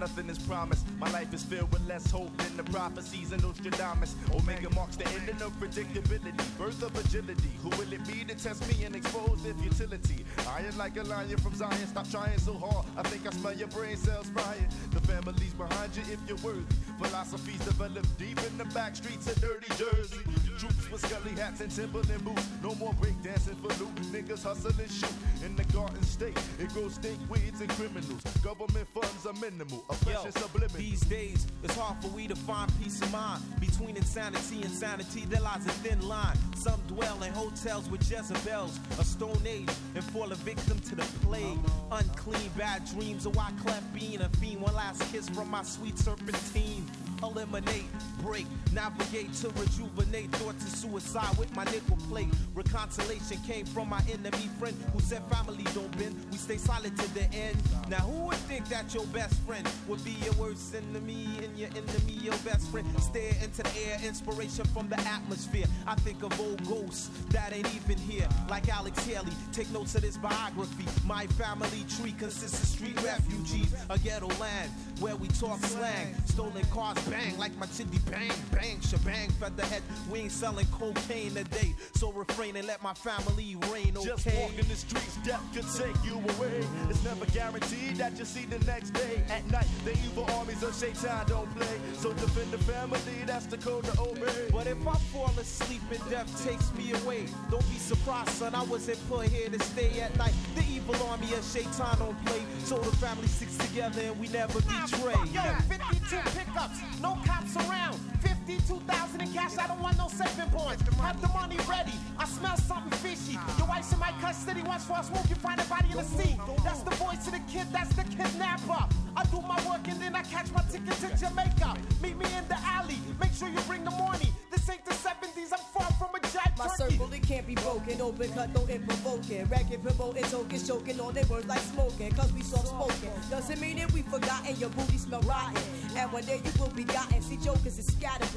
[0.00, 0.84] Nothing is promised.
[0.98, 4.16] My life is filled with less hope than the prophecies of Nostradamus.
[4.34, 7.52] Omega marks the ending of predictability, birth of agility.
[7.62, 10.24] Who will it be to test me and expose their futility?
[10.48, 12.84] Iron like a lion from Zion, stop trying so hard.
[12.96, 14.66] I think I smell your brain cells frying.
[14.90, 16.64] The family's behind you if you're worthy.
[17.00, 20.18] Philosophies developed deep in the back streets of dirty Jersey.
[20.58, 22.46] Troops with scully hats and Timberland boots.
[22.62, 23.94] No more breakdancing for loot.
[24.10, 25.14] Niggas hustle and shoot.
[25.44, 28.22] In the garden state, it grows stink weeds and criminals.
[28.42, 29.81] Government funds are minimal.
[29.90, 30.76] Oppression subliminal.
[30.76, 33.42] These days, it's hard for we to find peace of mind.
[33.60, 36.36] Between insanity and sanity, there lies a thin line.
[36.56, 41.04] Some dwell in hotels with Jezebels, a stone age, and fall a victim to the
[41.26, 41.58] plague.
[41.90, 44.60] Unclean, bad dreams, a white cleft being a fiend.
[44.60, 46.86] One last kiss from my sweet serpentine.
[47.22, 47.86] Eliminate,
[48.20, 50.30] break, navigate to rejuvenate.
[50.32, 52.28] Thoughts of suicide with my nickel plate.
[52.54, 56.16] Reconciliation came from my enemy friend who said family don't bend.
[56.30, 57.56] We stay solid to the end.
[57.88, 61.68] Now who would think that your best friend would be your worst enemy and your
[61.70, 62.86] enemy your best friend?
[63.00, 65.66] Stare into the air, inspiration from the atmosphere.
[65.86, 69.32] I think of old ghosts that ain't even here, like Alex Haley.
[69.52, 70.86] Take notes of this biography.
[71.06, 74.70] My family tree consists of street refugees, a ghetto land
[75.00, 79.82] where we talk slang, stolen cars, bang like my chitty bang, bang, shebang, featherhead.
[80.10, 84.08] We ain't selling cocaine today, so refrain and let my family reign, okay?
[84.08, 86.64] Just walking the streets, death could take you away.
[86.88, 89.22] It's never guaranteed that you see the next day.
[89.28, 91.76] At night, the evil armies of Shaitan don't play.
[91.98, 94.48] So defend the family, that's the code to obey.
[94.50, 98.54] But if I fall asleep and death takes me away, don't be surprised, son.
[98.54, 100.34] I wasn't put here to stay at night.
[100.54, 104.60] The evil army of Shaitan don't play, so the family sticks together and we never
[104.60, 105.14] betray.
[105.32, 107.98] Yo, 52 pickups, no cops around.
[108.46, 110.82] 52,000 in cash, I don't want no saving points.
[110.98, 113.38] Have the money ready, I smell something fishy.
[113.58, 116.04] Your wife's in my custody, once for a smoke, you find a body in the
[116.04, 116.36] sea.
[116.64, 118.84] That's the voice of the kid, that's the kidnapper.
[119.16, 121.76] I do my work and then I catch my ticket to Jamaica.
[122.02, 124.32] Meet me in the alley, make sure you bring the money.
[124.50, 126.96] This ain't the 70s, I'm far from a jack My turkey.
[126.96, 128.00] circle, it can't be broken.
[128.00, 129.44] Open cut, don't it provoking.
[129.46, 132.10] Racket, promoting, token, choking on their words like smoking.
[132.12, 133.10] Cause we soft spoken.
[133.30, 134.56] Doesn't mean that we forgotten.
[134.56, 135.62] Your booty smell rotten.
[135.96, 137.20] And one day you will be gotten.
[137.22, 137.86] See, jokers is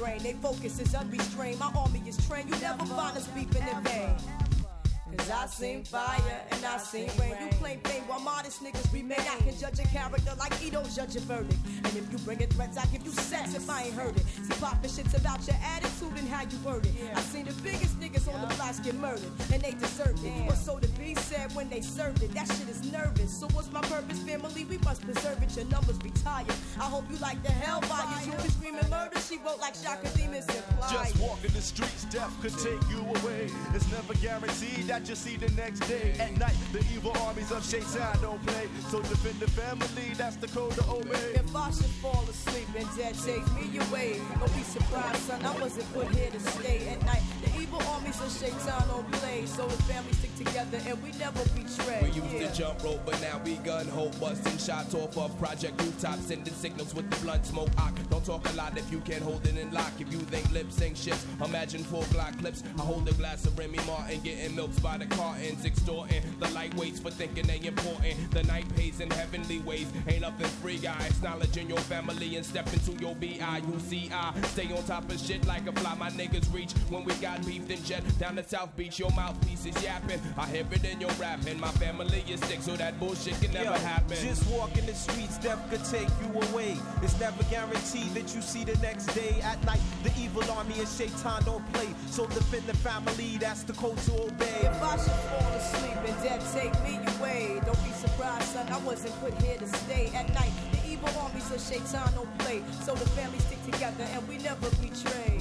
[0.06, 0.20] scatterbrained.
[0.22, 1.58] They focus is unrestrained.
[1.58, 2.48] My army is trained.
[2.50, 4.45] You never find us beefing in vain.
[5.16, 7.34] Cause I seen fire and I seen rain.
[7.40, 9.20] You claim fame while modest niggas remain.
[9.20, 11.58] I can judge a character like Edo judge a verdict.
[11.84, 14.24] And if you bring it threats, I give you sex if I ain't heard it.
[14.26, 16.92] See, poppin' shit's about your attitude and how you word it.
[17.14, 20.32] I seen the biggest niggas on the blocks get murdered, and they deserved it.
[20.46, 23.32] But so the B said when they served it, that shit is nervous.
[23.32, 24.64] So what's my purpose, family?
[24.64, 25.56] We must preserve it.
[25.56, 26.52] Your numbers retired.
[26.78, 28.06] I hope you like the hellfire.
[28.26, 29.18] You be screaming murder.
[29.20, 30.90] She wrote like Shaka Demons imply.
[30.92, 33.50] Just walking the streets, death could take you away.
[33.74, 36.14] It's never guaranteed that you see the next day.
[36.18, 38.66] At night, the evil armies of Shaitan don't play.
[38.90, 41.34] So defend the family, that's the code to obey.
[41.34, 45.44] If I should fall asleep and death takes me away, don't be surprised, son.
[45.44, 47.22] I wasn't put here to stay at night.
[47.44, 51.42] The evil armies of Shaitan don't play, so the family stick together and we never
[51.54, 52.00] betray.
[52.02, 52.48] We used Yeah.
[52.48, 54.18] to jump rope, but now we gun hope.
[54.18, 57.70] Busting shots off of Project Rooftop, sending signals with the blunt smoke.
[57.78, 59.92] I don't talk a lot if you can't hold it in lock.
[60.00, 62.62] If you think lip sync shits, imagine full Glock clips.
[62.78, 67.00] I hold a glass of Remy Martin, getting milks by the cartons, extorting the lightweights
[67.00, 68.30] for thinking they important.
[68.30, 71.10] The night pays in heavenly ways, ain't nothing free, guys.
[71.10, 74.40] Acknowledging your family and step into your B-I-U-C-I.
[74.42, 75.94] Stay on top of shit like a fly.
[75.94, 78.98] My niggas reach when we got beef then jet down the South Beach.
[78.98, 80.20] Your mouthpiece is yapping.
[80.36, 81.58] I hear it in your rapping.
[81.60, 84.16] My family is sick, so that bullshit can never Yo, happen.
[84.16, 86.76] Just walking the streets, death could take you away.
[87.02, 89.40] It's never guaranteed that you see the next day.
[89.42, 91.88] At night, the evil army of Shaitan don't play.
[92.10, 94.68] So defend the family, that's the code to obey.
[94.86, 98.68] I should fall asleep and death take me away, don't be surprised, son.
[98.68, 100.52] I wasn't put here to stay at night.
[100.70, 104.70] The evil armies of Shaitan don't play, so the family stick together and we never
[104.80, 105.35] betray.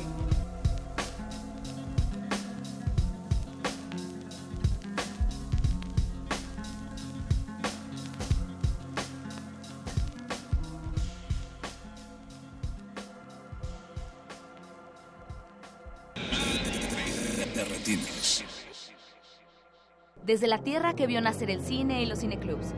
[20.35, 22.73] Desde la tierra que vio nacer el cine y los cineclubs.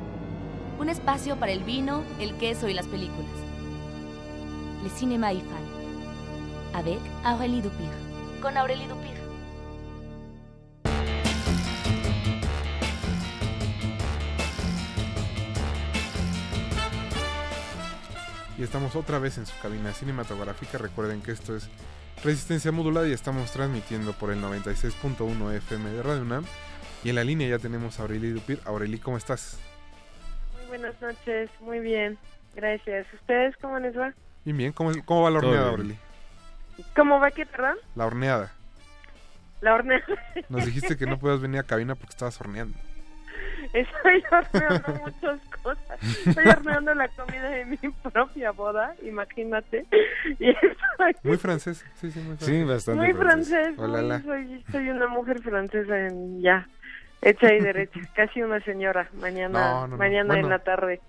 [0.78, 3.32] Un espacio para el vino, el queso y las películas.
[4.84, 5.64] Le cinéma IFAL.
[6.76, 7.90] Avec Aurélie Dupir.
[8.44, 9.16] Con Aurélie Dupir.
[18.60, 20.78] Y estamos otra vez en su cabina cinematográfica.
[20.78, 21.68] Recuerden que esto es
[22.24, 26.46] Resistencia Modulada y estamos transmitiendo por el 96.1 FM de Radio UNAM.
[27.04, 28.60] Y en la línea ya tenemos a Aureli Dupir.
[28.66, 29.60] Aureli, ¿cómo estás?
[30.58, 32.18] Muy buenas noches, muy bien,
[32.56, 33.06] gracias.
[33.14, 34.14] ¿Ustedes cómo les va?
[34.44, 34.72] Bien, bien.
[34.74, 35.70] ¿Cómo, cómo va la horneada.
[35.70, 35.98] Aureli?
[36.96, 37.78] ¿Cómo va qué, perdón?
[37.96, 38.52] La horneada.
[39.62, 40.06] La horneada.
[40.50, 42.78] Nos dijiste que no podías venir a cabina porque estabas horneando.
[43.74, 46.00] Estoy horneando muchas cosas.
[46.26, 47.78] Estoy horneando la comida de mi
[48.12, 49.86] propia boda, imagínate.
[50.40, 51.84] Y estoy Muy francés.
[51.96, 52.48] Sí, sí, muy francés.
[52.48, 53.74] Sí, bastante muy francés.
[53.78, 54.22] Hola, muy- la.
[54.22, 56.68] soy, soy una mujer francesa en ya,
[57.22, 58.00] hecha y derecha.
[58.16, 59.10] Casi una señora.
[59.20, 59.98] Mañana, No, no, no.
[59.98, 61.02] mañana en la tarde.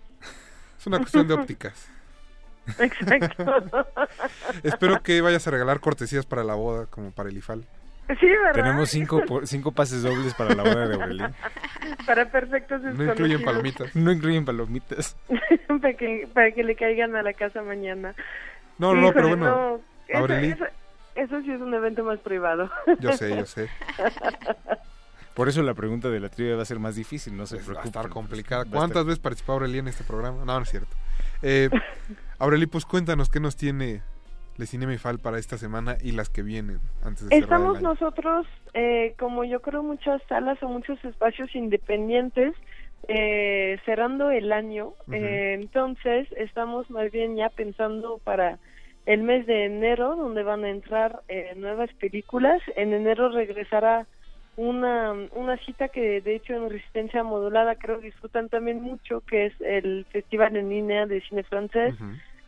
[0.79, 1.89] Es una cuestión de ópticas.
[2.79, 3.65] Exacto.
[4.63, 7.65] Espero que vayas a regalar cortesías para la boda, como para el IFAL.
[8.21, 8.53] Sí, ¿verdad?
[8.55, 11.27] Tenemos cinco, por- cinco pases dobles para la boda de Aurelín.
[12.07, 13.95] Para perfectos No incluyen palomitas.
[13.95, 15.15] No incluyen palomitas.
[15.83, 18.15] para, que, para que le caigan a la casa mañana.
[18.79, 20.53] No, no, pero bueno, no, eso, Aureli.
[20.53, 20.65] eso-
[21.17, 22.71] eso sí es un evento más privado.
[23.01, 23.69] Yo sé, yo sé.
[25.39, 27.81] Por eso la pregunta de la trivia va a ser más difícil, no se Va
[27.81, 28.65] a estar complicada.
[28.65, 30.45] Va a ¿Cuántas estar- veces participó Aureli en este programa?
[30.45, 30.95] No, no es cierto.
[31.43, 31.71] Eh,
[32.41, 34.03] Aureli, pues cuéntanos qué nos tiene
[34.57, 37.87] Le Cinema IFAL para esta semana y las que vienen antes de cerrar Estamos el
[37.87, 37.95] año.
[37.95, 42.53] nosotros, eh, como yo creo, muchas salas o muchos espacios independientes
[43.07, 44.95] eh, cerrando el año.
[45.13, 48.59] Eh, entonces, estamos más bien ya pensando para
[49.07, 52.61] el mes de enero, donde van a entrar eh, nuevas películas.
[52.77, 54.07] En enero regresará
[54.59, 59.61] una, una cita que de hecho en Resistencia Modulada creo disfrutan también mucho, que es
[59.61, 61.95] el Festival en línea de cine francés,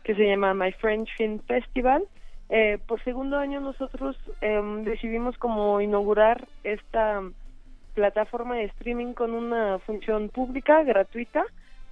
[0.03, 2.03] que se llama My French Film Festival.
[2.49, 7.23] Eh, por segundo año nosotros em, decidimos como inaugurar esta
[7.95, 11.45] plataforma de streaming con una función pública gratuita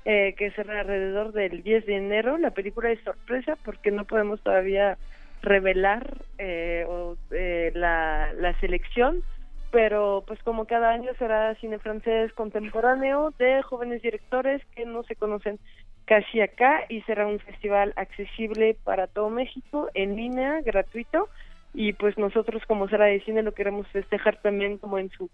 [0.05, 2.39] eh, que será alrededor del 10 de enero.
[2.39, 4.99] La película es sorpresa porque no podemos todavía
[5.43, 9.23] revelar eh, o, eh, la, la selección,
[9.71, 15.17] pero pues como cada año será cine francés contemporáneo de jóvenes directores que no se
[15.17, 15.59] conocen
[16.07, 21.29] casi acá y será un festival accesible para todo México en línea, gratuito
[21.75, 25.29] y pues nosotros como sala de cine lo queremos festejar también como en su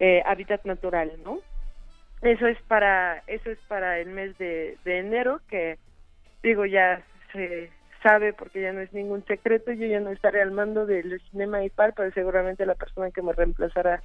[0.00, 1.38] eh, hábitat natural, ¿no?
[2.22, 5.78] Eso es para eso es para el mes de, de enero que
[6.42, 7.02] digo ya
[7.32, 7.70] se
[8.02, 11.64] sabe porque ya no es ningún secreto, yo ya no estaré al mando del Cinema
[11.64, 14.02] IPAR, pero seguramente la persona que me reemplazará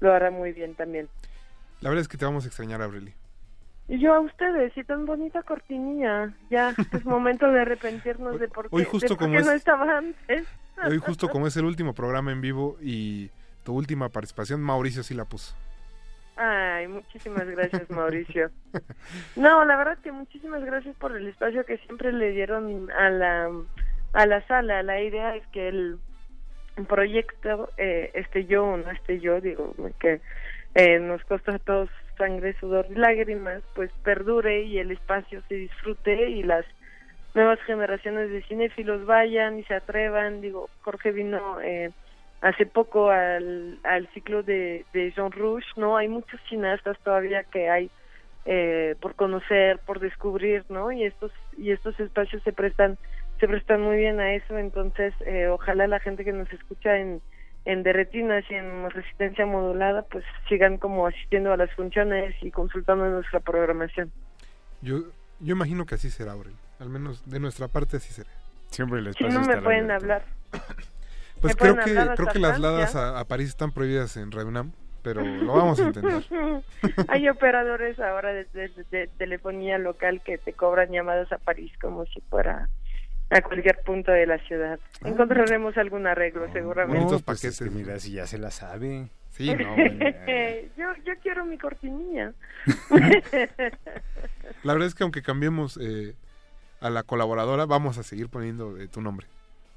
[0.00, 1.08] lo hará muy bien también.
[1.80, 3.12] La verdad es que te vamos a extrañar, Abreli.
[3.88, 8.70] Y yo a ustedes, y tan bonita cortinilla, ya es momento de arrepentirnos de por
[8.70, 10.46] qué, hoy justo de por como qué es- no estaba antes.
[10.86, 13.30] Hoy justo como es el último programa en vivo y
[13.64, 15.54] tu última participación, Mauricio sí la puso.
[16.42, 18.50] Ay, muchísimas gracias, Mauricio.
[19.36, 23.50] No, la verdad que muchísimas gracias por el espacio que siempre le dieron a la
[24.14, 24.82] a la sala.
[24.82, 25.98] La idea es que el
[26.88, 30.22] proyecto eh, esté yo o no esté yo, digo, que
[30.76, 35.56] eh, nos costó a todos sangre, sudor y lágrimas, pues perdure y el espacio se
[35.56, 36.64] disfrute y las
[37.34, 40.40] nuevas generaciones de cinéfilos vayan y se atrevan.
[40.40, 41.90] Digo, Jorge vino eh,
[42.40, 45.96] hace poco al, al ciclo de, de Jean Rouge, ¿no?
[45.96, 47.90] Hay muchos cineastas todavía que hay
[48.46, 50.90] eh, por conocer, por descubrir, ¿no?
[50.90, 52.96] Y estos y estos espacios se prestan
[53.38, 57.20] se prestan muy bien a eso, entonces eh, ojalá la gente que nos escucha en
[57.66, 63.04] en Derretinas y en Resistencia Modulada pues sigan como asistiendo a las funciones y consultando
[63.06, 64.10] nuestra programación.
[64.80, 65.00] Yo,
[65.40, 66.54] yo imagino que así será, Aurel.
[66.78, 68.30] Al menos de nuestra parte así será.
[68.70, 70.24] Siempre el Si no me pueden hablar.
[71.40, 74.48] Pues ¿Me creo que, creo que las ladas a, a París están prohibidas en Radio
[74.48, 74.72] UNAM,
[75.02, 76.22] pero lo vamos a intentar.
[77.08, 82.04] Hay operadores ahora de, de- de telefonía local que te cobran llamadas a París como
[82.06, 82.68] si fuera
[83.30, 84.78] a cualquier punto de la ciudad.
[85.04, 86.98] Encontraremos algún arreglo seguramente.
[86.98, 87.60] Bonitos pues paquetes.
[87.60, 89.08] es que mira, si ya se la sabe.
[89.30, 90.04] Sí, no, bueno.
[90.76, 92.32] yo, yo quiero mi cortinilla.
[94.62, 96.14] La verdad es que aunque cambiemos eh,
[96.80, 99.26] a la colaboradora, vamos a seguir poniendo eh, tu nombre.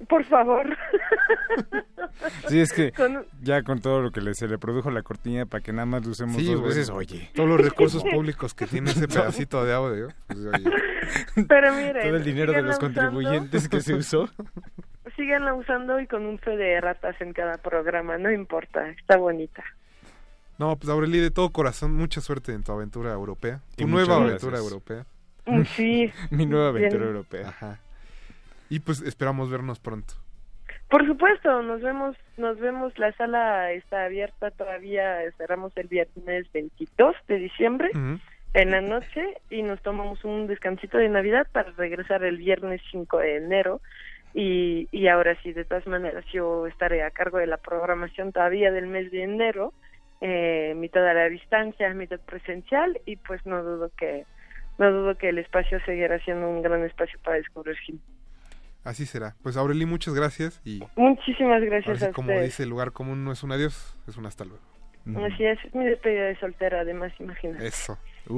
[0.08, 0.66] Por favor.
[2.48, 5.46] Sí, es que Con- ya con todo lo que le, se le produjo la cortina
[5.46, 6.62] para que nada más lo usemos dos bueno.
[6.64, 7.32] veces, oye.
[7.34, 10.10] Todos los recursos públicos que tiene ese pedacito de audio.
[10.28, 11.46] pues, oye.
[11.48, 13.02] Pero miren, Todo el dinero de los usando.
[13.02, 14.30] contribuyentes que se usó.
[15.16, 19.64] Síganla usando y con un fe de ratas en cada programa, no importa, está bonita.
[20.60, 23.62] No, pues Aureli, de todo corazón, mucha suerte en tu aventura europea.
[23.76, 24.72] Tu Y nueva aventura gracias.
[24.72, 25.06] europea.
[25.46, 26.12] Mm, Sí.
[26.32, 27.16] Mi nueva aventura Bien.
[27.16, 27.50] europea.
[27.50, 27.80] Ajá.
[28.70, 30.14] Y pues esperamos vernos pronto.
[30.90, 37.16] Por supuesto, nos vemos, nos vemos, la sala está abierta todavía, cerramos el viernes 22
[37.28, 37.90] de diciembre
[38.54, 43.18] en la noche y nos tomamos un descansito de Navidad para regresar el viernes 5
[43.18, 43.82] de enero
[44.34, 48.72] y, y ahora sí, de todas maneras, yo estaré a cargo de la programación todavía
[48.72, 49.74] del mes de enero,
[50.22, 54.26] eh, mitad a la distancia, mitad presencial y pues no dudo que
[54.80, 57.78] no dudo que el espacio seguirá siendo un gran espacio para descubrir.
[58.84, 59.36] Así será.
[59.42, 62.46] Pues Aureli, muchas gracias y Muchísimas ahora gracias sí, a como ustedes.
[62.46, 64.62] dice el lugar común no es un adiós, es un hasta luego.
[65.26, 67.68] Así es, es mi despedida de soltera, además, imagínate.
[67.68, 67.98] Eso.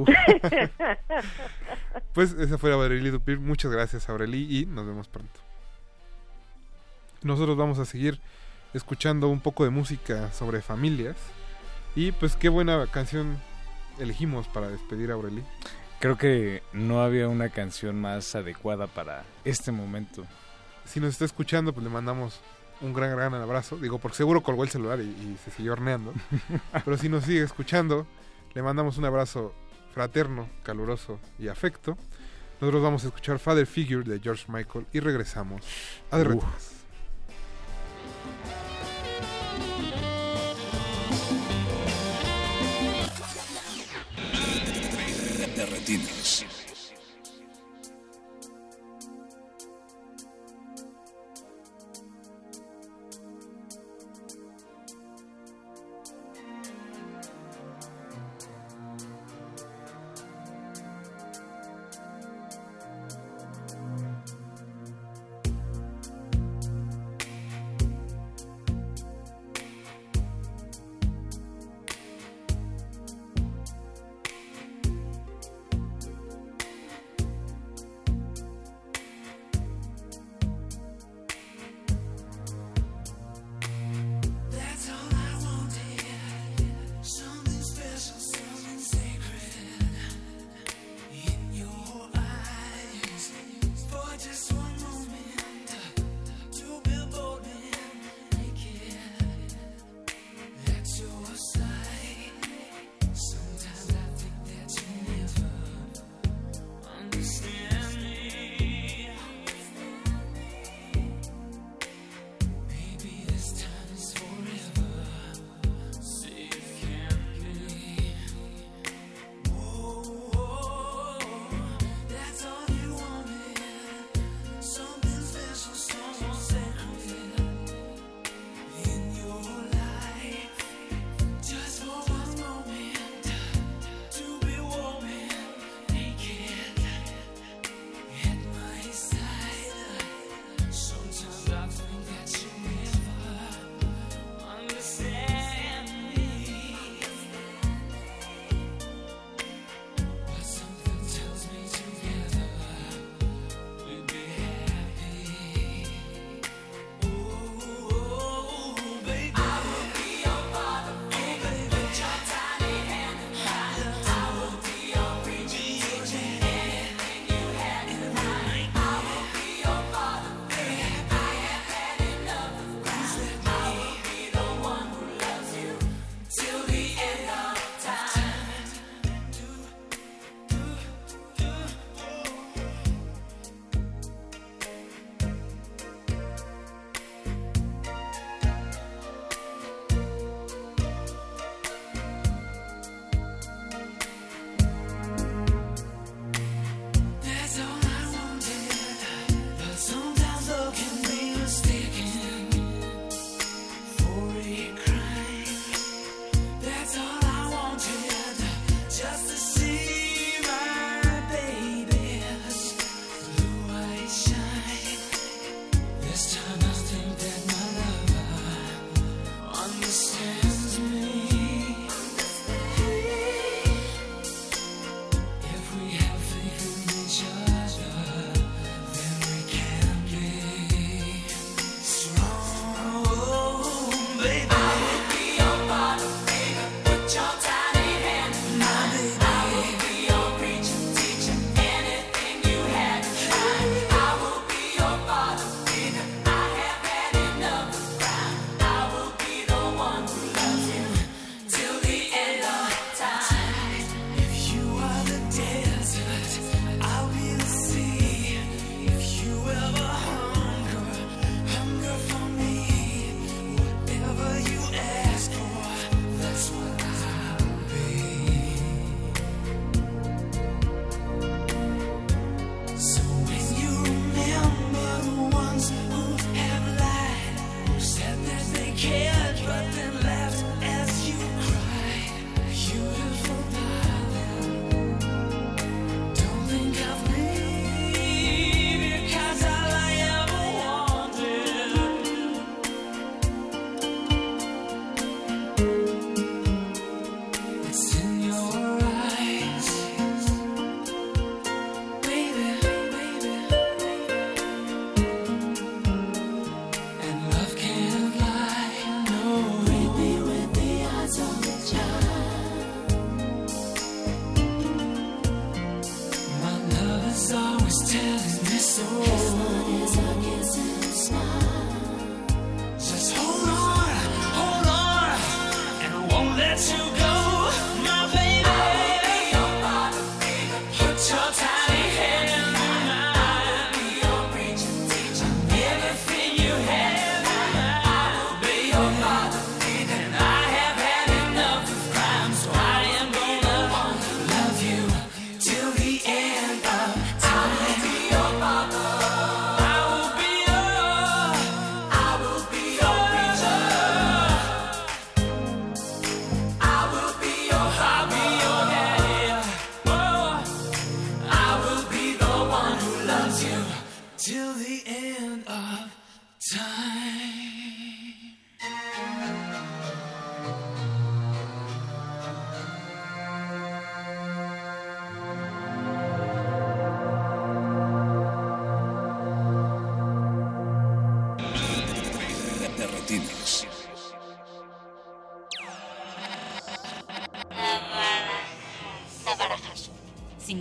[2.13, 3.39] Pues esa fue Aureli Dupir.
[3.39, 5.39] Muchas gracias, Aureli, y nos vemos pronto.
[7.23, 8.19] Nosotros vamos a seguir
[8.73, 11.17] escuchando un poco de música sobre familias.
[11.95, 13.37] Y pues qué buena canción
[13.99, 15.43] elegimos para despedir a Aureli.
[16.05, 20.23] Creo que no había una canción más adecuada para este momento.
[20.85, 22.41] Si nos está escuchando, pues le mandamos
[22.81, 23.77] un gran, gran abrazo.
[23.77, 26.13] Digo, porque seguro colgó el celular y, y se siguió horneando.
[26.85, 28.05] Pero si nos sigue escuchando,
[28.53, 29.55] le mandamos un abrazo
[29.95, 31.97] fraterno, caluroso y afecto.
[32.61, 35.63] Nosotros vamos a escuchar Father Figure de George Michael y regresamos
[36.11, 36.25] a The
[45.87, 46.54] Uh.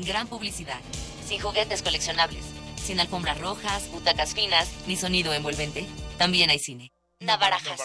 [0.07, 0.81] Gran publicidad,
[1.27, 2.45] sin juguetes coleccionables,
[2.77, 5.87] sin alfombras rojas, butacas finas, ni sonido envolvente.
[6.19, 6.93] También hay cine.
[7.21, 7.81] Navarajas.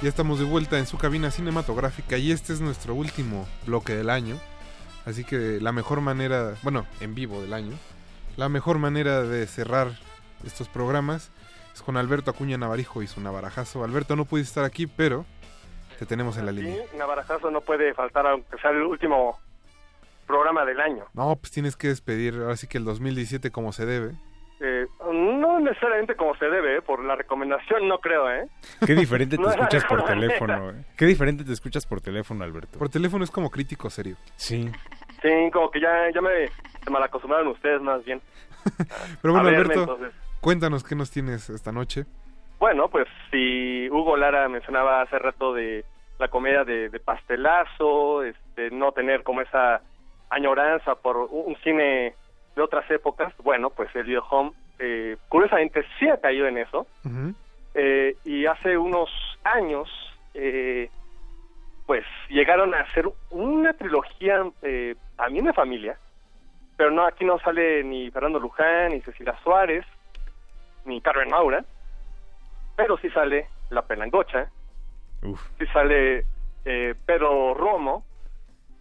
[0.00, 4.08] Ya estamos de vuelta en su cabina cinematográfica y este es nuestro último bloque del
[4.08, 4.40] año.
[5.04, 7.76] Así que la mejor manera, bueno, en vivo del año,
[8.36, 9.92] la mejor manera de cerrar
[10.44, 11.30] estos programas
[11.74, 13.84] es con Alberto Acuña Navarijo y su navarajazo.
[13.84, 15.24] Alberto, no pudiste estar aquí, pero
[15.98, 16.76] te tenemos en la línea.
[16.90, 19.38] Sí, Navarajazo no puede faltar aunque sea el último
[20.26, 21.04] programa del año.
[21.14, 24.12] No, pues tienes que despedir ahora sí que el 2017 como se debe.
[24.64, 26.82] Eh, no necesariamente como se debe, ¿eh?
[26.82, 28.46] por la recomendación no creo, ¿eh?
[28.86, 30.70] Qué diferente te No escuchas por teléfono.
[30.70, 30.84] eh.
[30.96, 32.78] Qué diferente te escuchas por teléfono, Alberto.
[32.78, 34.16] Por teléfono es como crítico serio.
[34.36, 34.70] Sí.
[35.20, 36.48] Sí, como que ya, ya me
[36.84, 38.20] se malacostumbraron ustedes más bien.
[39.22, 40.12] Pero bueno, A verme, Alberto, entonces.
[40.42, 42.04] Cuéntanos qué nos tienes esta noche.
[42.58, 45.86] Bueno, pues si Hugo Lara mencionaba hace rato de
[46.18, 49.80] la comedia de, de pastelazo, este, no tener como esa
[50.28, 52.14] añoranza por un, un cine
[52.54, 56.86] de otras épocas, bueno, pues el video home eh, curiosamente sí ha caído en eso.
[57.74, 59.08] Eh, y hace unos
[59.44, 59.88] años,
[60.34, 60.90] eh,
[61.86, 65.96] pues llegaron a hacer una trilogía eh, también de familia,
[66.76, 69.86] pero no aquí no sale ni Fernando Luján, ni Cecilia Suárez,
[70.84, 71.64] ni Carmen Maura,
[72.76, 74.50] pero sí sale La Pelangocha,
[75.58, 76.24] sí sale
[76.64, 78.04] eh, Pedro Romo,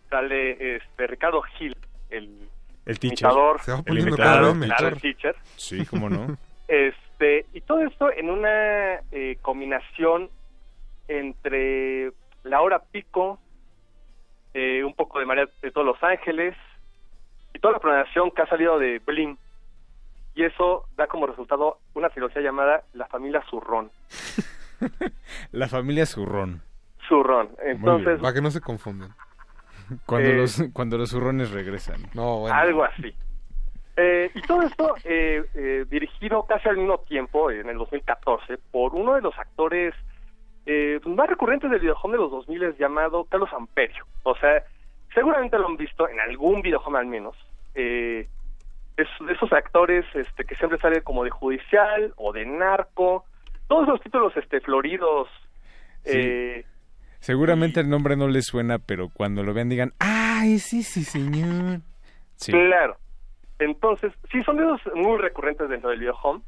[0.10, 1.76] sale este Ricardo Gil,
[2.10, 2.50] el
[2.86, 3.28] El teacher.
[3.30, 5.36] imitador, Se va el imitador, claro, el teacher.
[5.56, 6.38] Sí, cómo no.
[6.68, 10.30] Este, y todo esto en una eh, combinación
[11.10, 12.12] entre
[12.44, 13.40] la hora pico,
[14.54, 16.56] eh, un poco de María de todos los Ángeles
[17.54, 19.38] y toda la programación que ha salido de Blim.
[20.36, 23.92] Y eso da como resultado una trilogía llamada La familia Zurrón.
[25.52, 26.62] La familia Zurrón.
[27.08, 27.50] Zurrón.
[27.64, 29.14] Entonces, para que no se confundan.
[30.06, 31.98] Cuando, Eh, los, cuando los zurrones regresan.
[32.14, 33.14] No, algo así.
[33.98, 38.96] Eh, y todo esto eh, eh, dirigido casi al mismo tiempo, en el 2014, por
[38.96, 39.94] uno de los actores
[40.66, 44.06] eh, más recurrentes del videojuego de los 2000 llamado Carlos Amperio.
[44.24, 44.64] O sea,
[45.14, 47.36] seguramente lo han visto en algún videojuego al menos.
[47.76, 48.30] Eh,
[49.26, 53.26] de esos actores este, que siempre sale como de judicial o de narco.
[53.68, 55.28] Todos esos títulos este, floridos.
[56.06, 56.66] eh,
[57.20, 61.82] Seguramente el nombre no les suena, pero cuando lo vean digan, ¡ay, sí, sí, señor!
[62.36, 62.52] Sí.
[62.52, 62.98] Claro.
[63.60, 66.42] Entonces, sí, son de esos muy recurrentes dentro del videohome,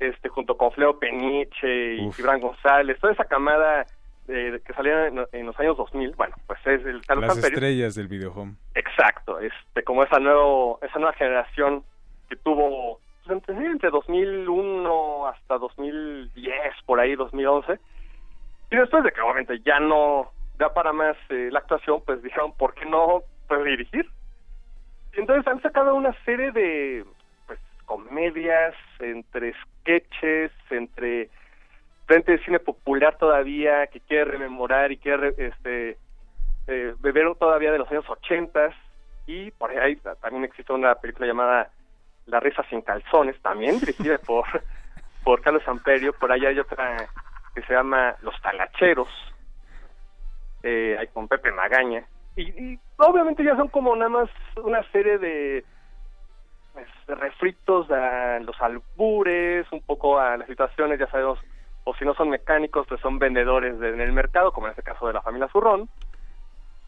[0.00, 3.86] este, junto con Fleo Peniche y Gibran González, toda esa camada
[4.28, 7.56] eh, que salía en, en los años 2000, bueno, pues es el Carlos Las Amperio.
[7.56, 8.54] estrellas del videohome.
[8.74, 11.84] Exacto, este, como esa, nuevo, esa nueva generación
[12.28, 16.54] que tuvo pues, entre, entre 2001 hasta 2010,
[16.86, 17.78] por ahí, 2011.
[18.70, 22.52] Y después de que obviamente ya no da para más eh, la actuación, pues dijeron,
[22.56, 24.08] ¿por qué no pues, dirigir?
[25.16, 27.04] Y entonces han sacado una serie de
[27.46, 31.30] pues, comedias, entre sketches, entre
[32.06, 35.98] frente de cine popular todavía, que quiere rememorar y quiere este,
[36.68, 38.70] eh, beber todavía de los años 80
[39.26, 41.70] y por ahí también existe una película llamada
[42.26, 44.44] La risa sin calzones, también dirigida por,
[45.24, 47.08] por Carlos Amperio, por ahí hay otra
[47.54, 49.08] que se llama Los Talacheros,
[50.62, 52.06] eh, hay con Pepe Magaña,
[52.36, 54.30] y, y obviamente ya son como nada más
[54.62, 55.64] una serie de
[56.76, 61.38] pues, de refritos a los albures, un poco a las situaciones, ya sabemos,
[61.88, 64.82] o si no son mecánicos, pues son vendedores de- en el mercado, como en este
[64.82, 65.88] caso de la familia Zurrón.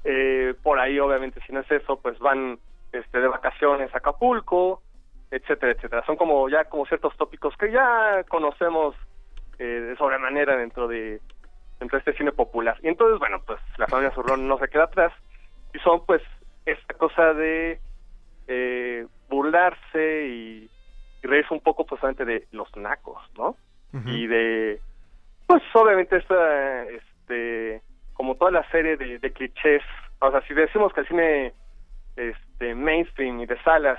[0.04, 2.58] Eh, por ahí, obviamente, si no es eso, pues van
[2.92, 4.82] este, de vacaciones a Acapulco,
[5.30, 6.04] etcétera, etcétera.
[6.04, 8.96] Son como ya como ciertos tópicos que ya conocemos
[9.58, 11.20] eh, de sobremanera dentro de
[11.78, 12.76] dentro de este cine popular.
[12.82, 15.12] Y entonces, bueno, pues la familia Zurrón no se queda atrás
[15.72, 16.22] y son pues
[16.64, 17.78] esta cosa de
[18.48, 20.68] eh, burlarse y,
[21.22, 23.54] y reírse un poco pues de los nacos, ¿no?
[24.06, 24.80] y de
[25.48, 29.82] pues obviamente esta este como toda la serie de, de clichés
[30.20, 31.54] o sea si decimos que el cine
[32.16, 33.98] este mainstream y de salas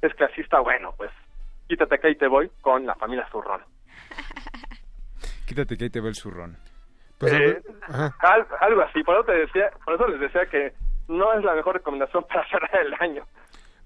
[0.00, 1.10] es clasista bueno pues
[1.68, 3.60] quítate que ahí te voy con la familia Zurrón.
[5.46, 6.56] Quítate que ahí te ve el zurrón.
[7.18, 7.62] Pues, Eh,
[8.20, 10.72] al- algo así por eso te decía por eso les decía que
[11.08, 13.24] no es la mejor recomendación para cerrar el año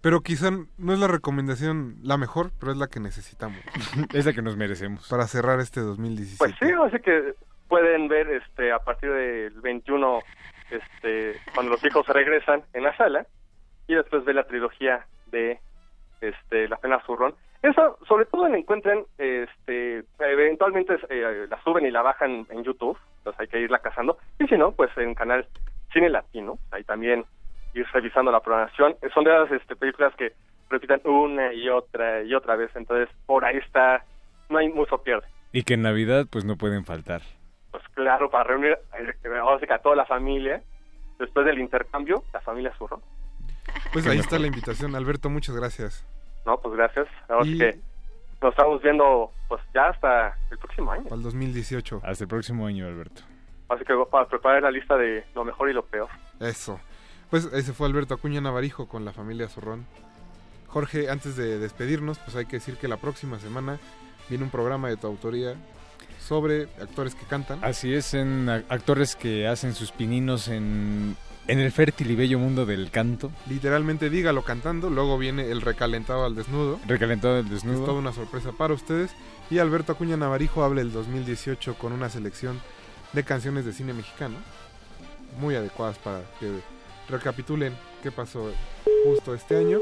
[0.02, 3.58] Pero quizá no es la recomendación la mejor, pero es la que necesitamos.
[4.12, 5.08] es la que nos merecemos.
[5.08, 6.38] Para cerrar este 2017.
[6.38, 7.34] Pues sí, así que
[7.68, 10.18] pueden ver este a partir del 21
[10.70, 13.26] este cuando los hijos regresan en la sala
[13.86, 15.58] y después ver la trilogía de
[16.20, 17.34] este La pena zurrón.
[17.62, 22.98] Eso sobre todo la encuentran este eventualmente eh, la suben y la bajan en YouTube,
[23.18, 25.46] entonces hay que irla cazando y si no, pues en canal
[25.92, 27.24] Cine Latino, ahí también
[27.74, 28.96] ir revisando la programación.
[29.14, 30.32] Son de las este, películas que
[30.70, 34.04] repitan una y otra y otra vez, entonces por ahí está
[34.48, 35.26] no hay mucho pierde.
[35.52, 37.22] Y que en Navidad pues no pueden faltar.
[37.70, 40.62] pues claro, para reunir eh, a toda la familia,
[41.18, 43.00] después del intercambio, la familia Zurro.
[43.92, 44.94] Pues ahí está la invitación.
[44.96, 46.06] Alberto, muchas gracias.
[46.46, 47.06] No, pues gracias.
[47.28, 47.78] Ahora Y- que
[48.40, 51.04] nos estamos viendo pues ya hasta el próximo año.
[51.10, 52.00] Al 2018.
[52.02, 53.22] Hasta el próximo año, Alberto.
[53.68, 56.08] Así que para preparar la lista de lo mejor y lo peor.
[56.40, 56.80] Eso.
[57.32, 59.86] Pues ese fue Alberto Acuña Navarijo con la familia Zorrón.
[60.66, 63.78] Jorge, antes de despedirnos, pues hay que decir que la próxima semana
[64.28, 65.54] viene un programa de tu autoría
[66.20, 67.64] sobre actores que cantan.
[67.64, 72.66] Así es, en actores que hacen sus pininos en, en el fértil y bello mundo
[72.66, 73.32] del canto.
[73.48, 76.80] Literalmente dígalo cantando, luego viene el recalentado al desnudo.
[76.86, 77.86] Recalentado Es desnudo.
[77.86, 79.10] toda una sorpresa para ustedes.
[79.50, 82.60] Y Alberto Acuña Navarijo habla el 2018 con una selección
[83.14, 84.36] de canciones de cine mexicano.
[85.40, 86.60] Muy adecuadas para que
[87.08, 88.52] recapitulen qué pasó
[89.04, 89.80] justo este año.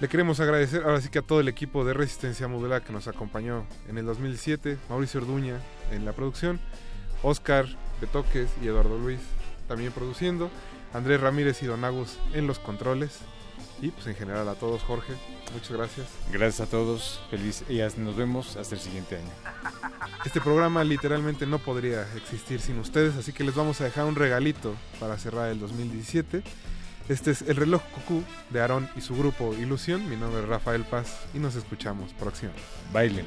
[0.00, 3.06] Le queremos agradecer ahora sí que a todo el equipo de Resistencia Modulada que nos
[3.06, 5.60] acompañó en el 2007, Mauricio Orduña
[5.90, 6.58] en la producción,
[7.22, 7.66] Oscar
[8.00, 9.20] Betoques y Eduardo Luis
[9.68, 10.50] también produciendo,
[10.94, 13.20] Andrés Ramírez y Don Agus en los controles
[13.80, 15.14] y pues en general a todos Jorge,
[15.54, 16.06] muchas gracias.
[16.32, 19.30] Gracias a todos, feliz y nos vemos hasta el siguiente año.
[20.24, 24.14] Este programa literalmente no podría existir sin ustedes, así que les vamos a dejar un
[24.14, 26.42] regalito para cerrar el 2017.
[27.08, 30.08] Este es el reloj cucú de Aarón y su grupo Ilusión.
[30.08, 32.52] Mi nombre es Rafael Paz y nos escuchamos próximo.
[32.92, 33.26] Bailen.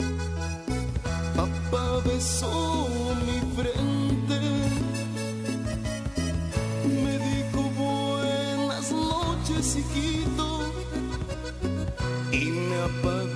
[1.71, 2.89] Papá besó
[3.25, 4.39] mi frente.
[7.03, 10.73] Me dijo buenas noches, hijito.
[12.31, 13.30] Y me apagó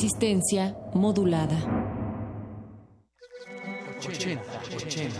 [0.00, 1.56] Resistencia modulada.
[3.98, 4.42] 80,
[4.76, 5.18] 80.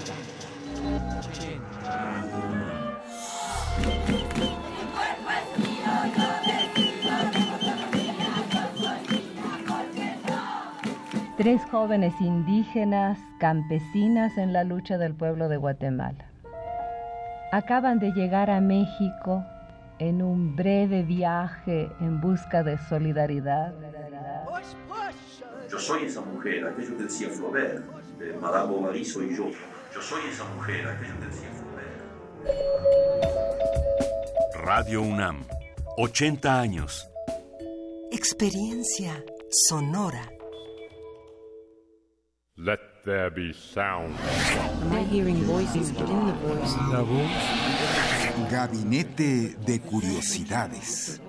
[11.36, 16.30] Tres jóvenes indígenas, campesinas en la lucha del pueblo de Guatemala.
[17.50, 19.44] Acaban de llegar a México
[19.98, 23.74] en un breve viaje en busca de solidaridad.
[25.70, 27.84] Yo soy esa mujer, aquello que decía Flaubert,
[28.18, 29.50] de Madame Bovary soy yo.
[29.94, 31.98] Yo soy esa mujer, aquello que decía Flaubert.
[34.64, 35.44] Radio UNAM,
[35.98, 37.06] 80 años.
[38.10, 39.22] Experiencia
[39.68, 40.32] sonora.
[42.56, 44.16] Let there be sound.
[45.10, 46.76] Hearing voices, but in the voice.
[46.90, 47.30] La voz.
[48.50, 51.20] Gabinete de Curiosidades.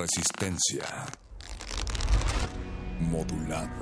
[0.00, 0.82] Resistencia
[3.00, 3.79] modulada.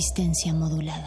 [0.00, 0.99] Resistencia modulada.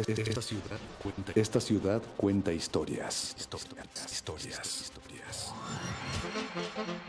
[0.00, 3.34] Esta ciudad cuenta, esta ciudad cuenta historias.
[3.38, 3.86] Historias.
[4.12, 4.80] Historias.
[4.82, 5.52] historias.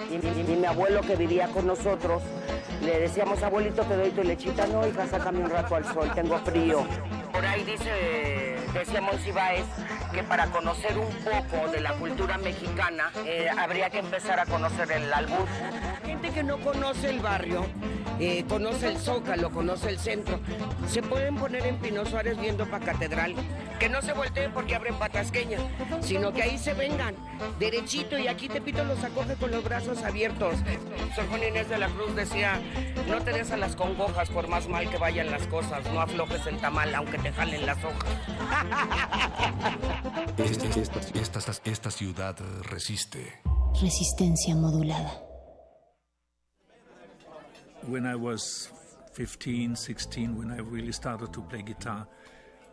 [0.10, 2.22] Y, y- y mi abuelo que vivía con nosotros,
[2.82, 4.66] le decíamos, abuelito, te doy tu lechita.
[4.68, 6.86] No, hija, sácame un rato al sol, tengo frío.
[7.32, 9.64] Por ahí dice, decía Monsiváis,
[10.14, 14.92] que para conocer un poco de la cultura mexicana, eh, habría que empezar a conocer
[14.92, 15.48] el albur.
[16.06, 17.66] Gente que no conoce el barrio,
[18.20, 20.40] eh, conoce el Zócalo, conoce el centro,
[20.88, 23.36] se pueden poner en Pino Suárez viendo Catedral.
[23.80, 25.58] Que no se volteen porque abren patasqueña,
[26.02, 27.16] sino que ahí se vengan,
[27.60, 30.56] derechito, y aquí Tepito los acoge con los brazos abiertos.
[31.16, 32.62] Sor Juana Inés de la Cruz decía,
[33.10, 36.46] no te des a las congojas por más mal que vayan las cosas, no aflojes
[36.48, 38.10] el tamal aunque te jalen las hojas.
[40.38, 41.00] Esta, esta-
[41.40, 42.36] esta- esta ciudad
[42.70, 43.42] resiste.
[43.82, 45.20] Resistencia modulada.
[47.88, 48.72] When I was
[49.16, 52.08] 15, 16, when I really started to play guitar,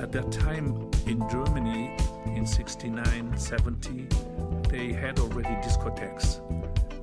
[0.00, 1.90] At that time in Germany
[2.26, 4.06] in 69, 70,
[4.68, 6.40] they had already discotheques.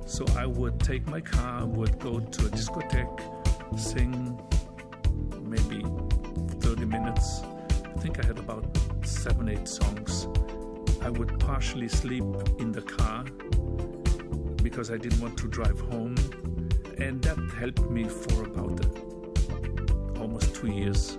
[0.08, 3.20] So I would take my car, would go to a discotheque,
[3.78, 4.40] sing
[5.42, 5.84] maybe
[6.60, 7.42] 30 minutes.
[7.84, 8.64] I think I had about
[9.04, 10.26] seven, eight songs.
[11.02, 12.24] I would partially sleep
[12.58, 13.24] in the car
[14.62, 16.14] because I didn't want to drive home.
[16.98, 21.18] And that helped me for about uh, almost two years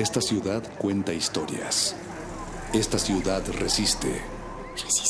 [0.00, 1.94] Esta ciudad cuenta historias.
[2.72, 4.22] Esta ciudad resiste.
[4.72, 5.09] Resiste.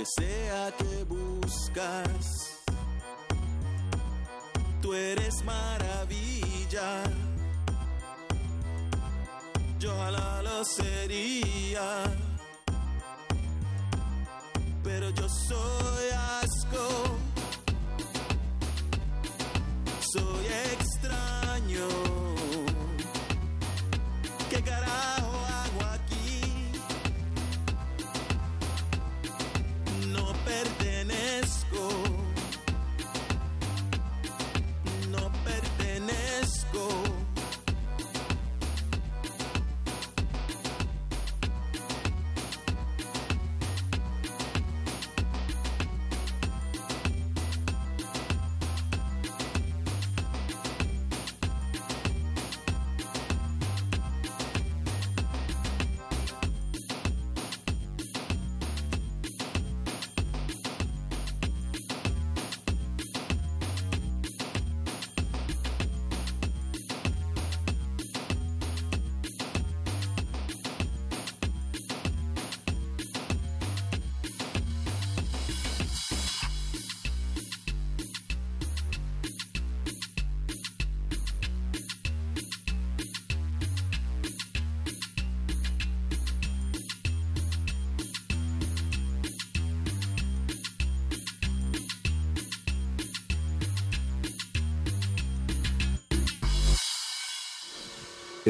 [0.00, 2.62] que sea que buscas.
[4.80, 7.02] Tú eres maravilla.
[9.78, 12.04] Yo ojalá lo sería.
[14.82, 16.06] Pero yo soy
[16.40, 16.86] asco.
[20.12, 20.89] Soy ex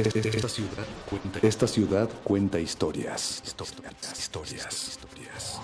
[0.06, 3.42] Esta ciudad cuenta, esta ciudad cuenta historias.
[3.44, 4.18] Historias.
[4.18, 4.88] Historias.
[4.88, 5.60] historias.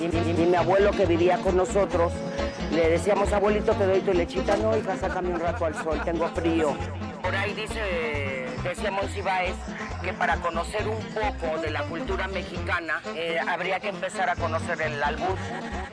[0.00, 2.12] Y, y- y mi abuelo que vivía con nosotros,
[2.72, 4.56] le decíamos, abuelito, te doy tu lechita.
[4.56, 6.76] No, hija, sácame un rato al sol, tengo frío.
[7.22, 9.54] Por ahí dice, decía Monsiváis,
[10.02, 14.80] que para conocer un poco de la cultura mexicana, eh, habría que empezar a conocer
[14.82, 15.36] el albur.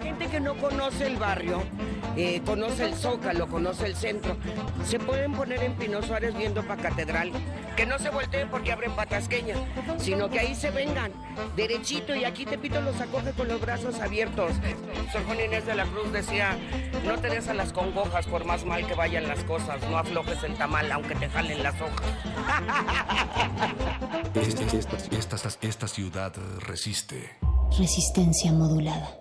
[0.01, 1.63] Gente que no conoce el barrio,
[2.17, 4.35] eh, conoce el Zócalo, conoce el centro,
[4.85, 7.31] se pueden poner en Pino Suárez viendo para Catedral.
[7.75, 9.55] Que no se volteen porque abren patasqueña,
[9.97, 11.13] sino que ahí se vengan,
[11.55, 14.51] derechito, y aquí Tepito los acoge con los brazos abiertos.
[15.11, 16.57] Sor Juana Inés de la Cruz decía,
[17.05, 20.43] no te des a las congojas por más mal que vayan las cosas, no aflojes
[20.43, 22.01] el tamal aunque te jalen las hojas.
[24.35, 26.33] Esta, esta- esta- esta ciudad
[26.67, 27.37] resiste.
[27.77, 29.20] Resistencia modulada.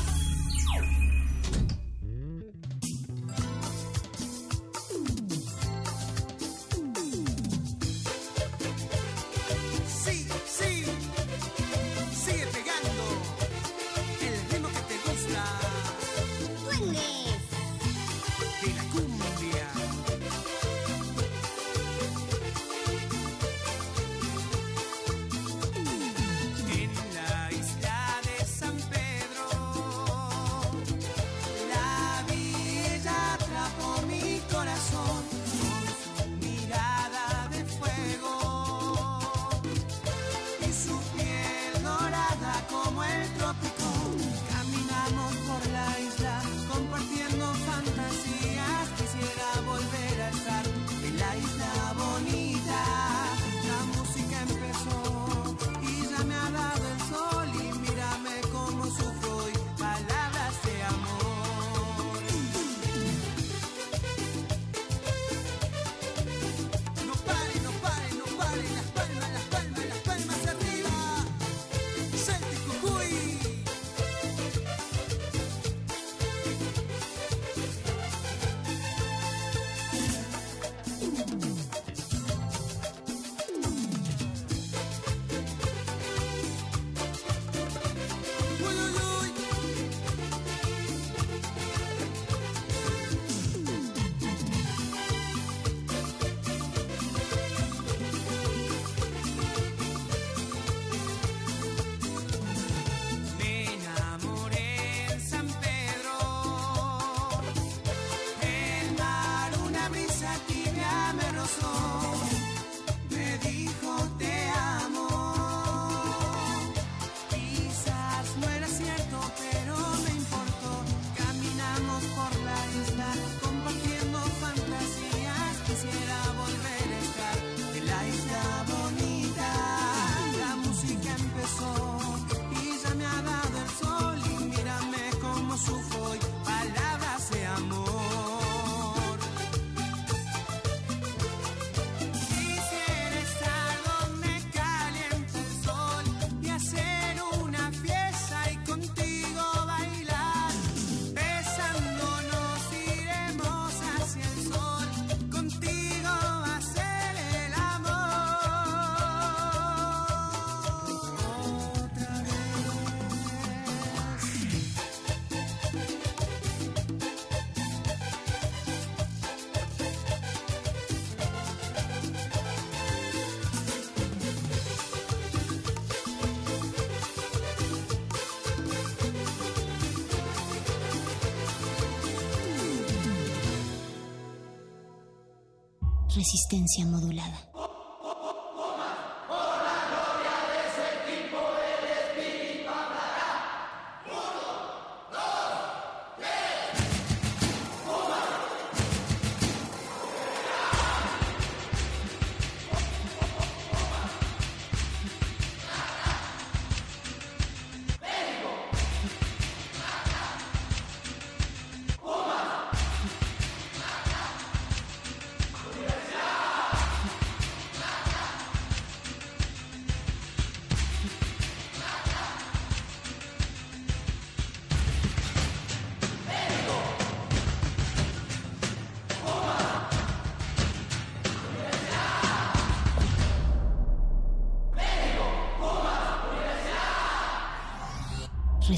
[186.21, 187.50] Resistencia modulada.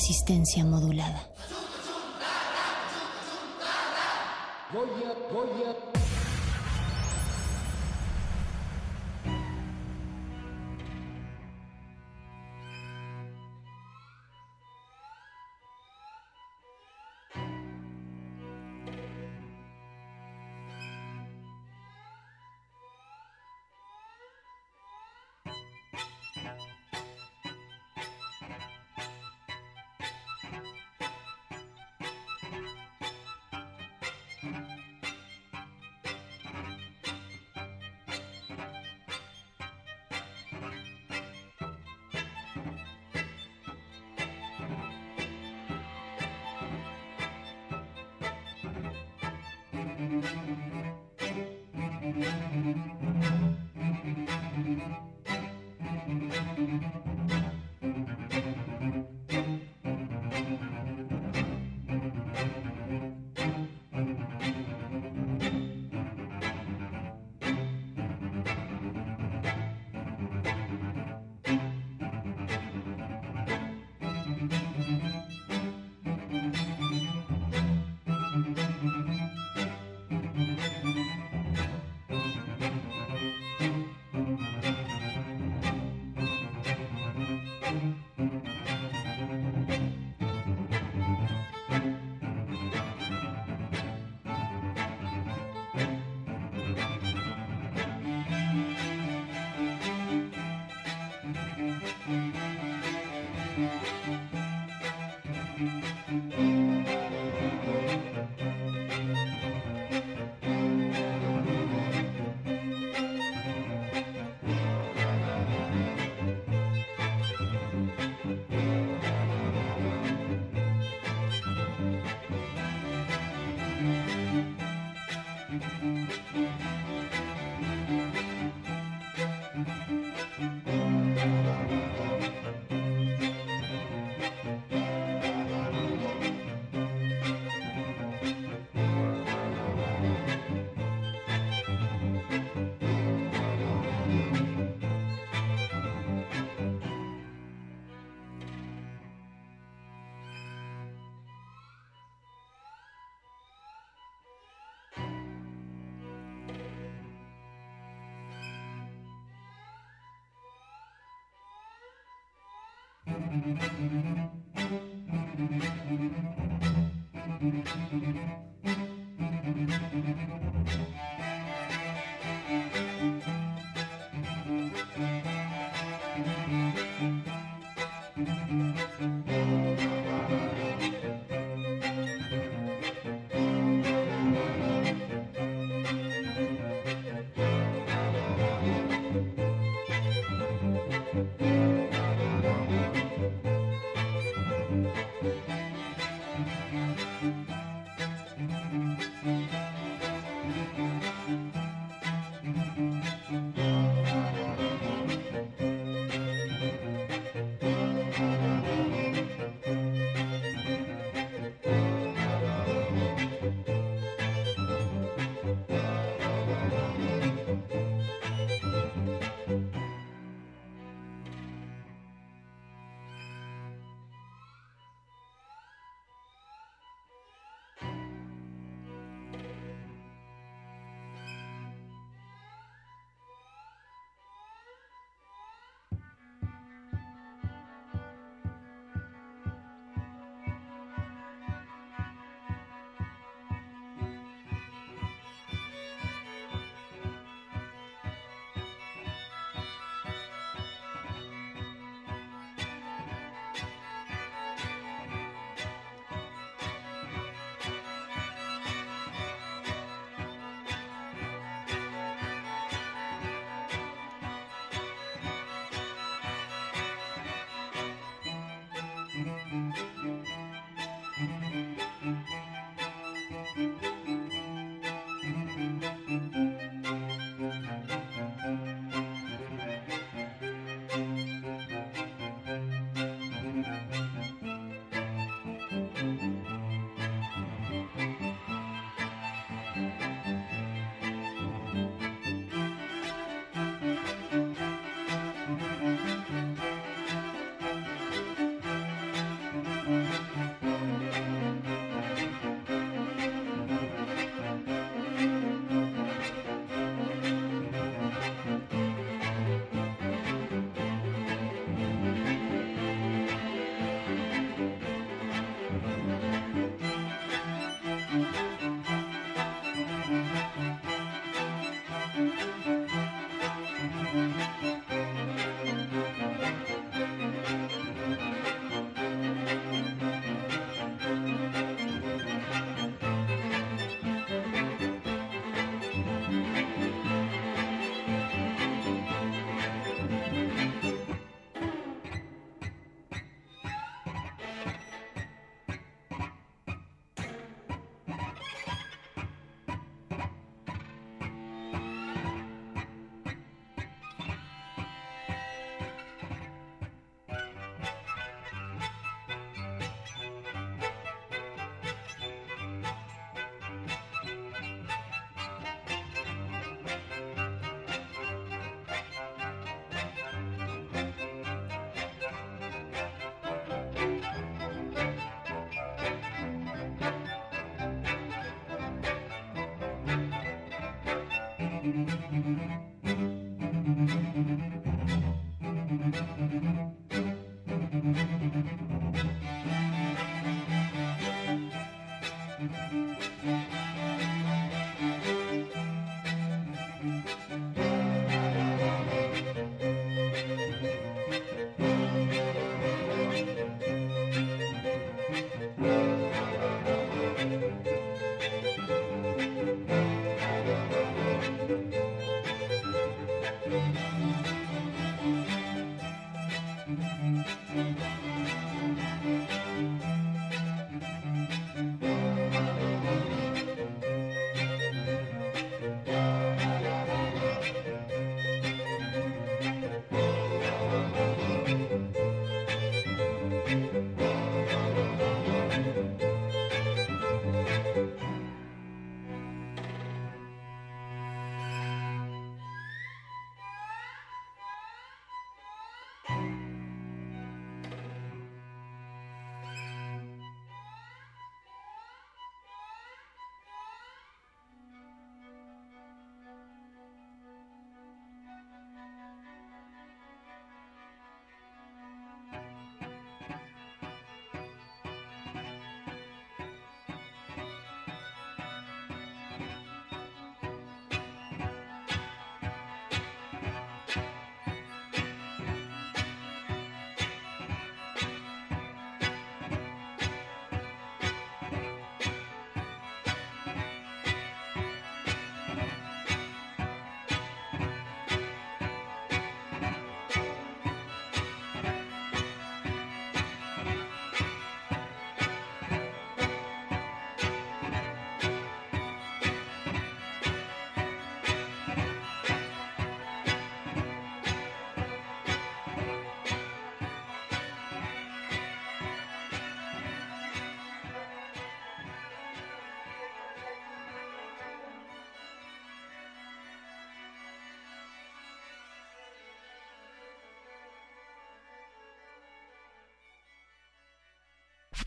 [0.03, 1.32] Resistencia modulada.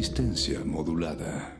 [0.00, 1.59] Resistencia modulada.